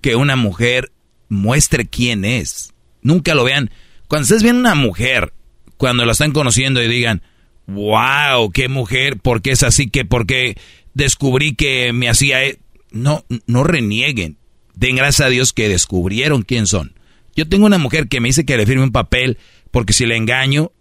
[0.00, 0.92] que una mujer
[1.28, 2.72] muestre quién es.
[3.02, 3.70] Nunca lo vean.
[4.08, 5.32] Cuando ustedes ven una mujer,
[5.76, 7.22] cuando la están conociendo y digan,
[7.66, 9.88] wow, qué mujer, ¿por qué es así?
[9.88, 10.56] que porque
[10.94, 12.44] descubrí que me hacía...
[12.44, 12.60] e-".
[12.92, 14.38] No, no renieguen.
[14.74, 16.94] Den gracias a Dios que descubrieron quién son.
[17.34, 19.38] Yo tengo una mujer que me dice que le firme un papel
[19.70, 20.72] porque si le engaño,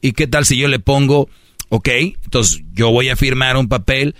[0.00, 1.28] ¿y qué tal si yo le pongo,
[1.70, 1.88] ok,
[2.24, 4.14] entonces yo voy a firmar un papel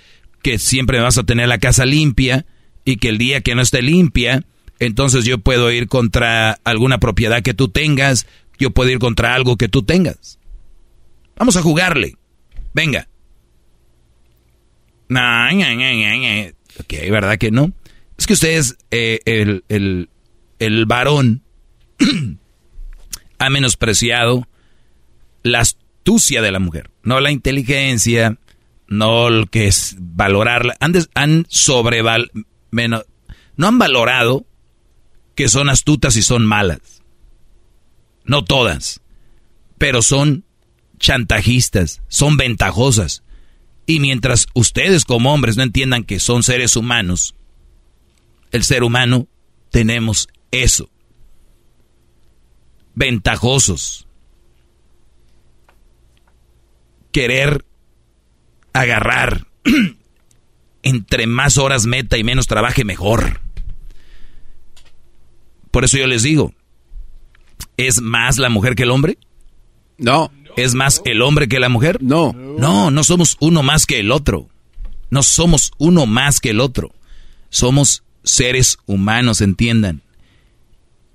[0.44, 2.44] que siempre vas a tener la casa limpia
[2.84, 4.44] y que el día que no esté limpia,
[4.78, 8.26] entonces yo puedo ir contra alguna propiedad que tú tengas,
[8.58, 10.38] yo puedo ir contra algo que tú tengas.
[11.36, 12.16] Vamos a jugarle.
[12.74, 13.08] Venga.
[16.78, 17.72] Ok, ¿verdad que no?
[18.18, 20.10] Es que ustedes, eh, el, el,
[20.58, 21.42] el varón
[23.38, 24.46] ha menospreciado
[25.42, 28.36] la astucia de la mujer, no la inteligencia,
[28.88, 30.76] no lo que es valorarla.
[30.80, 32.30] Han, des- han sobreval,
[32.70, 33.04] menos,
[33.56, 34.46] no han valorado
[35.34, 37.02] que son astutas y son malas.
[38.24, 39.00] No todas,
[39.78, 40.44] pero son
[40.98, 43.22] chantajistas, son ventajosas.
[43.86, 47.34] Y mientras ustedes como hombres no entiendan que son seres humanos,
[48.50, 49.26] el ser humano
[49.70, 50.88] tenemos eso.
[52.94, 54.06] Ventajosos.
[57.10, 57.64] querer
[58.74, 59.46] agarrar.
[60.82, 63.40] Entre más horas meta y menos trabaje, mejor.
[65.70, 66.52] Por eso yo les digo,
[67.78, 69.16] ¿es más la mujer que el hombre?
[69.96, 70.30] No.
[70.56, 72.02] ¿Es más el hombre que la mujer?
[72.02, 72.32] No.
[72.32, 74.48] No, no somos uno más que el otro.
[75.10, 76.92] No somos uno más que el otro.
[77.48, 80.02] Somos seres humanos, entiendan.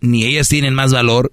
[0.02, 1.32] Ni ellas tienen más valor,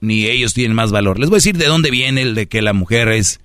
[0.00, 1.18] ni ellos tienen más valor.
[1.18, 3.40] Les voy a decir de dónde viene el de que la mujer es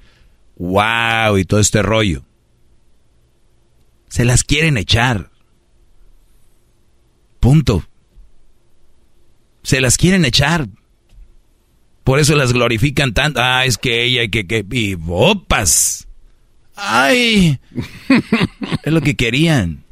[0.58, 2.24] wow y todo este rollo.
[4.08, 5.32] Se las quieren echar.
[7.40, 7.86] Punto.
[9.64, 10.68] Se las quieren echar.
[12.04, 13.40] Por eso las glorifican tanto.
[13.42, 16.08] Ah, es que ella, que, que, y bopas.
[16.76, 17.60] Ay,
[18.84, 19.84] es lo que querían.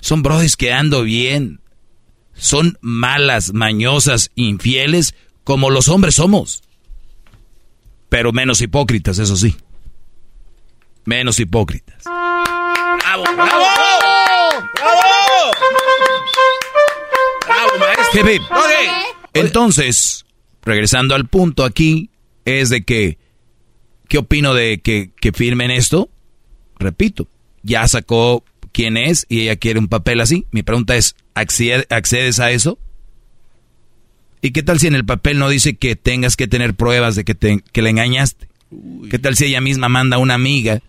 [0.00, 1.60] Son brodis que ando bien.
[2.34, 5.14] Son malas, mañosas, infieles,
[5.44, 6.63] como los hombres somos.
[8.14, 9.56] Pero menos hipócritas, eso sí.
[11.04, 12.04] Menos hipócritas.
[12.04, 13.64] ¡Bravo, bravo!
[17.44, 18.20] ¡Bravo, maestro!
[19.32, 20.26] Entonces,
[20.62, 22.10] regresando al punto aquí,
[22.44, 23.18] es de que,
[24.06, 26.08] ¿qué opino de que, que firmen esto?
[26.78, 27.26] Repito,
[27.64, 30.46] ya sacó quién es y ella quiere un papel así.
[30.52, 32.78] Mi pregunta es, ¿accedes a eso?
[34.44, 37.24] ¿Y qué tal si en el papel no dice que tengas que tener pruebas de
[37.24, 38.46] que, te, que le engañaste?
[39.10, 40.82] ¿Qué tal si ella misma manda a una amiga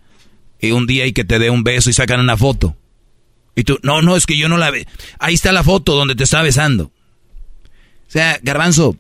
[0.60, 2.76] y un día y que te dé un beso y sacan una foto?
[3.56, 4.86] Y tú, no, no, es que yo no la ve.
[5.20, 6.92] Ahí está la foto donde te está besando.
[8.08, 8.98] O sea, garbanzo,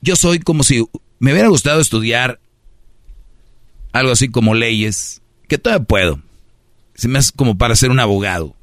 [0.00, 0.82] yo soy como si
[1.18, 2.40] me hubiera gustado estudiar
[3.92, 6.22] algo así como leyes, que todavía puedo.
[6.94, 8.56] Se me hace como para ser un abogado.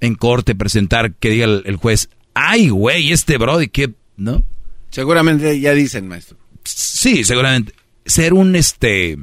[0.00, 3.94] En corte, presentar, que diga el, el juez, ay, güey, este brody, ¿qué?
[4.18, 4.44] ¿No?
[4.90, 6.36] Seguramente ya dicen, maestro.
[6.64, 7.72] Sí, seguramente.
[8.04, 9.16] Ser un, este,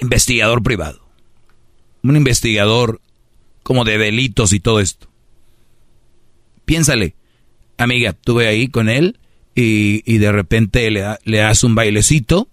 [0.00, 1.06] investigador privado.
[2.02, 3.00] Un investigador
[3.62, 5.08] como de delitos y todo esto.
[6.64, 7.14] Piénsale,
[7.78, 9.18] amiga, estuve ahí con él
[9.54, 12.48] y, y de repente le, da, le das un bailecito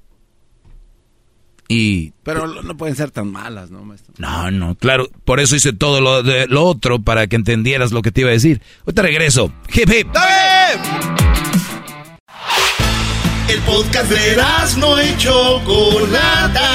[1.68, 2.14] y...
[2.24, 4.14] Pero no pueden ser tan malas, ¿no, maestro?
[4.18, 8.02] No, no, claro, por eso hice todo lo, de, lo otro para que entendieras lo
[8.02, 8.62] que te iba a decir.
[8.82, 9.54] Ahorita regreso.
[9.74, 10.08] Hip, hip.
[13.50, 14.38] El podcast de
[14.78, 16.70] no y Chocolata.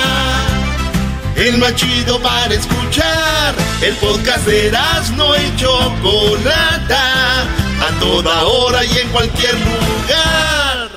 [1.35, 3.55] El más chido para escuchar.
[3.81, 4.71] El podcast de
[5.17, 7.43] no y Chocolata.
[7.43, 10.91] A toda hora y en cualquier lugar.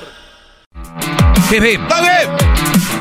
[1.50, 1.80] Hip.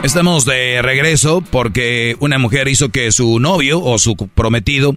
[0.04, 4.96] Estamos de regreso porque una mujer hizo que su novio o su prometido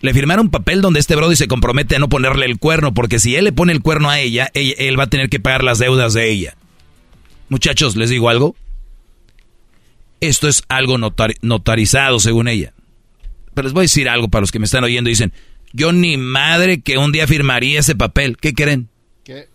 [0.00, 3.18] le firmara un papel donde este Brody se compromete a no ponerle el cuerno, porque
[3.18, 5.78] si él le pone el cuerno a ella, él va a tener que pagar las
[5.78, 6.57] deudas de ella.
[7.48, 8.56] Muchachos, ¿les digo algo?
[10.20, 12.72] Esto es algo notar notarizado según ella.
[13.54, 15.32] Pero les voy a decir algo para los que me están oyendo y dicen,
[15.72, 18.36] yo ni madre que un día firmaría ese papel.
[18.36, 18.88] ¿Qué creen?
[19.24, 19.48] ¿Qué?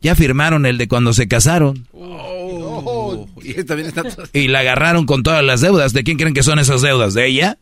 [0.00, 1.86] Ya firmaron el de cuando se casaron.
[1.92, 3.28] Oh.
[3.42, 4.02] Y, también está...
[4.32, 5.92] y la agarraron con todas las deudas.
[5.92, 7.14] ¿De quién creen que son esas deudas?
[7.14, 7.58] ¿De ella?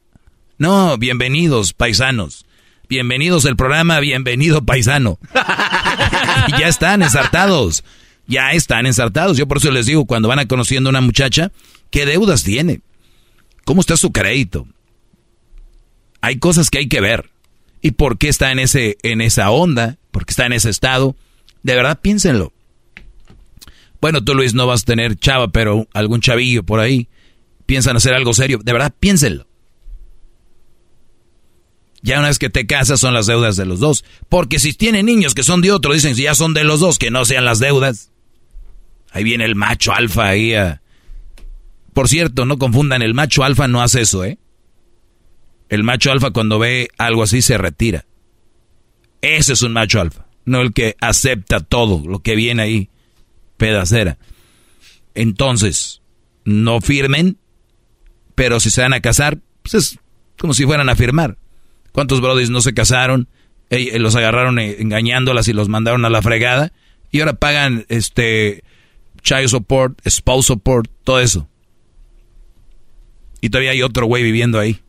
[0.59, 2.47] No, bienvenidos, paisanos.
[2.89, 5.19] Bienvenidos al programa, bienvenido, paisano.
[6.59, 7.85] ya están ensartados.
[8.31, 9.37] Ya están ensartados.
[9.37, 11.51] Yo por eso les digo, cuando van a conociendo a una muchacha,
[11.91, 12.81] ¿qué deudas tiene?
[13.65, 14.69] ¿Cómo está su crédito?
[16.21, 17.31] Hay cosas que hay que ver.
[17.83, 19.99] ¿Y por qué está en, ese, en esa onda?
[20.13, 21.17] ¿Por qué está en ese estado?
[21.65, 22.53] De verdad, piénsenlo.
[24.01, 27.09] Bueno, tú Luis no vas a tener chava, pero algún chavillo por ahí.
[27.67, 28.61] Piensan hacer algo serio.
[28.63, 29.49] De verdad, piénsenlo.
[32.01, 34.05] Ya una vez que te casas son las deudas de los dos.
[34.29, 36.97] Porque si tienen niños que son de otro, dicen si ya son de los dos,
[36.97, 38.13] que no sean las deudas.
[39.13, 40.81] Ahí viene el macho alfa ahí a...
[41.93, 44.39] Por cierto, no confundan, el macho alfa no hace eso, ¿eh?
[45.69, 48.05] El macho alfa cuando ve algo así se retira.
[49.23, 52.91] Ese es un macho alfa, no el que acepta todo lo que viene ahí,
[53.57, 54.19] pedacera.
[55.15, 56.01] Entonces,
[56.45, 57.39] no firmen,
[58.35, 59.99] pero si se van a casar, pues es
[60.39, 61.37] como si fueran a firmar.
[61.93, 63.29] ¿Cuántos brodis no se casaron?
[63.69, 66.73] Eh, los agarraron engañándolas y los mandaron a la fregada.
[67.11, 68.63] Y ahora pagan este
[69.23, 71.49] child support, spouse support, todo eso.
[73.41, 74.81] Y todavía hay otro güey viviendo ahí.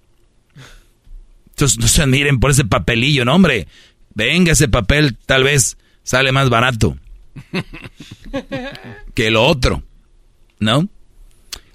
[1.50, 3.68] Entonces no se admiren por ese papelillo, no hombre.
[4.14, 6.98] Venga, ese papel tal vez sale más barato
[9.14, 9.84] que lo otro,
[10.60, 10.90] ¿no?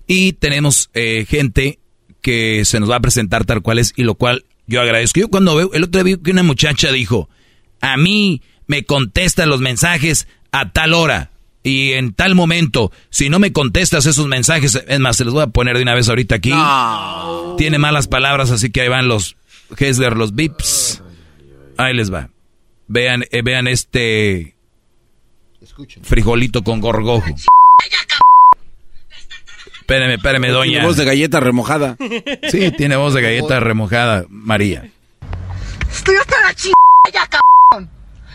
[0.07, 1.79] Y tenemos eh, gente
[2.21, 5.21] que se nos va a presentar tal cual es y lo cual yo agradezco.
[5.21, 7.29] Yo cuando veo, el otro día vi que una muchacha dijo,
[7.81, 11.31] a mí me contestan los mensajes a tal hora.
[11.67, 15.43] Y en tal momento, si no me contestas esos mensajes, es más, se los voy
[15.43, 16.53] a poner de una vez ahorita aquí.
[17.59, 19.37] Tiene malas palabras, así que ahí van los
[19.77, 21.03] Hesler, los bips.
[21.77, 22.31] Ahí les va.
[22.87, 24.55] Vean, eh, vean este
[26.03, 27.27] frijolito con gorgojo.
[29.81, 30.71] Espérame, espérame, doña.
[30.71, 31.97] Tiene voz de galleta remojada.
[32.49, 34.89] Sí, tiene voz de galleta remojada, María.
[35.91, 36.77] Estoy hasta la chingada
[37.13, 37.91] ya, cabrón.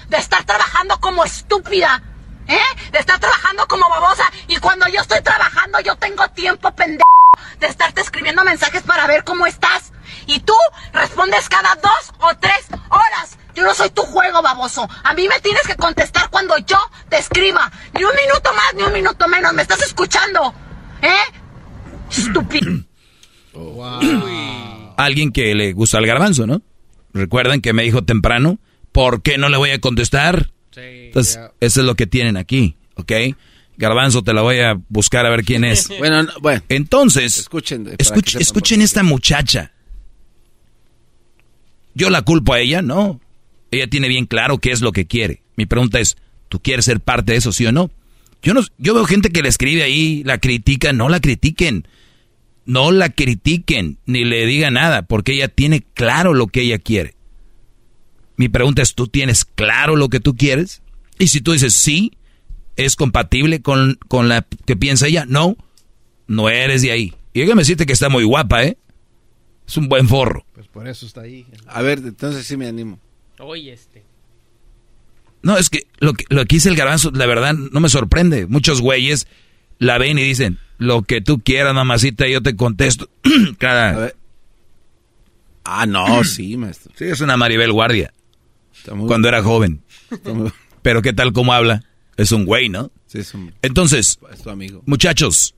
[0.10, 2.10] De estar trabajando como estúpida.
[2.48, 2.60] ¿Eh?
[2.92, 4.24] De estar trabajando como babosa.
[4.48, 7.03] Y cuando yo estoy trabajando, yo tengo tiempo, pendejo.
[7.60, 9.94] De estarte escribiendo mensajes para ver cómo estás.
[10.28, 10.56] Y tú
[10.94, 13.38] respondes cada dos o tres horas.
[13.53, 14.88] Yo no soy tu juego, baboso.
[15.03, 16.78] A mí me tienes que contestar cuando yo
[17.10, 17.72] te escriba.
[17.94, 19.53] Ni un minuto más, ni un minuto menos.
[19.53, 20.53] ¿Me estás escuchando?
[21.02, 21.16] ¿Eh?
[22.10, 22.84] Estúpido.
[24.98, 26.61] Alguien que le gusta el garbanzo, ¿no?
[27.14, 28.60] Recuerdan que me dijo temprano,
[28.92, 30.52] ¿por qué no le voy a contestar?
[31.08, 33.11] Entonces, eso es lo que tienen aquí, ¿ok?
[33.77, 35.88] Garbanzo, te la voy a buscar a ver quién es.
[36.00, 36.61] bueno, bueno.
[36.69, 39.72] Entonces, escuchen, escuch- escuchen esta muchacha.
[41.93, 43.19] Yo la culpo a ella, no.
[43.72, 45.41] Ella tiene bien claro qué es lo que quiere.
[45.56, 46.17] Mi pregunta es,
[46.50, 47.90] ¿tú quieres ser parte de eso, sí o no?
[48.41, 51.88] Yo no, yo veo gente que le escribe ahí, la critica, no la critiquen.
[52.66, 57.16] No la critiquen, ni le diga nada, porque ella tiene claro lo que ella quiere.
[58.42, 60.82] Mi pregunta es, ¿tú tienes claro lo que tú quieres?
[61.20, 62.14] Y si tú dices sí,
[62.76, 65.26] ¿es compatible con, con la que piensa ella?
[65.28, 65.56] No,
[66.26, 67.14] no eres de ahí.
[67.34, 68.80] Y déjame decirte que está muy guapa, ¿eh?
[69.68, 70.44] Es un buen forro.
[70.56, 71.45] Pues por eso está ahí.
[71.68, 73.00] A ver, entonces sí me animo.
[73.38, 74.03] Oye, este.
[75.44, 78.48] No, es que lo que, lo que dice el garbanzo, la verdad, no me sorprende.
[78.48, 79.28] Muchos güeyes
[79.78, 83.08] la ven y dicen, lo que tú quieras, mamacita, yo te contesto.
[83.60, 84.14] Cada...
[85.64, 86.92] Ah, no, sí, maestro.
[86.95, 88.11] Sí, es una Maribel Guardia.
[89.08, 89.82] Cuando era joven.
[90.82, 91.84] Pero ¿qué tal cómo habla?
[92.18, 92.92] Es un güey, ¿no?
[93.08, 94.84] Sí, es un- Entonces, es tu amigo.
[94.85, 95.56] muchachos,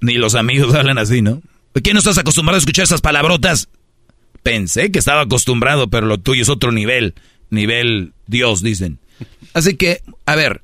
[0.00, 1.42] ni los amigos hablan así, ¿no?
[1.72, 3.68] ¿Por qué no estás acostumbrado a escuchar esas palabrotas?
[4.42, 7.14] Pensé que estaba acostumbrado, pero lo tuyo es otro nivel.
[7.50, 8.98] Nivel Dios, dicen.
[9.52, 10.62] Así que, a ver,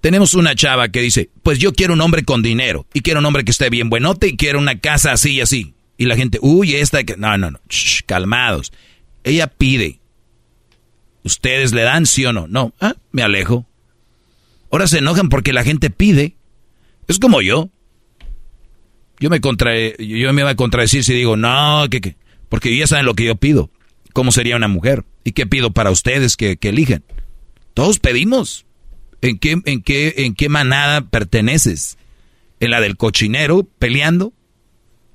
[0.00, 3.26] tenemos una chava que dice, pues yo quiero un hombre con dinero, y quiero un
[3.26, 5.74] hombre que esté bien buenote, y quiero una casa así y así.
[5.96, 7.16] Y la gente, uy, esta que...
[7.16, 8.72] No, no, no, Shh, calmados.
[9.24, 10.00] Ella pide.
[11.24, 12.46] ¿Ustedes le dan sí o no?
[12.48, 13.66] No, ah, me alejo.
[14.70, 16.36] Ahora se enojan porque la gente pide.
[17.06, 17.70] Es como yo.
[19.20, 22.16] Yo me contra, yo me iba a contradecir si digo, no, que, que,
[22.48, 23.70] porque ya saben lo que yo pido.
[24.12, 25.04] ¿Cómo sería una mujer?
[25.24, 27.04] ¿Y qué pido para ustedes que, que elijan?
[27.74, 28.66] Todos pedimos.
[29.20, 31.96] ¿En qué, en, qué, ¿En qué manada perteneces?
[32.58, 34.32] ¿En la del cochinero peleando?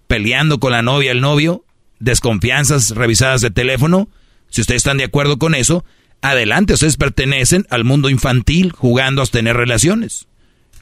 [0.08, 1.66] ¿Peleando con la novia, el novio?
[2.00, 4.08] ¿Desconfianzas revisadas de teléfono?
[4.50, 5.84] Si ustedes están de acuerdo con eso,
[6.32, 10.28] adelante, ustedes pertenecen al mundo infantil jugando a tener relaciones.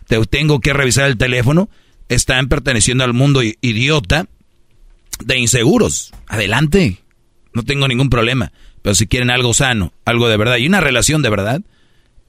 [0.07, 1.69] Te tengo que revisar el teléfono,
[2.09, 4.27] están perteneciendo al mundo idiota
[5.23, 6.13] de inseguros.
[6.27, 6.99] Adelante,
[7.53, 8.51] no tengo ningún problema.
[8.81, 11.61] Pero si quieren algo sano, algo de verdad y una relación de verdad,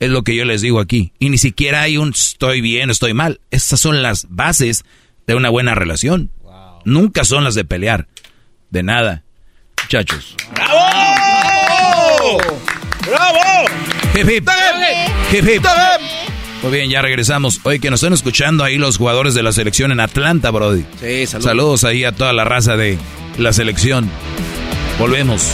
[0.01, 1.13] es lo que yo les digo aquí.
[1.19, 3.41] Y ni siquiera hay un estoy bien, estoy mal.
[3.51, 4.85] Estas son las bases
[5.27, 6.31] de una buena relación.
[6.85, 8.07] Nunca son las de pelear.
[8.71, 9.25] De nada.
[9.83, 10.37] Muchachos.
[10.55, 12.39] ¡Bravo!
[12.39, 12.66] ¡Bravo!
[14.15, 14.49] Hip, hip.
[15.33, 15.67] Hip, hip.
[16.63, 17.61] Muy bien, ya regresamos.
[17.65, 20.85] Oye, que nos están escuchando ahí los jugadores de la selección en Atlanta, Brody.
[21.01, 21.45] Sí, saludos.
[21.45, 22.99] Saludos ahí a toda la raza de
[23.39, 24.11] la selección.
[24.99, 25.53] Volvemos.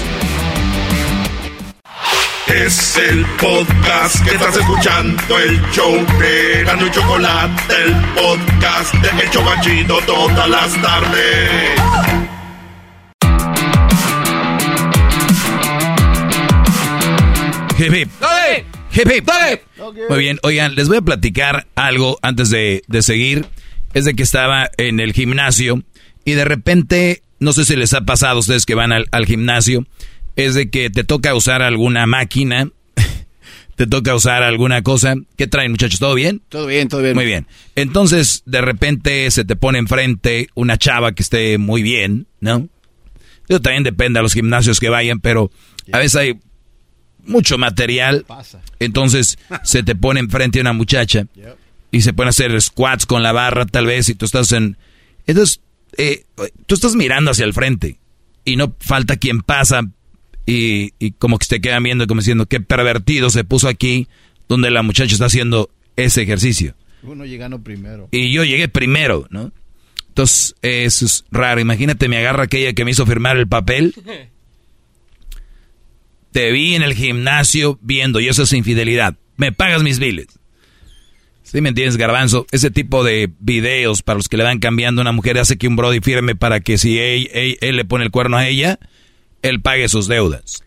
[2.46, 9.22] Es el podcast que estás escuchando, el show de Gano y Chocolate, el podcast de
[9.22, 11.91] El Chocachito todas las tardes.
[17.82, 18.10] Hip, hip.
[18.94, 19.28] Hip, hip.
[20.08, 23.46] Muy bien, oigan, les voy a platicar algo antes de, de seguir.
[23.92, 25.82] Es de que estaba en el gimnasio
[26.24, 29.26] y de repente, no sé si les ha pasado a ustedes que van al, al
[29.26, 29.84] gimnasio,
[30.36, 32.68] es de que te toca usar alguna máquina,
[33.74, 35.16] te toca usar alguna cosa.
[35.36, 35.98] ¿Qué traen muchachos?
[35.98, 36.40] ¿Todo bien?
[36.50, 37.14] Todo bien, todo bien.
[37.16, 37.48] Muy bien.
[37.74, 42.68] Entonces, de repente se te pone enfrente una chava que esté muy bien, ¿no?
[43.48, 45.50] Eso también depende a los gimnasios que vayan, pero
[45.90, 46.38] a veces hay
[47.24, 48.24] mucho material.
[48.78, 51.26] Entonces se te pone enfrente una muchacha
[51.90, 54.76] y se pone a hacer squats con la barra tal vez y tú estás en...
[55.26, 55.60] Entonces,
[55.96, 56.24] eh,
[56.66, 57.98] tú estás mirando hacia el frente
[58.44, 59.82] y no falta quien pasa
[60.46, 64.08] y, y como que te quedan viendo como diciendo qué pervertido se puso aquí
[64.48, 66.74] donde la muchacha está haciendo ese ejercicio.
[67.02, 68.08] Uno llegando primero.
[68.10, 69.52] Y yo llegué primero, ¿no?
[70.08, 71.60] Entonces, eh, eso es raro.
[71.60, 73.94] Imagínate, me agarra aquella que me hizo firmar el papel.
[76.32, 79.16] Te vi en el gimnasio viendo y eso es infidelidad.
[79.36, 80.26] Me pagas mis biles.
[81.42, 82.46] ¿Sí me entiendes, Garbanzo?
[82.50, 85.68] Ese tipo de videos para los que le van cambiando a una mujer hace que
[85.68, 87.28] un Brody firme para que si él,
[87.60, 88.78] él le pone el cuerno a ella,
[89.42, 90.62] él pague sus deudas.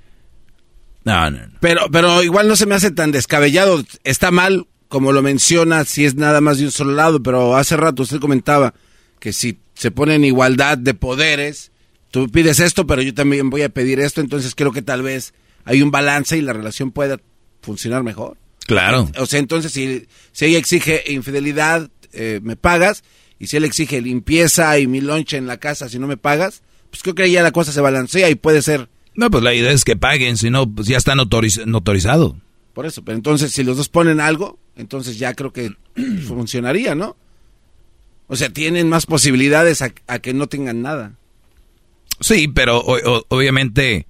[1.03, 1.57] No, no, no.
[1.59, 3.83] Pero, pero igual no se me hace tan descabellado.
[4.03, 7.77] Está mal, como lo menciona, si es nada más de un solo lado, pero hace
[7.77, 8.73] rato usted comentaba
[9.19, 11.71] que si se pone en igualdad de poderes,
[12.11, 15.33] tú pides esto, pero yo también voy a pedir esto, entonces creo que tal vez
[15.65, 17.19] hay un balance y la relación pueda
[17.61, 18.37] funcionar mejor.
[18.65, 19.09] Claro.
[19.17, 23.03] O sea, entonces si, si ella exige infidelidad, eh, me pagas,
[23.37, 26.63] y si él exige limpieza y mi lonche en la casa, si no me pagas,
[26.89, 29.71] pues creo que ya la cosa se balancea y puede ser no, pues la idea
[29.71, 32.37] es que paguen, si no, pues ya está notorizado.
[32.73, 35.71] Por eso, pero entonces si los dos ponen algo, entonces ya creo que
[36.27, 37.15] funcionaría, ¿no?
[38.27, 41.13] O sea, tienen más posibilidades a, que no tengan nada.
[42.19, 42.83] Sí, pero
[43.29, 44.07] obviamente,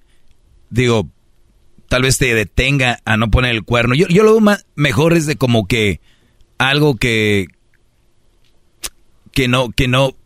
[0.70, 1.08] digo,
[1.88, 3.94] tal vez te detenga a no poner el cuerno.
[3.94, 6.00] Yo, yo lo veo más, mejor es de como que
[6.58, 7.46] algo que,
[9.32, 10.16] que no, que no,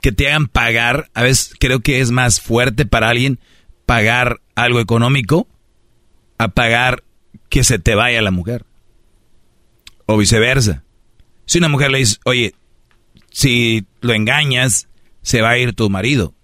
[0.00, 1.10] que te hagan pagar.
[1.14, 3.38] A veces creo que es más fuerte para alguien
[3.86, 5.48] pagar algo económico
[6.38, 7.02] a pagar
[7.48, 8.64] que se te vaya la mujer.
[10.06, 10.84] O viceversa.
[11.46, 12.54] Si una mujer le dice, oye,
[13.30, 14.88] si lo engañas,
[15.22, 16.34] se va a ir tu marido.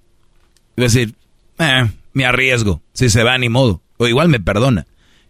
[0.77, 1.15] Y va a decir,
[1.59, 2.83] eh, me arriesgo.
[2.93, 3.83] Si se va, ni modo.
[3.97, 4.87] O igual me perdona.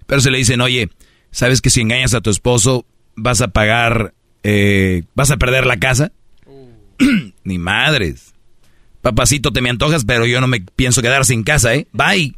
[0.06, 0.90] Pero se le dicen, oye,
[1.30, 2.86] ¿sabes que si engañas a tu esposo
[3.16, 6.12] vas a pagar, eh, vas a perder la casa?
[7.44, 8.34] ni madres.
[9.02, 11.86] Papacito, te me antojas, pero yo no me pienso quedar sin casa, ¿eh?
[11.92, 12.34] Bye.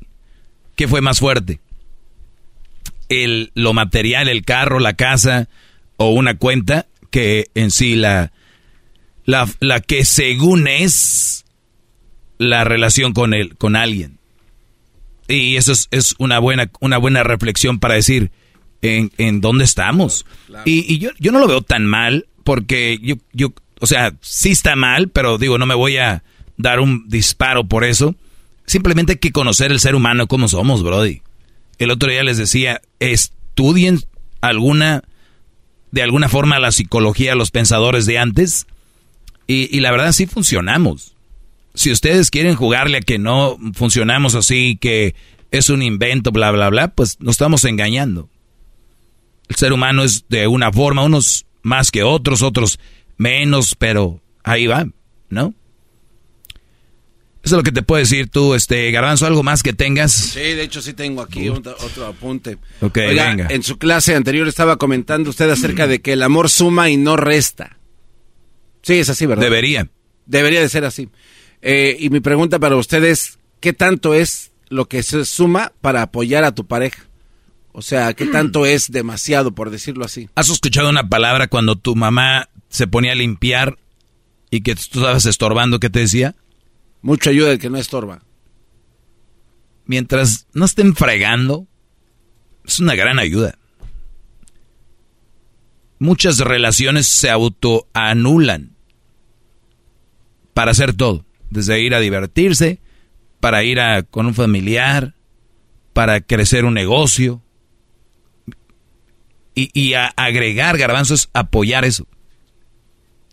[0.74, 1.60] ¿Qué fue más fuerte?
[3.08, 5.48] El, lo material, el carro, la casa
[5.96, 8.32] o una cuenta que en sí la,
[9.24, 11.44] la, la que según es
[12.38, 14.18] la relación con él, con alguien.
[15.28, 18.30] Y eso es, es, una, buena, una buena reflexión para decir
[18.82, 20.26] en, en dónde estamos.
[20.64, 24.50] Y, y yo, yo no lo veo tan mal porque yo, yo, o sea, sí
[24.50, 26.22] está mal, pero digo, no me voy a
[26.56, 28.14] dar un disparo por eso.
[28.66, 31.22] Simplemente hay que conocer el ser humano como somos, Brody.
[31.78, 34.00] El otro día les decía, estudien
[34.40, 35.02] alguna,
[35.90, 38.66] de alguna forma la psicología, los pensadores de antes,
[39.48, 41.15] y, la verdad sí funcionamos.
[41.76, 45.14] Si ustedes quieren jugarle a que no funcionamos así, que
[45.50, 48.30] es un invento, bla, bla, bla, pues nos estamos engañando.
[49.48, 52.80] El ser humano es de una forma, unos más que otros, otros
[53.18, 54.86] menos, pero ahí va,
[55.28, 55.54] ¿no?
[57.44, 60.12] Eso es lo que te puedo decir tú, este Garbanzo, algo más que tengas.
[60.12, 62.56] Sí, de hecho sí tengo aquí otro, apunte.
[62.80, 63.48] Ok, venga.
[63.50, 67.18] En su clase anterior estaba comentando usted acerca de que el amor suma y no
[67.18, 67.78] resta.
[68.82, 69.44] Sí, es así, ¿verdad?
[69.44, 69.88] Debería.
[70.24, 71.08] Debería de ser así.
[71.62, 76.44] Eh, y mi pregunta para ustedes, ¿qué tanto es lo que se suma para apoyar
[76.44, 77.04] a tu pareja?
[77.72, 80.28] O sea, ¿qué tanto es demasiado, por decirlo así?
[80.34, 83.78] ¿Has escuchado una palabra cuando tu mamá se ponía a limpiar
[84.50, 85.80] y que tú estabas estorbando?
[85.80, 86.34] ¿Qué te decía?
[87.02, 88.22] Mucha ayuda el que no estorba.
[89.84, 91.68] Mientras no estén fregando,
[92.64, 93.58] es una gran ayuda.
[95.98, 98.76] Muchas relaciones se autoanulan
[100.52, 102.80] para hacer todo, desde ir a divertirse,
[103.40, 105.14] para ir a, con un familiar,
[105.92, 107.42] para crecer un negocio.
[109.54, 112.06] Y, y a agregar garbanzos, apoyar eso.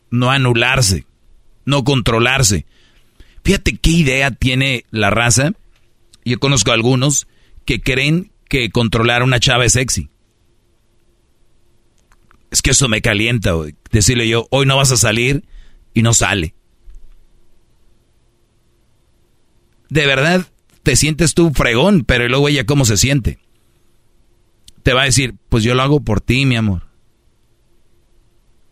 [0.09, 1.05] No anularse,
[1.65, 2.65] no controlarse.
[3.43, 5.51] Fíjate qué idea tiene la raza.
[6.23, 7.27] Yo conozco a algunos
[7.65, 10.09] que creen que controlar a una chava es sexy.
[12.51, 13.53] Es que eso me calienta,
[13.91, 15.43] decirle yo, hoy no vas a salir
[15.93, 16.53] y no sale.
[19.93, 20.47] De verdad,
[20.81, 23.37] te sientes tú fregón, pero luego ella cómo se siente.
[24.81, 26.87] Te va a decir, pues yo lo hago por ti, mi amor.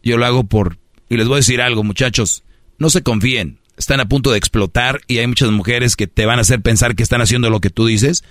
[0.01, 0.79] Yo lo hago por...
[1.09, 2.43] Y les voy a decir algo, muchachos,
[2.79, 6.37] no se confíen están a punto de explotar y hay muchas mujeres que te van
[6.39, 8.23] a hacer pensar que están haciendo lo que tú dices,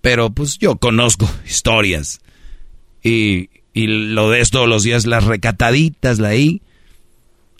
[0.00, 2.20] pero pues yo conozco historias
[3.02, 6.62] y, y lo de todos los días, las recataditas, la ahí.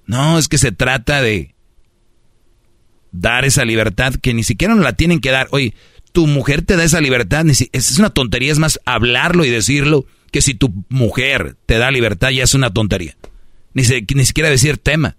[0.06, 1.53] No, es que se trata de
[3.14, 5.48] dar esa libertad que ni siquiera nos la tienen que dar.
[5.52, 5.74] Oye,
[6.12, 10.42] tu mujer te da esa libertad, es una tontería, es más hablarlo y decirlo que
[10.42, 13.16] si tu mujer te da libertad ya es una tontería.
[13.72, 13.82] Ni,
[14.14, 15.16] ni siquiera decir tema.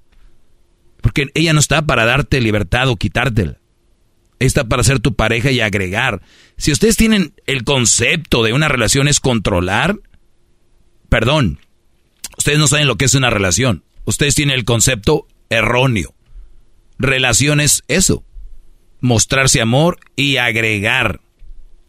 [1.01, 3.59] Porque ella no está para darte libertad o quitártela.
[4.39, 6.21] Está para ser tu pareja y agregar.
[6.57, 9.97] Si ustedes tienen el concepto de una relación es controlar,
[11.09, 11.59] perdón,
[12.37, 13.83] ustedes no saben lo que es una relación.
[14.05, 16.14] Ustedes tienen el concepto erróneo.
[16.97, 18.23] Relación es eso.
[19.01, 21.21] Mostrarse amor y agregar.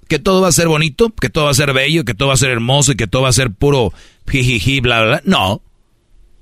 [0.09, 2.35] Que todo va a ser bonito, que todo va a ser bello, que todo va
[2.35, 3.93] a ser hermoso y que todo va a ser puro
[4.29, 5.23] jijiji, bla, bla, bla.
[5.25, 5.63] No.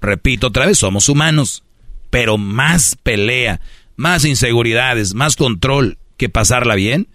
[0.01, 1.65] repito otra vez, somos humanos,
[2.11, 3.61] pero más pelea,
[3.97, 7.09] más inseguridades, más control que pasarla bien.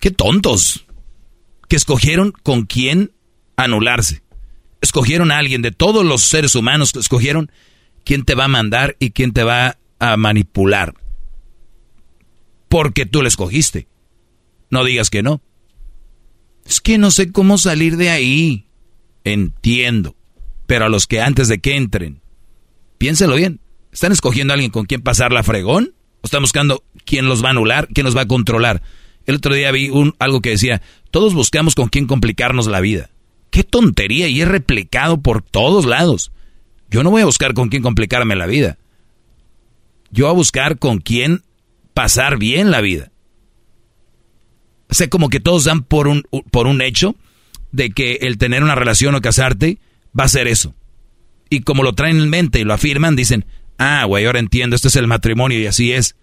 [0.00, 0.86] Qué tontos
[1.68, 3.12] que escogieron con quién
[3.56, 4.22] anularse.
[4.80, 7.50] Escogieron a alguien de todos los seres humanos, escogieron
[8.04, 10.94] quién te va a mandar y quién te va a manipular.
[12.68, 13.88] Porque tú le escogiste.
[14.70, 15.40] No digas que no.
[16.64, 18.66] Es que no sé cómo salir de ahí.
[19.24, 20.16] Entiendo.
[20.66, 22.20] Pero a los que antes de que entren,
[22.98, 23.60] piénselo bien.
[23.92, 25.94] ¿Están escogiendo a alguien con quien pasar la fregón?
[26.20, 28.82] ¿O están buscando quién los va a anular, quién los va a controlar?
[29.26, 33.10] El otro día vi un, algo que decía, todos buscamos con quién complicarnos la vida.
[33.50, 36.32] Qué tontería y es replicado por todos lados.
[36.90, 38.78] Yo no voy a buscar con quién complicarme la vida.
[40.16, 41.42] Yo a buscar con quién
[41.92, 43.12] pasar bien la vida.
[44.88, 47.16] O sea, como que todos dan por un, por un hecho
[47.70, 49.78] de que el tener una relación o casarte
[50.18, 50.74] va a ser eso.
[51.50, 53.44] Y como lo traen en mente y lo afirman, dicen,
[53.76, 56.16] ah, güey, ahora entiendo, este es el matrimonio y así es.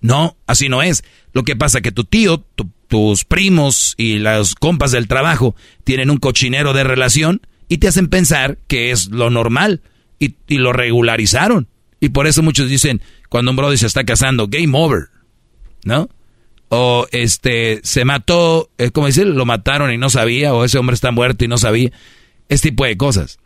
[0.00, 1.04] No, así no es.
[1.32, 2.44] Lo que pasa es que tu tío,
[2.88, 8.08] tus primos y las compas del trabajo tienen un cochinero de relación y te hacen
[8.08, 9.82] pensar que es lo normal
[10.18, 11.68] y, y lo regularizaron.
[12.00, 15.08] Y por eso muchos dicen, cuando un brother se está casando, game over,
[15.84, 16.08] ¿no?
[16.68, 20.94] O este, se mató, eh, como decir, lo mataron y no sabía, o ese hombre
[20.94, 21.92] está muerto y no sabía.
[22.48, 23.38] Este tipo de cosas.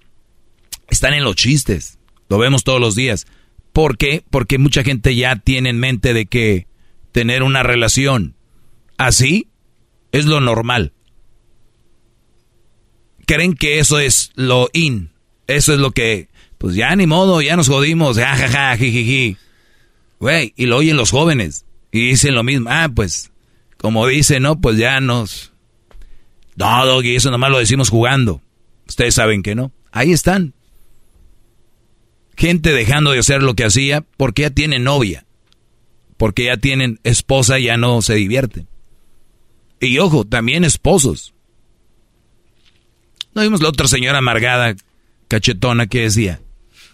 [0.89, 3.27] Están en los chistes, lo vemos todos los días.
[3.73, 4.25] ¿Por qué?
[4.31, 6.67] Porque mucha gente ya tiene en mente de que
[7.13, 8.35] tener una relación
[8.97, 9.49] así
[10.13, 10.93] es lo normal.
[13.27, 15.13] Creen que eso es lo in,
[15.47, 16.28] eso es lo que,
[16.59, 19.37] pues ya ni modo, ya nos jodimos, jajaja, jijiji.
[20.19, 22.69] Güey, y lo oyen los jóvenes y dicen lo mismo.
[22.71, 23.31] Ah, pues,
[23.77, 24.61] como dicen, ¿no?
[24.61, 25.53] Pues ya nos...
[26.57, 28.43] No, Doggy, eso nomás lo decimos jugando.
[28.89, 29.73] Ustedes saben que no.
[29.93, 30.55] Ahí están.
[32.37, 35.25] Gente dejando de hacer lo que hacía porque ya tienen novia.
[36.17, 38.67] Porque ya tienen esposa y ya no se divierten.
[39.79, 41.33] Y ojo, también esposos.
[43.35, 44.75] No vimos la otra señora amargada,
[45.29, 46.41] cachetona, que decía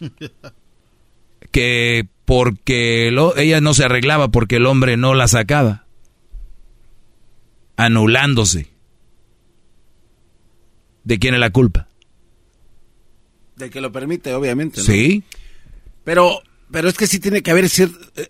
[1.51, 5.87] que porque ella no se arreglaba porque el hombre no la sacaba,
[7.77, 8.69] anulándose.
[11.05, 11.89] ¿De quién es la culpa?
[13.57, 14.81] De que lo permite, obviamente.
[14.81, 15.23] Sí.
[16.03, 18.29] Pero, pero es que sí tiene que haber cierto, eh,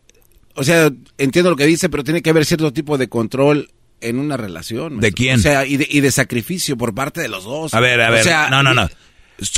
[0.55, 3.71] o sea, entiendo lo que dice, pero tiene que haber cierto tipo de control
[4.01, 5.01] en una relación.
[5.01, 5.39] ¿De quién?
[5.39, 7.75] O sea, y de, y de, sacrificio por parte de los dos.
[7.75, 8.89] A ver, a ver, o sea, no, no, no.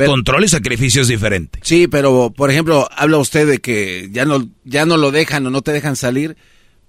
[0.06, 1.58] Control y sacrificio es diferente.
[1.62, 5.50] Sí, pero por ejemplo, habla usted de que ya no, ya no lo dejan o
[5.50, 6.36] no te dejan salir.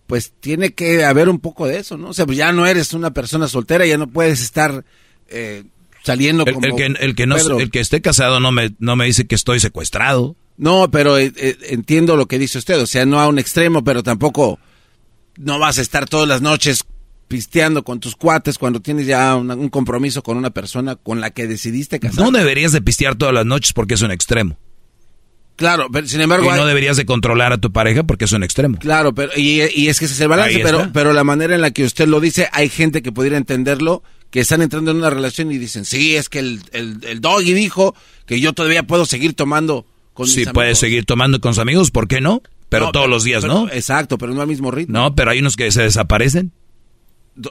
[0.06, 2.10] Pues tiene que haber un poco de eso, ¿no?
[2.10, 4.86] O sea, pues ya no eres una persona soltera, ya no puedes estar
[5.28, 5.66] eh,
[6.04, 8.96] saliendo el, como el que, el que no, el que esté casado no me, no
[8.96, 10.38] me dice que estoy secuestrado.
[10.56, 13.84] No, pero eh, eh, entiendo lo que dice usted, o sea, no a un extremo,
[13.84, 14.60] pero tampoco
[15.38, 16.86] no vas a estar todas las noches
[17.28, 21.32] pisteando con tus cuates cuando tienes ya una, un compromiso con una persona con la
[21.32, 22.24] que decidiste casar.
[22.24, 24.58] No deberías de pistear todas las noches porque es un extremo.
[25.56, 26.54] Claro, pero sin embargo...
[26.54, 28.78] Y no deberías de controlar a tu pareja porque es un extremo.
[28.78, 31.62] Claro, pero y, y es que ese es el balance, pero, pero la manera en
[31.62, 35.10] la que usted lo dice, hay gente que pudiera entenderlo, que están entrando en una
[35.10, 37.96] relación y dicen, sí, es que el, el, el doggy dijo
[38.28, 40.80] que yo todavía puedo seguir tomando con Sí, mis puedes amigos.
[40.80, 42.44] seguir tomando con sus amigos, ¿por qué no?
[42.70, 43.70] Pero No, todos pero- los días, pero- ¿no?
[43.72, 45.00] Exacto, pero no al mismo ritmo.
[45.00, 46.52] No, pero hay unos que se desaparecen.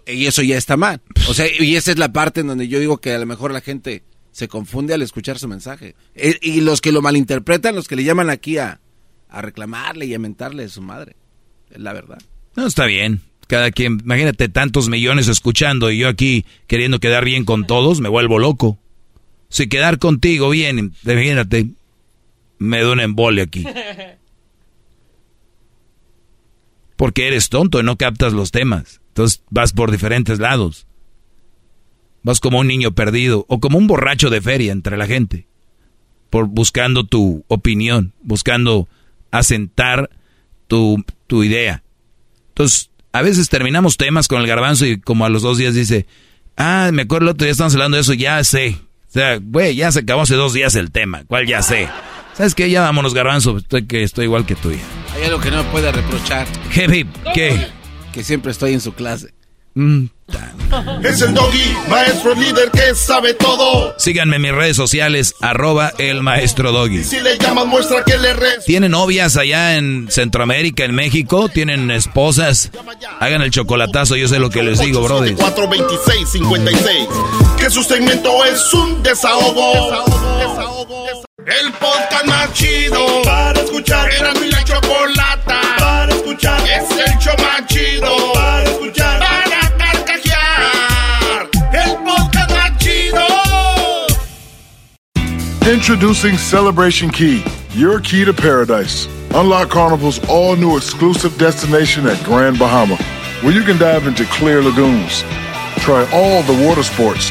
[0.07, 1.01] Y eso ya está mal.
[1.29, 3.53] O sea, y esa es la parte en donde yo digo que a lo mejor
[3.53, 5.95] la gente se confunde al escuchar su mensaje.
[6.15, 8.81] E- Y los que lo malinterpretan, los que le llaman aquí a,
[9.29, 11.17] a reclamarle y a mentarle a su madre.
[11.71, 12.19] Es la verdad.
[12.57, 13.21] No, está bien.
[13.47, 18.09] Cada quien, imagínate tantos millones escuchando y yo aquí queriendo quedar bien con todos, me
[18.09, 18.79] vuelvo loco.
[19.49, 21.69] Si quedar contigo bien, imagínate,
[22.59, 23.65] me da un embole aquí.
[26.97, 29.01] Porque eres tonto y no captas los temas.
[29.17, 30.87] Entonces vas por diferentes lados.
[32.23, 35.47] Vas como un niño perdido o como un borracho de feria entre la gente.
[36.29, 38.91] Por buscando tu opinión, buscando
[39.31, 40.11] asentar
[40.67, 41.83] tu, tu idea.
[42.49, 46.07] Entonces, a veces terminamos temas con el garbanzo y como a los dos días dice,
[46.59, 48.77] ah, me acuerdo el otro día estamos hablando de eso, ya sé.
[49.09, 51.89] O sea, güey, ya se acabó hace dos días el tema, ¿cuál ya sé?
[52.35, 52.69] ¿Sabes qué?
[52.69, 54.73] Ya vámonos, garbanzo, estoy, que estoy igual que tú.
[55.15, 56.47] Hay algo que no me puede reprochar.
[56.71, 57.76] Heavy, ¿qué?
[58.17, 59.35] Que siempre estoy en su clase.
[59.75, 60.07] Mm,
[61.05, 63.95] Es el doggy, maestro líder que sabe todo.
[63.99, 67.05] Síganme en mis redes sociales, arroba el maestro doggy.
[67.05, 68.65] Si le llamas, muestra que le res.
[68.65, 71.51] ¿Tienen novias allá en Centroamérica, en México?
[71.51, 72.71] ¿Tienen esposas?
[73.21, 75.37] Hagan el chocolatazo, yo sé lo que les digo, brother.
[75.37, 77.09] 426-56.
[77.59, 79.91] Que su segmento es un desahogo.
[81.47, 84.11] El podcast más chido para escuchar.
[84.11, 86.61] Era mi la chocolata para escuchar.
[86.69, 89.21] Es el show más chido para escuchar.
[89.21, 91.49] Para carcajear.
[91.73, 93.25] El podcast más chido.
[95.73, 97.45] Introducing Celebration Key,
[97.77, 99.07] your key to paradise.
[99.33, 102.97] Unlock Carnival's all new exclusive destination at Grand Bahama,
[103.43, 105.23] where you can dive into clear lagoons,
[105.79, 107.31] try all the water sports,